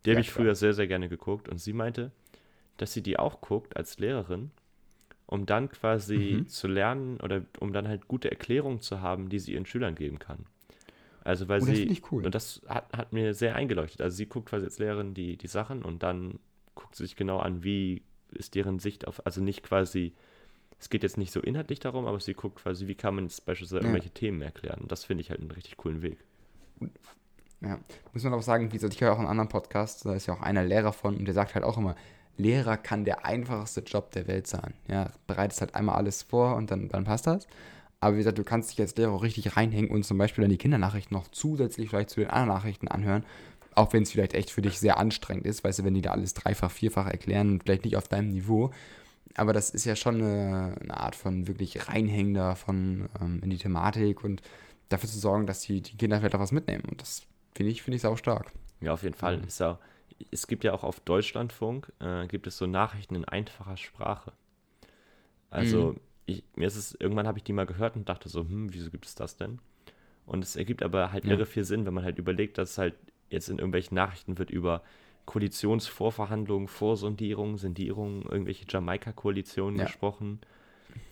die 0.04 0.11
habe 0.11 0.20
ich 0.20 0.30
früher 0.30 0.54
sehr, 0.54 0.72
sehr 0.72 0.87
gerne 0.87 1.09
geguckt. 1.11 1.48
Und 1.48 1.59
sie 1.59 1.74
meinte, 1.74 2.11
dass 2.78 2.92
sie 2.94 3.02
die 3.02 3.18
auch 3.18 3.42
guckt 3.42 3.76
als 3.76 3.98
Lehrerin, 3.98 4.50
um 5.26 5.44
dann 5.44 5.70
quasi 5.70 6.38
Mhm. 6.42 6.48
zu 6.48 6.68
lernen 6.68 7.20
oder 7.20 7.42
um 7.61 7.72
dann 7.74 7.87
halt 7.87 8.09
gute 8.09 8.30
Erklärungen 8.30 8.80
zu 8.80 9.02
haben, 9.02 9.28
die 9.28 9.38
sie 9.38 9.52
ihren 9.52 9.66
Schülern 9.66 9.94
geben 9.94 10.18
kann. 10.18 10.46
Also 11.26 11.48
weil 11.48 11.60
Oh, 11.62 11.66
das 11.66 11.76
sie, 11.76 12.02
cool. 12.12 12.24
und 12.24 12.34
das 12.34 12.62
hat, 12.68 12.92
hat 12.96 13.12
mir 13.12 13.34
sehr 13.34 13.56
eingeleuchtet. 13.56 14.00
Also 14.00 14.16
sie 14.16 14.26
guckt 14.26 14.48
quasi 14.48 14.64
als 14.64 14.78
Lehrerin 14.78 15.12
die, 15.14 15.36
die 15.36 15.46
Sachen 15.48 15.82
und 15.82 16.02
dann 16.02 16.38
guckt 16.74 16.94
sie 16.94 17.04
sich 17.04 17.16
genau 17.16 17.38
an, 17.38 17.64
wie 17.64 18.02
ist 18.32 18.54
deren 18.54 18.78
Sicht 18.78 19.06
auf, 19.08 19.24
also 19.26 19.40
nicht 19.42 19.62
quasi, 19.62 20.12
es 20.78 20.90
geht 20.90 21.02
jetzt 21.02 21.16
nicht 21.18 21.32
so 21.32 21.40
inhaltlich 21.40 21.80
darum, 21.80 22.06
aber 22.06 22.20
sie 22.20 22.34
guckt 22.34 22.62
quasi, 22.62 22.86
wie 22.86 22.94
kann 22.94 23.14
man 23.14 23.24
jetzt 23.24 23.44
beispielsweise 23.46 23.80
Ja. 23.82 23.88
irgendwelche 23.88 24.10
Themen 24.10 24.40
erklären. 24.42 24.80
Und 24.82 24.92
das 24.92 25.04
finde 25.04 25.22
ich 25.22 25.30
halt 25.30 25.40
einen 25.40 25.50
richtig 25.50 25.76
coolen 25.78 26.02
Weg. 26.02 26.18
Ja, 27.62 27.78
muss 28.12 28.22
man 28.22 28.34
auch 28.34 28.42
sagen, 28.42 28.70
wie 28.70 28.76
gesagt, 28.76 28.94
ich 28.94 29.00
höre 29.00 29.12
auch 29.12 29.18
einen 29.18 29.28
anderen 29.28 29.48
Podcast, 29.48 30.04
da 30.04 30.14
ist 30.14 30.26
ja 30.26 30.34
auch 30.34 30.42
einer 30.42 30.62
Lehrer 30.64 30.92
von 30.92 31.16
und 31.16 31.24
der 31.24 31.34
sagt 31.34 31.54
halt 31.54 31.64
auch 31.64 31.78
immer, 31.78 31.96
Lehrer 32.36 32.76
kann 32.76 33.06
der 33.06 33.24
einfachste 33.24 33.80
Job 33.80 34.10
der 34.12 34.26
Welt 34.28 34.46
sein. 34.46 34.74
Ja, 34.88 35.10
bereitest 35.26 35.62
halt 35.62 35.74
einmal 35.74 35.96
alles 35.96 36.22
vor 36.22 36.54
und 36.56 36.70
dann, 36.70 36.88
dann 36.88 37.04
passt 37.04 37.26
das. 37.26 37.46
Aber 38.07 38.14
wie 38.14 38.21
gesagt, 38.21 38.38
du 38.38 38.45
kannst 38.45 38.71
dich 38.71 38.81
als 38.81 38.95
Lehrer 38.95 39.11
auch 39.11 39.25
richtig 39.25 39.57
reinhängen 39.57 39.90
und 39.90 40.05
zum 40.05 40.16
Beispiel 40.16 40.42
dann 40.42 40.51
die 40.51 40.59
Kindernachrichten 40.59 41.16
noch 41.16 41.27
zusätzlich 41.27 41.88
vielleicht 41.90 42.11
zu 42.11 42.21
den 42.21 42.31
anderen 42.31 42.57
Nachrichten 42.57 42.87
anhören, 42.87 43.25
auch 43.75 43.92
wenn 43.92 44.05
es 44.05 44.12
vielleicht 44.12 44.33
echt 44.33 44.53
für 44.53 44.62
dich 44.62 44.79
sehr 44.79 44.99
anstrengend 44.99 45.45
ist, 45.45 45.64
weißt 45.64 45.81
du, 45.81 45.85
wenn 45.85 45.95
die 45.95 46.03
da 46.03 46.12
alles 46.12 46.33
dreifach, 46.33 46.71
vierfach 46.71 47.09
erklären, 47.09 47.61
vielleicht 47.61 47.85
nicht 47.85 47.97
auf 47.97 48.07
deinem 48.07 48.31
Niveau. 48.31 48.71
Aber 49.35 49.53
das 49.53 49.71
ist 49.71 49.85
ja 49.87 49.97
schon 49.97 50.23
eine, 50.23 50.77
eine 50.81 50.97
Art 50.97 51.16
von 51.16 51.49
wirklich 51.49 51.88
reinhängender 51.88 52.55
von 52.55 53.09
ähm, 53.21 53.40
in 53.42 53.51
die 53.51 53.59
Thematik 53.59 54.23
und 54.23 54.40
dafür 54.88 55.09
zu 55.09 55.19
sorgen, 55.19 55.47
dass 55.49 55.62
die, 55.62 55.81
die 55.81 55.97
Kinder 55.97 56.19
vielleicht 56.19 56.37
auch 56.37 56.40
was 56.40 56.53
mitnehmen. 56.53 56.85
Und 56.88 57.03
das 57.03 57.27
finde 57.57 57.73
ich, 57.73 57.83
finde 57.83 57.97
ich 57.97 58.03
sau 58.03 58.14
stark. 58.14 58.53
Ja, 58.81 58.92
auf 58.92 59.03
jeden 59.03 59.16
Fall. 59.16 59.42
Ist 59.45 59.59
ja, 59.59 59.81
es 60.31 60.47
gibt 60.47 60.62
ja 60.62 60.73
auch 60.73 60.85
auf 60.85 61.01
Deutschlandfunk, 61.01 61.92
äh, 61.99 62.29
gibt 62.29 62.47
es 62.47 62.57
so 62.57 62.69
Nachrichten 62.69 63.16
in 63.16 63.25
einfacher 63.25 63.77
Sprache. 63.77 64.33
Also, 65.51 65.95
Mhm. 65.95 66.01
Ich, 66.26 66.42
mir 66.56 66.66
ist 66.66 66.76
es, 66.76 66.94
irgendwann 66.94 67.26
habe 67.26 67.38
ich 67.38 67.44
die 67.44 67.52
mal 67.52 67.66
gehört 67.66 67.96
und 67.96 68.08
dachte 68.08 68.28
so, 68.28 68.40
hm, 68.40 68.72
wieso 68.72 68.90
gibt 68.90 69.06
es 69.06 69.14
das 69.14 69.36
denn? 69.36 69.60
Und 70.26 70.42
es 70.42 70.56
ergibt 70.56 70.82
aber 70.82 71.12
halt 71.12 71.24
Ja. 71.24 71.32
irre 71.32 71.46
viel 71.46 71.64
Sinn, 71.64 71.86
wenn 71.86 71.94
man 71.94 72.04
halt 72.04 72.18
überlegt, 72.18 72.58
dass 72.58 72.78
halt 72.78 72.94
jetzt 73.30 73.48
in 73.48 73.58
irgendwelchen 73.58 73.94
Nachrichten 73.94 74.38
wird 74.38 74.50
über 74.50 74.82
Koalitionsvorverhandlungen, 75.24 76.68
Vorsondierungen, 76.68 77.58
Sendierungen, 77.58 78.22
irgendwelche 78.22 78.64
Jamaika-Koalitionen 78.68 79.78
Ja. 79.78 79.84
gesprochen. 79.84 80.40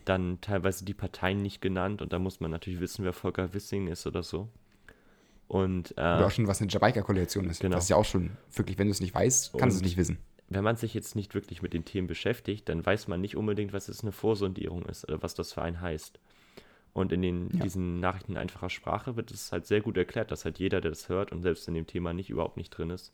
Dann 0.05 0.41
teilweise 0.41 0.85
die 0.85 0.95
Parteien 0.95 1.43
nicht 1.43 1.61
genannt 1.61 2.03
und 2.03 2.13
da 2.13 2.19
muss 2.19 2.41
man 2.41 2.51
natürlich 2.51 2.81
wissen, 2.81 3.05
wer 3.05 3.13
Volker 3.13 3.55
Wissing 3.55 3.87
ist 3.89 4.07
oder 4.07 4.23
so. 4.23 4.49
Und 5.49 5.93
äh, 5.97 6.01
Oder 6.01 6.27
auch 6.27 6.31
schon, 6.31 6.47
was 6.47 6.61
eine 6.61 6.71
Jamaika-Koalition 6.71 7.49
ist. 7.49 7.61
Genau. 7.61 7.77
Das 7.77 7.85
ist 7.85 7.91
ja 7.91 7.97
auch 7.97 8.05
schon, 8.05 8.37
wirklich, 8.53 8.79
wenn 8.79 8.89
du 8.89 8.93
es 8.93 9.01
nicht 9.01 9.15
weißt, 9.15 9.55
kannst 9.59 9.77
du 9.77 9.79
es 9.79 9.83
nicht 9.85 9.97
wissen. 9.97 10.19
Wenn 10.55 10.65
man 10.65 10.77
sich 10.77 10.95
jetzt 10.95 11.17
nicht 11.17 11.35
wirklich 11.35 11.63
mit 11.63 11.75
den 11.75 11.85
Themen 11.85 12.07
beschäftigt, 12.07 12.69
dann 12.69 12.85
weiß 12.85 13.09
man 13.09 13.21
nicht 13.21 13.37
unbedingt, 13.37 13.73
was 13.73 13.89
jetzt 13.89 14.03
eine 14.03 14.13
Vorsondierung 14.13 14.85
ist 14.87 15.05
oder 15.09 15.23
was 15.23 15.35
das 15.35 15.53
für 15.53 15.63
einen 15.63 15.81
heißt. 15.81 16.19
Und 16.93 17.13
in 17.13 17.23
den, 17.23 17.51
Ja. 17.53 17.65
diesen 17.65 17.99
Nachrichten 18.01 18.33
in 18.33 18.39
einfacher 18.39 18.71
Sprache 18.71 19.17
wird 19.17 19.33
es 19.33 19.51
halt 19.51 19.67
sehr 19.67 19.81
gut 19.81 19.97
erklärt, 19.97 20.31
dass 20.31 20.45
halt 20.45 20.59
jeder, 20.61 20.81
der 20.81 20.93
das 20.93 21.09
hört 21.09 21.33
und 21.33 21.43
selbst 21.43 21.67
in 21.67 21.75
dem 21.75 21.87
Thema 21.87 22.13
nicht 22.13 22.31
überhaupt 22.31 22.57
nicht 22.57 22.71
drin 22.71 22.91
ist, 22.91 23.13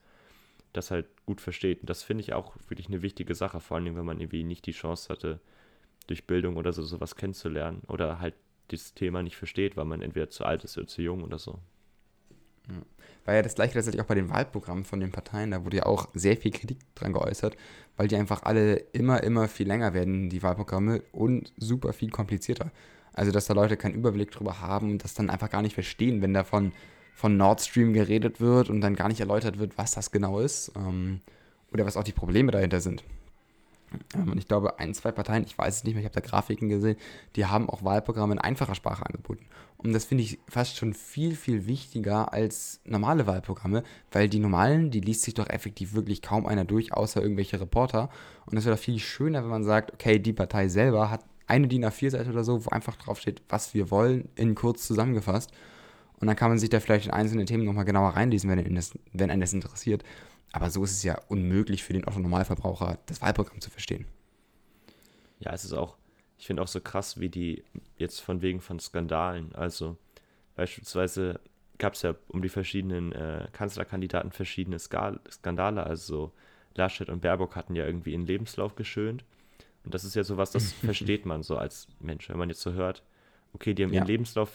das 0.74 0.90
halt 0.90 1.07
gut 1.26 1.40
versteht. 1.40 1.81
Und 1.81 1.90
das 1.90 2.03
finde 2.03 2.22
ich 2.22 2.35
auch 2.35 2.55
wirklich 2.68 2.88
eine 2.88 3.03
wichtige 3.03 3.35
Sache, 3.35 3.59
vor 3.61 3.79
allem 3.79 3.96
wenn 3.96 4.05
man 4.05 4.20
irgendwie 4.20 4.44
nicht 4.44 4.66
die 4.66 4.72
Chance 4.72 5.09
hatte, 5.09 5.40
durch 6.07 6.26
Bildung 6.26 6.57
oder 6.57 6.72
so 6.72 6.83
sowas 6.83 7.16
kennenzulernen 7.16 7.83
oder 7.88 8.20
halt 8.20 8.35
dieses 8.70 8.94
Thema 8.94 9.22
nicht 9.22 9.37
versteht, 9.37 9.76
weil 9.76 9.85
man 9.87 10.03
entweder 10.03 10.29
zu 10.29 10.44
alt 10.44 10.64
ist 10.64 10.76
oder 10.76 10.87
zu 10.87 11.03
jung 11.03 11.24
oder 11.24 11.38
so. 11.38 11.59
War 13.24 13.35
ja 13.35 13.42
das 13.42 13.54
gleiche 13.54 13.74
letztendlich 13.74 14.02
auch 14.02 14.09
bei 14.09 14.14
den 14.14 14.30
Wahlprogrammen 14.30 14.85
von 14.85 15.00
den 15.00 15.12
Parteien. 15.12 15.50
Da 15.50 15.64
wurde 15.64 15.78
ja 15.78 15.87
auch 15.87 16.09
sehr 16.14 16.37
viel 16.37 16.50
Kritik 16.50 16.78
dran 16.94 17.12
geäußert, 17.12 17.56
weil 17.96 18.09
die 18.09 18.16
einfach 18.16 18.42
alle 18.44 18.76
immer, 18.92 19.22
immer 19.22 19.46
viel 19.46 19.68
länger 19.68 19.94
werden, 19.94 20.30
die 20.30 20.42
Wahlprogramme, 20.42 21.02
und 21.12 21.52
super 21.56 21.92
viel 21.92 22.11
komplizierter. 22.11 22.70
Also, 23.12 23.33
dass 23.33 23.46
da 23.46 23.54
Leute 23.54 23.76
keinen 23.76 23.94
Überblick 23.94 24.30
drüber 24.30 24.61
haben 24.61 24.90
und 24.90 25.04
das 25.04 25.14
dann 25.14 25.30
einfach 25.30 25.50
gar 25.50 25.62
nicht 25.62 25.74
verstehen, 25.74 26.22
wenn 26.22 26.33
davon 26.33 26.72
von 27.14 27.37
Nord 27.37 27.61
Stream 27.61 27.92
geredet 27.92 28.40
wird 28.40 28.70
und 28.70 28.80
dann 28.80 28.96
gar 28.96 29.09
nicht 29.09 29.20
erläutert 29.20 29.59
wird, 29.59 29.76
was 29.76 29.92
das 29.92 30.11
genau 30.11 30.40
ist 30.40 30.72
ähm, 30.76 31.20
oder 31.72 31.85
was 31.85 31.96
auch 31.96 32.04
die 32.04 32.12
Probleme 32.12 32.50
dahinter 32.50 32.80
sind. 32.80 33.04
Und 34.14 34.38
ich 34.38 34.46
glaube, 34.46 34.79
ein, 34.79 34.94
zwei 34.94 35.12
Parteien, 35.12 35.44
ich 35.44 35.57
weiß 35.57 35.76
es 35.76 35.85
nicht 35.85 35.94
mehr, 35.94 36.03
ich 36.03 36.09
habe 36.09 36.20
da 36.20 36.26
Grafiken 36.26 36.68
gesehen, 36.68 36.96
die 37.37 37.46
haben 37.46 37.68
auch 37.68 37.83
Wahlprogramme 37.83 38.35
in 38.35 38.38
einfacher 38.38 38.74
Sprache 38.74 39.05
angeboten. 39.05 39.46
Und 39.79 39.92
das 39.92 40.05
finde 40.05 40.24
ich 40.24 40.38
fast 40.46 40.76
schon 40.76 40.94
viel, 40.94 41.35
viel 41.35 41.66
wichtiger 41.66 42.33
als 42.33 42.81
normale 42.85 43.26
Wahlprogramme, 43.26 43.83
weil 44.12 44.29
die 44.29 44.38
normalen, 44.38 44.90
die 44.90 45.00
liest 45.00 45.22
sich 45.22 45.35
doch 45.35 45.48
effektiv 45.48 45.94
wirklich 45.94 46.22
kaum 46.22 46.46
einer 46.46 46.64
durch, 46.64 46.92
außer 46.92 47.22
irgendwelche 47.22 47.61
Reporter. 47.61 48.11
Und 48.46 48.57
es 48.57 48.64
wäre 48.64 48.76
doch 48.76 48.83
viel 48.83 48.98
schöner, 48.98 49.42
wenn 49.42 49.50
man 49.50 49.64
sagt, 49.64 49.92
okay, 49.92 50.18
die 50.18 50.33
Partei 50.33 50.68
selber 50.68 51.11
hat 51.11 51.24
eine 51.46 51.66
DIN 51.66 51.85
A4-Seite 51.85 52.31
oder 52.31 52.44
so, 52.44 52.64
wo 52.64 52.70
einfach 52.70 52.96
draufsteht, 52.96 53.42
was 53.48 53.74
wir 53.74 53.90
wollen, 53.90 54.29
in 54.37 54.55
kurz 54.55 54.87
zusammengefasst. 54.87 55.50
Und 56.20 56.26
dann 56.26 56.37
kann 56.37 56.50
man 56.50 56.59
sich 56.59 56.68
da 56.68 56.81
vielleicht 56.81 57.07
in 57.07 57.12
einzelne 57.12 57.46
Themen 57.46 57.64
nochmal 57.64 57.87
genauer 57.87 58.11
reinlesen, 58.11 58.50
wenn 58.50 58.74
das, 58.74 58.92
wenn 59.12 59.31
einen 59.31 59.40
das 59.40 59.55
interessiert. 59.55 60.05
Aber 60.52 60.70
so 60.70 60.82
ist 60.84 60.92
es 60.92 61.02
ja 61.02 61.20
unmöglich 61.28 61.84
für 61.84 61.92
den 61.92 62.06
Otto-Normalverbraucher, 62.06 62.98
das 63.06 63.20
Wahlprogramm 63.22 63.60
zu 63.60 63.70
verstehen. 63.70 64.06
Ja, 65.38 65.52
es 65.52 65.64
ist 65.64 65.72
auch, 65.72 65.96
ich 66.38 66.46
finde 66.46 66.62
auch 66.62 66.68
so 66.68 66.80
krass, 66.80 67.20
wie 67.20 67.28
die 67.28 67.64
jetzt 67.96 68.20
von 68.20 68.42
wegen 68.42 68.60
von 68.60 68.80
Skandalen, 68.80 69.54
also 69.54 69.96
beispielsweise 70.56 71.40
gab 71.78 71.94
es 71.94 72.02
ja 72.02 72.14
um 72.28 72.42
die 72.42 72.48
verschiedenen 72.48 73.12
äh, 73.12 73.48
Kanzlerkandidaten 73.52 74.32
verschiedene 74.32 74.78
Skal 74.78 75.18
Skandale, 75.30 75.84
also 75.84 76.32
Laschet 76.74 77.08
und 77.08 77.20
Baerbock 77.20 77.56
hatten 77.56 77.74
ja 77.74 77.86
irgendwie 77.86 78.12
ihren 78.12 78.26
Lebenslauf 78.26 78.76
geschönt. 78.76 79.24
Und 79.84 79.94
das 79.94 80.04
ist 80.04 80.14
ja 80.14 80.22
sowas, 80.24 80.50
das 80.50 80.72
versteht 80.84 81.26
man 81.26 81.42
so 81.42 81.56
als 81.56 81.88
Mensch, 82.00 82.28
wenn 82.28 82.38
man 82.38 82.48
jetzt 82.48 82.60
so 82.60 82.72
hört, 82.72 83.02
okay, 83.52 83.74
die 83.74 83.82
haben 83.82 83.92
ja. 83.92 84.00
ihren 84.00 84.06
Lebenslauf 84.06 84.50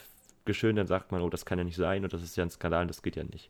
geschönt, 0.45 0.77
dann 0.77 0.87
sagt 0.87 1.11
man, 1.11 1.21
oh, 1.21 1.29
das 1.29 1.45
kann 1.45 1.57
ja 1.57 1.63
nicht 1.63 1.75
sein 1.75 2.03
und 2.03 2.13
das 2.13 2.21
ist 2.21 2.37
ja 2.37 2.43
ein 2.43 2.51
Skandal, 2.51 2.85
das 2.87 3.01
geht 3.01 3.15
ja 3.15 3.23
nicht. 3.23 3.49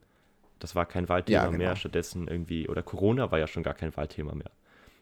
das 0.59 0.75
war 0.75 0.87
kein 0.87 1.09
Wahlthema 1.09 1.39
ja, 1.39 1.47
genau. 1.47 1.59
mehr, 1.59 1.77
stattdessen 1.77 2.29
irgendwie, 2.29 2.69
oder 2.69 2.83
Corona 2.83 3.31
war 3.31 3.39
ja 3.39 3.47
schon 3.47 3.63
gar 3.63 3.75
kein 3.75 3.97
Wahlthema 3.97 4.35
mehr. 4.35 4.51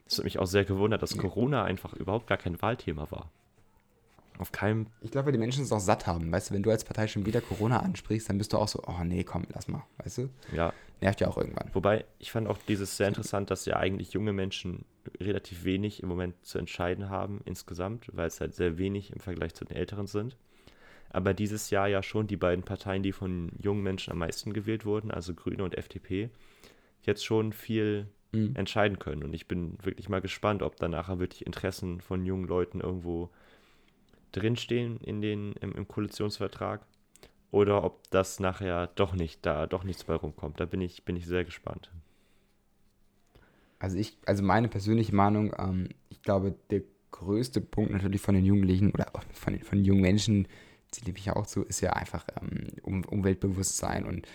Das 0.07 0.19
hat 0.19 0.25
mich 0.25 0.39
auch 0.39 0.47
sehr 0.47 0.65
gewundert, 0.65 1.03
dass. 1.03 1.17
Corona 1.17 1.65
einfach 1.65 1.95
überhaupt 1.95 2.27
gar 2.27 2.39
kein 2.39 2.61
Wahlthema 2.61 3.11
war. 3.11 3.31
Auf 4.39 4.53
keinem. 4.53 4.89
Ich 5.01 5.13
glaube, 5.13 5.27
weil 5.27 5.33
die 5.33 5.39
Menschen 5.39 5.63
es 5.63 5.73
auch 5.73 5.81
satt 5.81 6.07
haben. 6.07 6.31
Weißt 6.31 6.51
du, 6.51 6.55
wenn 6.55 6.63
du 6.63 6.71
als 6.71 6.85
Partei 6.85 7.07
schon 7.07 7.25
wieder 7.25 7.41
Corona 7.41 7.79
ansprichst, 7.81 8.29
dann 8.29 8.37
bist 8.37 8.53
du 8.53 8.59
auch 8.59 8.69
so, 8.69 8.83
oh 8.87 9.05
nee, 9.05 9.23
komm, 9.23 9.45
lass 9.55 9.69
mal. 9.69 9.85
Weißt 9.99 10.19
du? 10.19 10.29
Ja. 10.53 10.73
Nervt 11.01 11.21
ja 11.21 11.29
auch 11.29 11.39
irgendwann. 11.39 11.71
Wobei, 11.73 12.05
ich 12.19 12.33
fand 12.33 12.49
auch 12.49 12.59
dieses 12.69 12.97
sehr 12.97 13.09
interessant, 13.09 13.51
dass 13.51 13.65
ja 13.65 13.77
eigentlich 13.77 14.13
junge 14.13 14.33
Menschen 14.33 14.85
relativ 15.21 15.65
wenig 15.65 16.03
im 16.03 16.09
Moment 16.09 16.45
zu 16.45 16.59
entscheiden 16.59 17.09
haben 17.09 17.41
insgesamt, 17.45 18.09
weil 18.13 18.27
es 18.27 18.41
halt 18.41 18.55
sehr 18.55 18.79
wenig 18.79 19.13
im 19.13 19.21
Vergleich 19.21 19.55
zu 19.55 19.65
den 19.65 19.77
Älteren 19.77 20.07
sind. 20.07 20.37
Aber 21.11 21.33
dieses 21.33 21.71
Jahr 21.71 21.87
ja 21.87 22.03
schon 22.03 22.27
die 22.27 22.37
beiden 22.37 22.65
Parteien, 22.65 23.03
die 23.03 23.13
von 23.13 23.53
jungen 23.61 23.83
Menschen 23.83 24.13
am 24.13 24.19
meisten 24.19 24.53
gewählt 24.53 24.85
wurden, 24.85 25.11
also 25.11 25.33
Grüne 25.33 25.63
und 25.63 25.79
FDP, 25.79 26.31
jetzt 27.03 27.25
schon 27.25 27.53
viel 27.53 28.09
mhm. 28.33 28.57
entscheiden 28.57 28.99
können. 28.99 29.23
Und 29.23 29.35
ich 29.35 29.47
bin 29.47 29.79
wirklich 29.83 30.09
mal 30.09 30.21
gespannt, 30.21 30.63
ob 30.63 30.77
da 30.77 30.89
nachher 30.89 31.21
wirklich 31.21 31.47
Interessen 31.47 32.01
von 32.01 32.27
jungen 32.27 32.49
Leuten 32.49 32.81
irgendwo 32.81 33.31
drinstehen 34.33 34.99
in 35.01 35.21
den, 35.21 35.53
im, 35.61 35.73
im 35.73 35.87
Koalitionsvertrag 35.87 36.85
oder 37.51 37.85
ob 37.85 38.11
das 38.11 38.41
nachher 38.41 38.89
doch 38.89 39.15
nicht, 39.15 39.47
da 39.47 39.67
doch 39.67 39.85
nichts 39.85 40.05
bei 40.05 40.15
rumkommt. 40.15 40.59
Da 40.59 40.65
bin 40.65 40.81
ich, 40.81 41.05
bin 41.05 41.15
ich 41.17 41.27
sehr 41.27 41.45
gespannt. 41.45 41.91
Also 43.85 43.99
ich, 43.99 44.17
also 44.25 44.43
meine 44.43 44.69
persönliche 44.69 45.15
Meinung, 45.15 45.53
ähm, 45.59 45.91
ich 46.09 46.23
glaube, 46.23 46.55
der 46.71 46.81
größte 47.11 47.61
Punkt 47.61 47.93
natürlich 47.93 48.23
von 48.23 48.35
den 48.35 48.47
Jugendlichen 48.47 48.91
oder 48.93 49.13
von, 49.31 49.61
von 49.61 49.79
den 49.79 49.85
jungen 49.85 50.01
Menschen, 50.01 50.49
zähle 50.91 51.13
ich 51.15 51.31
auch 51.31 51.47
zu, 51.47 51.65
ist 51.65 51.83
ja 51.83 51.93
einfach 51.93 52.25
ähm, 52.41 52.69
um, 52.83 53.05
Umweltbewusstsein 53.05 54.07
und 54.07 54.27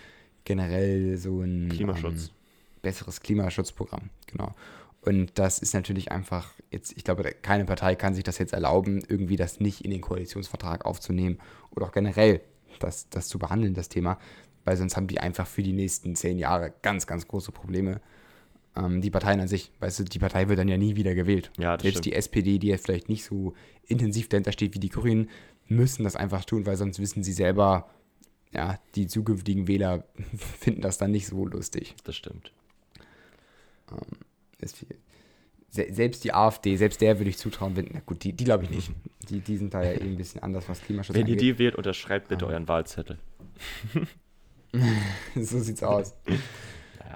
generell 0.44 1.16
so 1.16 1.40
ein 1.40 1.68
Klimaschutz. 1.68 2.28
Ähm, 2.28 2.34
besseres 2.80 3.20
Klimaschutzprogramm, 3.22 4.10
genau. 4.28 4.54
Und 5.00 5.36
das 5.36 5.58
ist 5.58 5.74
natürlich 5.74 6.12
einfach 6.12 6.52
jetzt, 6.70 6.96
ich 6.96 7.02
glaube, 7.02 7.24
keine 7.42 7.64
Partei 7.64 7.96
kann 7.96 8.14
sich 8.14 8.22
das 8.22 8.38
jetzt 8.38 8.52
erlauben, 8.52 9.02
irgendwie 9.08 9.36
das 9.36 9.58
nicht 9.58 9.84
in 9.84 9.90
den 9.90 10.00
Koalitionsvertrag 10.00 10.84
aufzunehmen 10.84 11.38
oder 11.72 11.86
auch 11.86 11.92
generell 11.92 12.40
das, 12.78 13.08
das 13.10 13.26
zu 13.26 13.40
behandeln, 13.40 13.74
das 13.74 13.88
Thema, 13.88 14.16
weil 14.64 14.76
sonst 14.76 14.96
haben 14.96 15.08
die 15.08 15.18
einfach 15.18 15.48
für 15.48 15.64
die 15.64 15.72
nächsten 15.72 16.14
zehn 16.14 16.38
Jahre 16.38 16.72
ganz, 16.82 17.08
ganz 17.08 17.26
große 17.26 17.50
Probleme. 17.50 18.00
Ähm, 18.76 19.00
die 19.00 19.10
Parteien 19.10 19.40
an 19.40 19.48
sich, 19.48 19.72
weißt 19.80 19.98
du, 20.00 20.04
die 20.04 20.18
Partei 20.18 20.48
wird 20.48 20.58
dann 20.58 20.68
ja 20.68 20.76
nie 20.78 20.94
wieder 20.96 21.14
gewählt. 21.14 21.50
Ja, 21.58 21.72
Selbst 21.78 21.98
stimmt. 21.98 22.04
die 22.06 22.12
SPD, 22.14 22.58
die 22.58 22.68
jetzt 22.68 22.86
vielleicht 22.86 23.08
nicht 23.08 23.24
so 23.24 23.54
intensiv 23.86 24.28
dahinter 24.28 24.52
steht 24.52 24.74
wie 24.74 24.78
die 24.78 24.88
Grünen, 24.90 25.28
müssen 25.66 26.04
das 26.04 26.14
einfach 26.16 26.44
tun, 26.44 26.66
weil 26.66 26.76
sonst 26.76 26.98
wissen 27.00 27.22
sie 27.24 27.32
selber, 27.32 27.88
ja, 28.52 28.78
die 28.94 29.06
zukünftigen 29.06 29.66
Wähler 29.68 30.04
finden 30.60 30.82
das 30.82 30.98
dann 30.98 31.10
nicht 31.10 31.26
so 31.26 31.46
lustig. 31.46 31.94
Das 32.04 32.14
stimmt. 32.16 32.52
Ähm, 33.90 33.98
ist 34.60 34.76
viel. 34.76 34.88
selbst 35.70 36.22
die 36.24 36.32
AfD, 36.34 36.76
selbst 36.76 37.00
der 37.00 37.18
würde 37.18 37.30
ich 37.30 37.38
zutrauen, 37.38 37.74
wenn, 37.76 37.88
na 37.92 38.00
gut, 38.06 38.22
die, 38.22 38.32
die 38.32 38.44
glaube 38.44 38.64
ich 38.64 38.70
nicht. 38.70 38.90
Die, 39.28 39.38
die 39.40 39.58
sind 39.58 39.72
da 39.74 39.82
ja 39.84 39.92
eh 39.92 40.00
ein 40.00 40.16
bisschen 40.16 40.42
anders, 40.42 40.68
was 40.68 40.80
Klimaschutz 40.82 41.14
Wenn 41.14 41.22
angeht. 41.22 41.40
ihr 41.42 41.52
die 41.54 41.58
wählt, 41.60 41.76
unterschreibt 41.76 42.28
bitte 42.28 42.46
um. 42.46 42.50
euren 42.50 42.66
Wahlzettel. 42.66 43.16
so 45.36 45.60
sieht's 45.60 45.84
aus. 45.84 46.14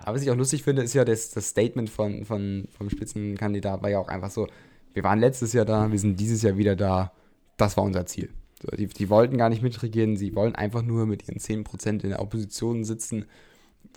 Aber 0.05 0.17
was 0.17 0.23
ich 0.23 0.31
auch 0.31 0.37
lustig 0.37 0.63
finde, 0.63 0.83
ist 0.83 0.95
ja 0.95 1.05
das, 1.05 1.31
das 1.31 1.49
Statement 1.49 1.91
von, 1.91 2.25
von, 2.25 2.69
vom 2.77 2.91
Spitzenkandidat 2.91 3.83
war 3.83 3.91
ja 3.91 3.99
auch 3.99 4.09
einfach 4.09 4.31
so, 4.31 4.47
wir 4.93 5.03
waren 5.03 5.19
letztes 5.19 5.53
Jahr 5.53 5.65
da, 5.65 5.91
wir 5.91 5.99
sind 5.99 6.21
dieses 6.21 6.43
Jahr 6.43 6.57
wieder 6.57 6.77
da, 6.77 7.13
das 7.57 7.77
war 7.77 7.85
unser 7.85 8.07
Ziel. 8.07 8.31
So, 8.63 8.77
die, 8.77 8.87
die 8.87 9.09
wollten 9.09 9.39
gar 9.39 9.49
nicht 9.49 9.63
mitregieren, 9.63 10.17
sie 10.17 10.35
wollen 10.35 10.55
einfach 10.55 10.83
nur 10.83 11.07
mit 11.07 11.27
ihren 11.29 11.39
10% 11.39 12.03
in 12.03 12.11
der 12.11 12.21
Opposition 12.21 12.85
sitzen 12.85 13.27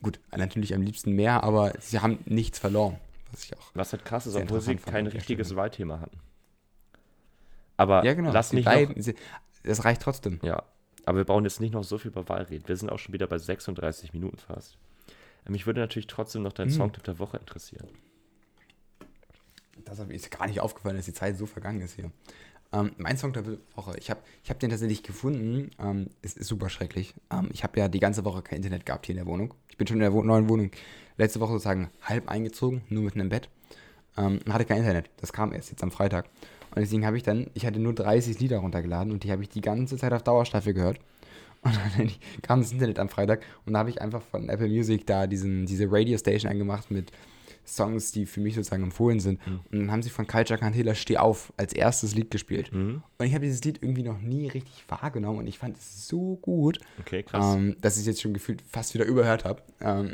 gut, 0.02 0.20
natürlich 0.36 0.74
am 0.74 0.82
liebsten 0.82 1.14
mehr, 1.14 1.44
aber 1.44 1.74
sie 1.80 2.00
haben 2.00 2.20
nichts 2.26 2.60
verloren. 2.60 2.98
Was, 3.32 3.44
ich 3.44 3.58
auch 3.58 3.72
was 3.74 3.92
halt 3.92 4.06
krass 4.06 4.28
ist, 4.28 4.36
obwohl 4.36 4.62
sie 4.62 4.76
kein 4.76 5.08
richtiges 5.08 5.56
Wahlthema 5.56 6.00
hatten. 6.00 6.20
Aber 7.76 8.04
ja, 8.04 8.14
genau. 8.14 8.32
lass 8.32 8.54
nicht 8.54 8.66
bleiben, 8.66 8.96
noch, 8.98 9.14
das 9.64 9.86
reicht 9.86 10.02
trotzdem. 10.02 10.40
Ja, 10.42 10.64
aber 11.06 11.20
wir 11.20 11.26
brauchen 11.26 11.44
jetzt 11.44 11.62
nicht 11.62 11.74
noch 11.74 11.84
so 11.84 11.98
viel 11.98 12.12
über 12.12 12.28
Wahl 12.30 12.44
reden. 12.44 12.68
Wir 12.68 12.76
sind 12.76 12.90
auch 12.90 13.00
schon 13.00 13.14
wieder 13.14 13.28
bei 13.28 13.38
36 13.38 14.14
Minuten 14.14 14.38
fast. 14.38 14.78
Mich 15.50 15.66
würde 15.66 15.80
natürlich 15.80 16.08
trotzdem 16.08 16.44
noch 16.44 16.54
dein 16.54 16.70
hm. 16.70 16.76
Songtipp 16.76 17.04
der 17.04 17.20
Woche 17.20 17.38
interessieren. 17.38 17.88
Das 19.86 20.00
ist 20.00 20.32
gar 20.32 20.48
nicht 20.48 20.60
aufgefallen, 20.60 20.98
dass 20.98 21.06
die 21.06 21.14
Zeit 21.14 21.38
so 21.38 21.46
vergangen 21.46 21.82
ist 21.82 21.96
hier. 21.96 22.12
Ähm, 22.74 22.92
mein 22.98 23.18
Song 23.18 23.32
der 23.32 23.46
Woche, 23.76 23.96
ich 23.98 24.10
habe 24.10 24.20
ich 24.44 24.50
hab 24.50 24.60
den 24.60 24.70
tatsächlich 24.70 25.04
gefunden. 25.04 25.72
Ähm, 25.80 26.08
es 26.22 26.36
ist 26.36 26.48
super 26.48 26.70
schrecklich. 26.70 27.14
Ähm, 27.32 27.50
ich 27.54 27.64
habe 27.64 27.80
ja 27.80 27.88
die 27.88 28.00
ganze 28.00 28.26
Woche 28.26 28.42
kein 28.42 28.58
Internet 28.58 28.86
gehabt 28.86 29.06
hier 29.06 29.14
in 29.14 29.24
der 29.24 29.28
Wohnung. 29.28 29.54
Ich 29.70 29.78
bin 29.78 29.88
schon 29.88 29.98
in 29.98 30.02
der 30.02 30.14
Wo 30.14 30.22
neuen 30.24 30.50
Wohnung 30.50 30.72
letzte 31.18 31.40
Woche 31.40 31.54
sozusagen 31.54 31.90
halb 32.02 32.28
eingezogen, 32.28 32.82
nur 32.90 33.04
mitten 33.04 33.20
im 33.20 33.30
Bett. 33.30 33.50
Ähm, 34.18 34.40
hatte 34.50 34.66
kein 34.66 34.80
Internet. 34.80 35.10
Das 35.18 35.32
kam 35.32 35.54
erst 35.54 35.70
jetzt 35.72 35.84
am 35.84 35.92
Freitag. 35.92 36.26
Und 36.76 36.82
deswegen 36.82 37.06
habe 37.06 37.18
ich 37.18 37.24
dann, 37.24 37.48
ich 37.54 37.66
hatte 37.66 37.80
nur 37.80 37.94
30 37.94 38.40
Lieder 38.40 38.58
runtergeladen 38.60 39.14
und 39.14 39.24
die 39.24 39.32
habe 39.32 39.44
ich 39.44 39.50
die 39.50 39.62
ganze 39.62 39.98
Zeit 39.98 40.12
auf 40.12 40.24
Dauerstaffel 40.24 40.74
gehört. 40.74 41.00
Und 41.68 41.98
dann 41.98 42.12
kam 42.42 42.62
das 42.62 42.72
Internet 42.72 43.00
am 43.00 43.10
Freitag 43.10 43.42
und 43.66 43.74
da 43.74 43.80
habe 43.80 43.90
ich 43.90 44.02
einfach 44.02 44.22
von 44.22 44.50
Apple 44.50 44.68
Music 44.68 45.06
da 45.06 45.28
diesen, 45.28 45.66
diese 45.66 45.88
Radio 45.90 46.18
Station 46.18 46.52
angemacht 46.52 46.92
mit 46.92 47.12
Songs, 47.68 48.12
die 48.12 48.26
für 48.26 48.40
mich 48.40 48.56
sozusagen 48.56 48.84
empfohlen 48.84 49.20
sind. 49.20 49.46
Mhm. 49.46 49.60
Und 49.72 49.80
dann 49.80 49.92
haben 49.92 50.02
sie 50.02 50.10
von 50.10 50.26
Culture 50.26 50.58
Cantilla 50.58 50.96
Steh 50.96 51.18
auf 51.18 51.52
als 51.58 51.74
erstes 51.74 52.16
Lied 52.16 52.32
gespielt. 52.32 52.72
Mhm. 52.74 53.04
Und 53.18 53.26
ich 53.26 53.34
habe 53.34 53.46
dieses 53.46 53.64
Lied 53.64 53.84
irgendwie 53.84 54.04
noch 54.04 54.20
nie 54.20 54.48
richtig 54.48 54.84
wahrgenommen 54.88 55.40
und 55.40 55.48
ich 55.48 55.60
fand 55.60 55.78
es 55.78 56.08
so 56.08 56.38
gut, 56.38 56.80
okay. 57.00 57.26
Ähm, 57.34 57.76
dass 57.82 57.96
ich 57.96 58.02
es 58.02 58.08
jetzt 58.08 58.22
schon 58.22 58.34
gefühlt 58.34 58.62
fast 58.62 58.94
wieder 58.94 59.06
überhört 59.06 59.46
habe. 59.46 59.62
Ähm, 59.82 60.12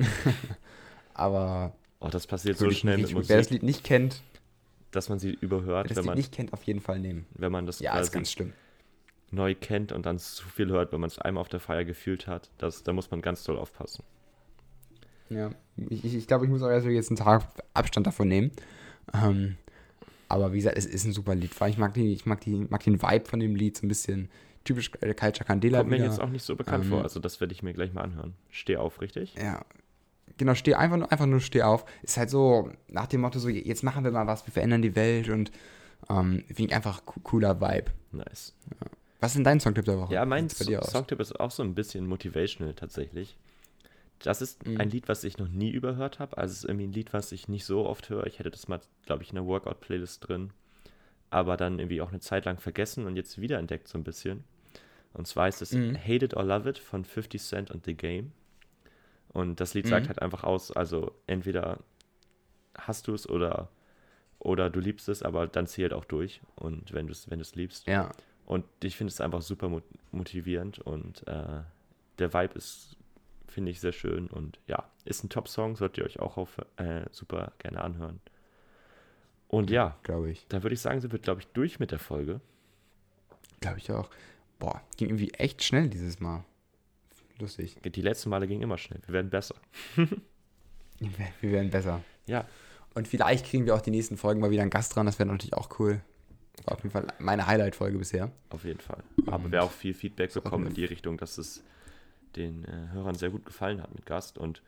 aber. 1.14 1.74
Oh, 2.00 2.10
das 2.10 2.28
passiert 2.28 2.58
so 2.58 2.70
schnell 2.72 2.98
mit 2.98 3.14
Musik. 3.14 3.30
Wer 3.30 3.38
das 3.38 3.50
Lied 3.50 3.64
nicht 3.64 3.84
kennt, 3.84 4.22
dass 4.92 5.10
man 5.10 5.20
sie 5.20 5.38
überhört. 5.40 5.90
Wer 5.90 5.96
das 5.96 6.06
Lied 6.06 6.16
nicht 6.16 6.32
kennt, 6.34 6.54
auf 6.54 6.64
jeden 6.64 6.82
Fall 6.82 7.00
nehmen. 7.00 7.26
Wenn 7.36 7.52
man 7.52 7.66
das 7.66 7.80
ja, 7.80 7.98
ist 7.98 8.12
ganz 8.12 8.32
schlimm. 8.32 8.54
Neu 9.34 9.56
kennt 9.56 9.92
und 9.92 10.06
dann 10.06 10.20
zu 10.20 10.48
viel 10.48 10.70
hört, 10.70 10.92
wenn 10.92 11.02
man 11.02 11.10
es 11.10 11.20
einmal 11.20 11.42
auf 11.42 11.50
der 11.50 11.60
Feier 11.60 11.86
gefühlt 11.86 12.28
hat, 12.28 12.50
das, 12.58 12.84
da 12.84 12.94
muss 12.94 13.12
man 13.12 13.22
ganz 13.22 13.44
doll 13.44 13.58
aufpassen. 13.58 14.04
Ja, 15.30 15.52
ich, 15.90 16.06
ich, 16.06 16.28
glaube, 16.28 16.46
ich 16.46 16.52
muss 16.52 16.62
auch 16.62 16.70
erst 16.70 16.86
jetzt 16.88 17.10
einen 17.10 17.18
Tag 17.18 17.44
Abstand 17.74 18.06
davon 18.06 18.28
nehmen. 18.28 18.52
Ähm, 19.14 19.58
aber 20.30 20.54
wie 20.54 20.58
gesagt, 20.58 20.78
es 20.78 20.86
ist 20.86 21.06
ein 21.06 21.12
super 21.12 21.36
Lied. 21.36 21.52
Ich 21.68 21.78
mag, 21.78 21.94
die, 21.94 22.14
ich 22.14 22.26
mag, 22.26 22.42
die, 22.42 22.68
mag 22.70 22.84
den 22.84 23.02
Vibe 23.02 23.26
von 23.26 23.40
dem 23.40 23.56
Lied 23.56 23.78
so 23.78 23.86
ein 23.86 23.90
bisschen 23.90 24.30
typisch 24.64 24.92
äh, 25.02 25.14
Culture 25.14 25.46
Candela. 25.46 25.80
Kommt 25.80 25.92
mir 25.92 25.98
wieder. 25.98 26.06
jetzt 26.06 26.22
auch 26.22 26.30
nicht 26.30 26.44
so 26.44 26.56
bekannt 26.56 26.86
ähm, 26.86 26.90
vor, 26.92 27.04
also 27.04 27.20
das 27.20 27.40
werde 27.40 27.54
ich 27.54 27.64
mir 27.64 27.74
gleich 27.74 27.94
mal 27.94 28.02
anhören. 28.02 28.34
Steh 28.50 28.78
auf, 28.78 29.02
richtig? 29.02 29.36
Ja, 29.36 29.66
genau, 30.38 30.56
steh 30.56 30.76
einfach 30.76 30.98
nur, 30.98 31.12
einfach 31.12 31.26
nur 31.26 31.40
steh 31.40 31.64
auf. 31.64 31.86
Ist 32.02 32.18
halt 32.18 32.30
so 32.30 32.72
nach 32.88 33.08
dem 33.08 33.22
Motto, 33.22 33.40
so 33.40 33.50
jetzt 33.50 33.84
machen 33.84 34.04
wir 34.04 34.12
mal 34.12 34.28
was, 34.28 34.46
wir 34.46 34.54
verändern 34.54 34.82
die 34.82 34.96
Welt 34.96 35.30
und 35.30 35.52
ähm, 36.10 36.44
finde 36.48 36.64
ich 36.64 36.76
einfach 36.76 37.04
cooler 37.06 37.60
Vibe. 37.62 37.92
Nice. 38.12 38.54
Ja. 38.72 38.88
Was 39.24 39.32
ist 39.32 39.36
denn 39.38 39.46
dein 39.46 39.62
Songtipp 39.62 39.86
der 39.86 39.98
Woche? 39.98 40.14
Ja, 40.14 40.26
mein 40.26 40.50
Songtipp 40.50 41.22
ist 41.22 41.40
auch 41.40 41.50
so 41.50 41.64
ein 41.64 41.76
bisschen 41.76 42.08
motivational 42.08 42.74
tatsächlich. 42.74 43.38
Das 44.20 44.42
ist 44.42 44.68
mhm. 44.68 44.82
ein 44.82 44.90
Lied, 44.90 45.08
was 45.08 45.24
ich 45.24 45.38
noch 45.38 45.48
nie 45.48 45.72
überhört 45.72 46.20
habe. 46.20 46.38
Also 46.38 46.52
es 46.52 46.58
ist 46.60 46.66
irgendwie 46.66 46.88
ein 46.88 46.92
Lied, 46.92 47.14
was 47.14 47.32
ich 47.32 47.48
nicht 47.48 47.64
so 47.64 47.86
oft 47.86 48.10
höre. 48.10 48.28
Ich 48.28 48.40
hätte 48.40 48.52
das 48.52 48.68
mal, 48.68 48.82
glaube 49.06 49.24
ich, 49.24 49.30
in 49.30 49.36
der 49.36 49.46
Workout-Playlist 49.46 50.28
drin. 50.28 50.52
Aber 51.30 51.56
dann 51.56 51.80
irgendwie 51.80 52.02
auch 52.02 52.10
eine 52.10 52.20
Zeit 52.20 52.44
lang 52.44 52.60
vergessen 52.60 53.06
und 53.06 53.16
jetzt 53.16 53.40
wiederentdeckt 53.40 53.88
so 53.88 53.98
ein 53.98 54.04
bisschen. 54.04 54.44
Und 55.14 55.26
zwar 55.26 55.48
ist 55.48 55.62
es 55.62 55.72
mhm. 55.72 55.98
Hate 55.98 56.26
It 56.26 56.36
or 56.36 56.44
Love 56.44 56.72
It 56.72 56.78
von 56.78 57.06
50 57.06 57.42
Cent 57.42 57.72
und 57.72 57.86
The 57.86 57.94
Game. 57.94 58.34
Und 59.30 59.62
das 59.62 59.74
Lied 59.74 59.86
mhm. 59.86 59.90
sagt 59.90 60.10
halt 60.10 60.22
einfach 60.22 60.44
aus, 60.44 60.70
also 60.74 61.14
entweder 61.28 61.80
hast 62.78 63.08
du 63.08 63.14
es 63.14 63.30
oder, 63.30 63.70
oder 64.40 64.70
du 64.70 64.82
liebst 64.82 65.08
es, 65.08 65.24
aber 65.24 65.48
dann 65.48 65.66
zieh 65.66 65.84
halt 65.84 65.94
auch 65.94 66.04
durch. 66.04 66.42
Und 66.56 66.92
wenn 66.92 67.08
du 67.08 67.14
es 67.14 67.30
wenn 67.30 67.42
liebst. 67.56 67.88
Ja. 67.88 68.12
Und 68.46 68.66
ich 68.84 68.98
finde 68.98 69.12
es 69.12 69.22
einfach 69.22 69.42
super 69.42 69.82
motivierend 70.12 70.80
und 70.80 71.26
äh, 71.28 71.62
der 72.20 72.34
Vibe 72.34 72.56
ist, 72.56 72.98
finde 73.48 73.72
ich, 73.72 73.80
sehr 73.80 73.94
schön. 73.94 74.28
Und 74.28 74.60
ja, 74.68 74.84
ist 75.06 75.24
ein 75.24 75.30
Top-Song, 75.30 75.76
solltet 75.76 76.00
ihr 76.00 76.06
euch 76.06 76.20
auch 76.20 76.38
auf, 76.38 76.58
äh, 76.78 77.06
super 77.12 77.54
gerne 77.60 77.82
anhören. 77.82 78.20
Und 79.48 79.70
ja, 79.70 79.98
glaube 80.04 80.32
ich. 80.32 80.48
Da 80.50 80.64
würde 80.64 80.74
ich 80.74 80.82
sagen, 80.82 81.00
sind 81.00 81.14
wir, 81.14 81.20
glaube 81.20 81.42
ich, 81.42 81.48
durch 81.48 81.80
mit 81.80 81.92
der 81.92 82.00
Folge. 82.00 82.42
Glaube 83.62 83.78
ich 83.78 83.92
auch. 83.92 84.10
Boah, 84.60 84.82
ging 84.98 85.10
irgendwie 85.10 85.32
echt 85.32 85.64
schnell 85.64 85.90
dieses 85.90 86.20
Mal. 86.20 86.44
Lustig. 87.40 87.78
Die 87.84 88.02
letzten 88.02 88.30
Male 88.30 88.48
ging 88.48 88.62
immer 88.62 88.78
schnell. 88.78 89.00
Wir 89.06 89.14
werden 89.14 89.30
besser. 89.30 89.56
wir 91.42 91.52
werden 91.52 91.70
besser. 91.70 92.02
Ja. 92.26 92.46
Und 92.94 93.08
vielleicht 93.08 93.46
kriegen 93.46 93.66
wir 93.66 93.76
auch 93.76 93.82
die 93.82 93.92
nächsten 93.92 94.18
Folgen 94.18 94.40
mal 94.40 94.52
wieder 94.52 94.62
einen 94.62 94.72
Gast 94.72 94.96
dran. 94.96 95.06
Das 95.06 95.20
wäre 95.20 95.28
natürlich 95.28 95.54
auch 95.54 95.80
cool. 95.80 96.02
War 96.66 96.76
auf 96.76 96.84
jeden 96.84 96.92
Fall 96.92 97.08
meine 97.20 97.48
Highlight-Folge 97.48 97.98
bisher. 97.98 98.32
Auf 98.50 98.64
jeden 98.64 98.80
Fall. 98.80 99.04
Aber 99.28 99.52
wir 99.52 99.60
haben 99.60 99.68
auch 99.68 99.72
viel 99.72 99.94
Feedback 99.94 100.34
bekommen 100.34 100.68
in 100.68 100.74
die 100.74 100.86
Richtung, 100.86 101.18
dass 101.18 101.38
es 101.38 101.64
den 102.36 102.66
äh, 102.66 102.94
Hörern 102.94 103.16
sehr 103.16 103.30
gut 103.30 103.46
gefallen 103.46 103.82
hat 103.82 103.94
mit 103.94 104.06
Gast. 104.06 104.38
Und 104.38 104.62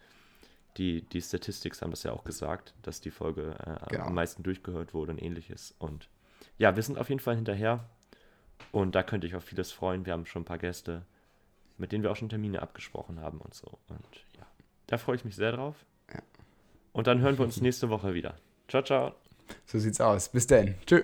die, 0.78 1.02
die 1.02 1.22
Statistics 1.22 1.82
haben 1.82 1.92
das 1.92 2.04
ja 2.04 2.12
auch 2.12 2.24
gesagt, 2.24 2.74
dass 2.82 3.02
die 3.02 3.12
Folge 3.12 3.56
äh, 3.66 3.90
genau. 3.90 4.06
am 4.06 4.16
meisten 4.16 4.44
durchgehört 4.44 4.94
wurde 4.94 5.14
und 5.14 5.22
ähnliches. 5.22 5.74
Und 5.80 6.10
ja, 6.58 6.76
wir 6.76 6.84
sind 6.84 6.98
auf 6.98 7.10
jeden 7.10 7.22
Fall 7.22 7.36
hinterher. 7.36 7.86
Und 8.72 8.96
da 8.96 9.04
könnte 9.04 9.28
ich 9.28 9.36
auf 9.36 9.44
vieles 9.44 9.72
freuen. 9.72 10.06
Wir 10.06 10.14
haben 10.14 10.26
schon 10.26 10.42
ein 10.42 10.46
paar 10.46 10.58
Gäste 10.58 11.06
mit 11.78 11.92
denen 11.92 12.04
wir 12.04 12.12
auch 12.12 12.16
schon 12.16 12.30
Termine 12.30 12.62
abgesprochen 12.62 13.20
haben 13.20 13.40
und 13.40 13.54
so. 13.54 13.80
Und 13.88 14.26
ja, 14.38 14.46
da 14.88 14.98
freue 14.98 15.16
ich 15.16 15.26
mich 15.26 15.36
sehr 15.36 15.52
drauf. 15.52 15.76
Ja. 16.14 16.22
Und 16.94 17.08
dann 17.08 17.20
hören 17.20 17.38
wir 17.38 17.46
uns 17.46 17.62
nächste 17.62 17.90
Woche 17.90 18.14
wieder. 18.14 18.36
Ciao, 18.68 18.84
ciao. 18.84 19.14
So 19.66 19.80
sieht's 19.80 20.02
aus. 20.02 20.30
Bis 20.30 20.48
dann. 20.48 20.76
Tschö. 20.86 21.04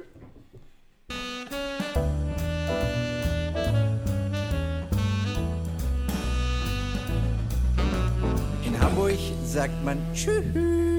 Sagt 9.51 9.83
man 9.83 9.97
Tschüss. 10.13 10.90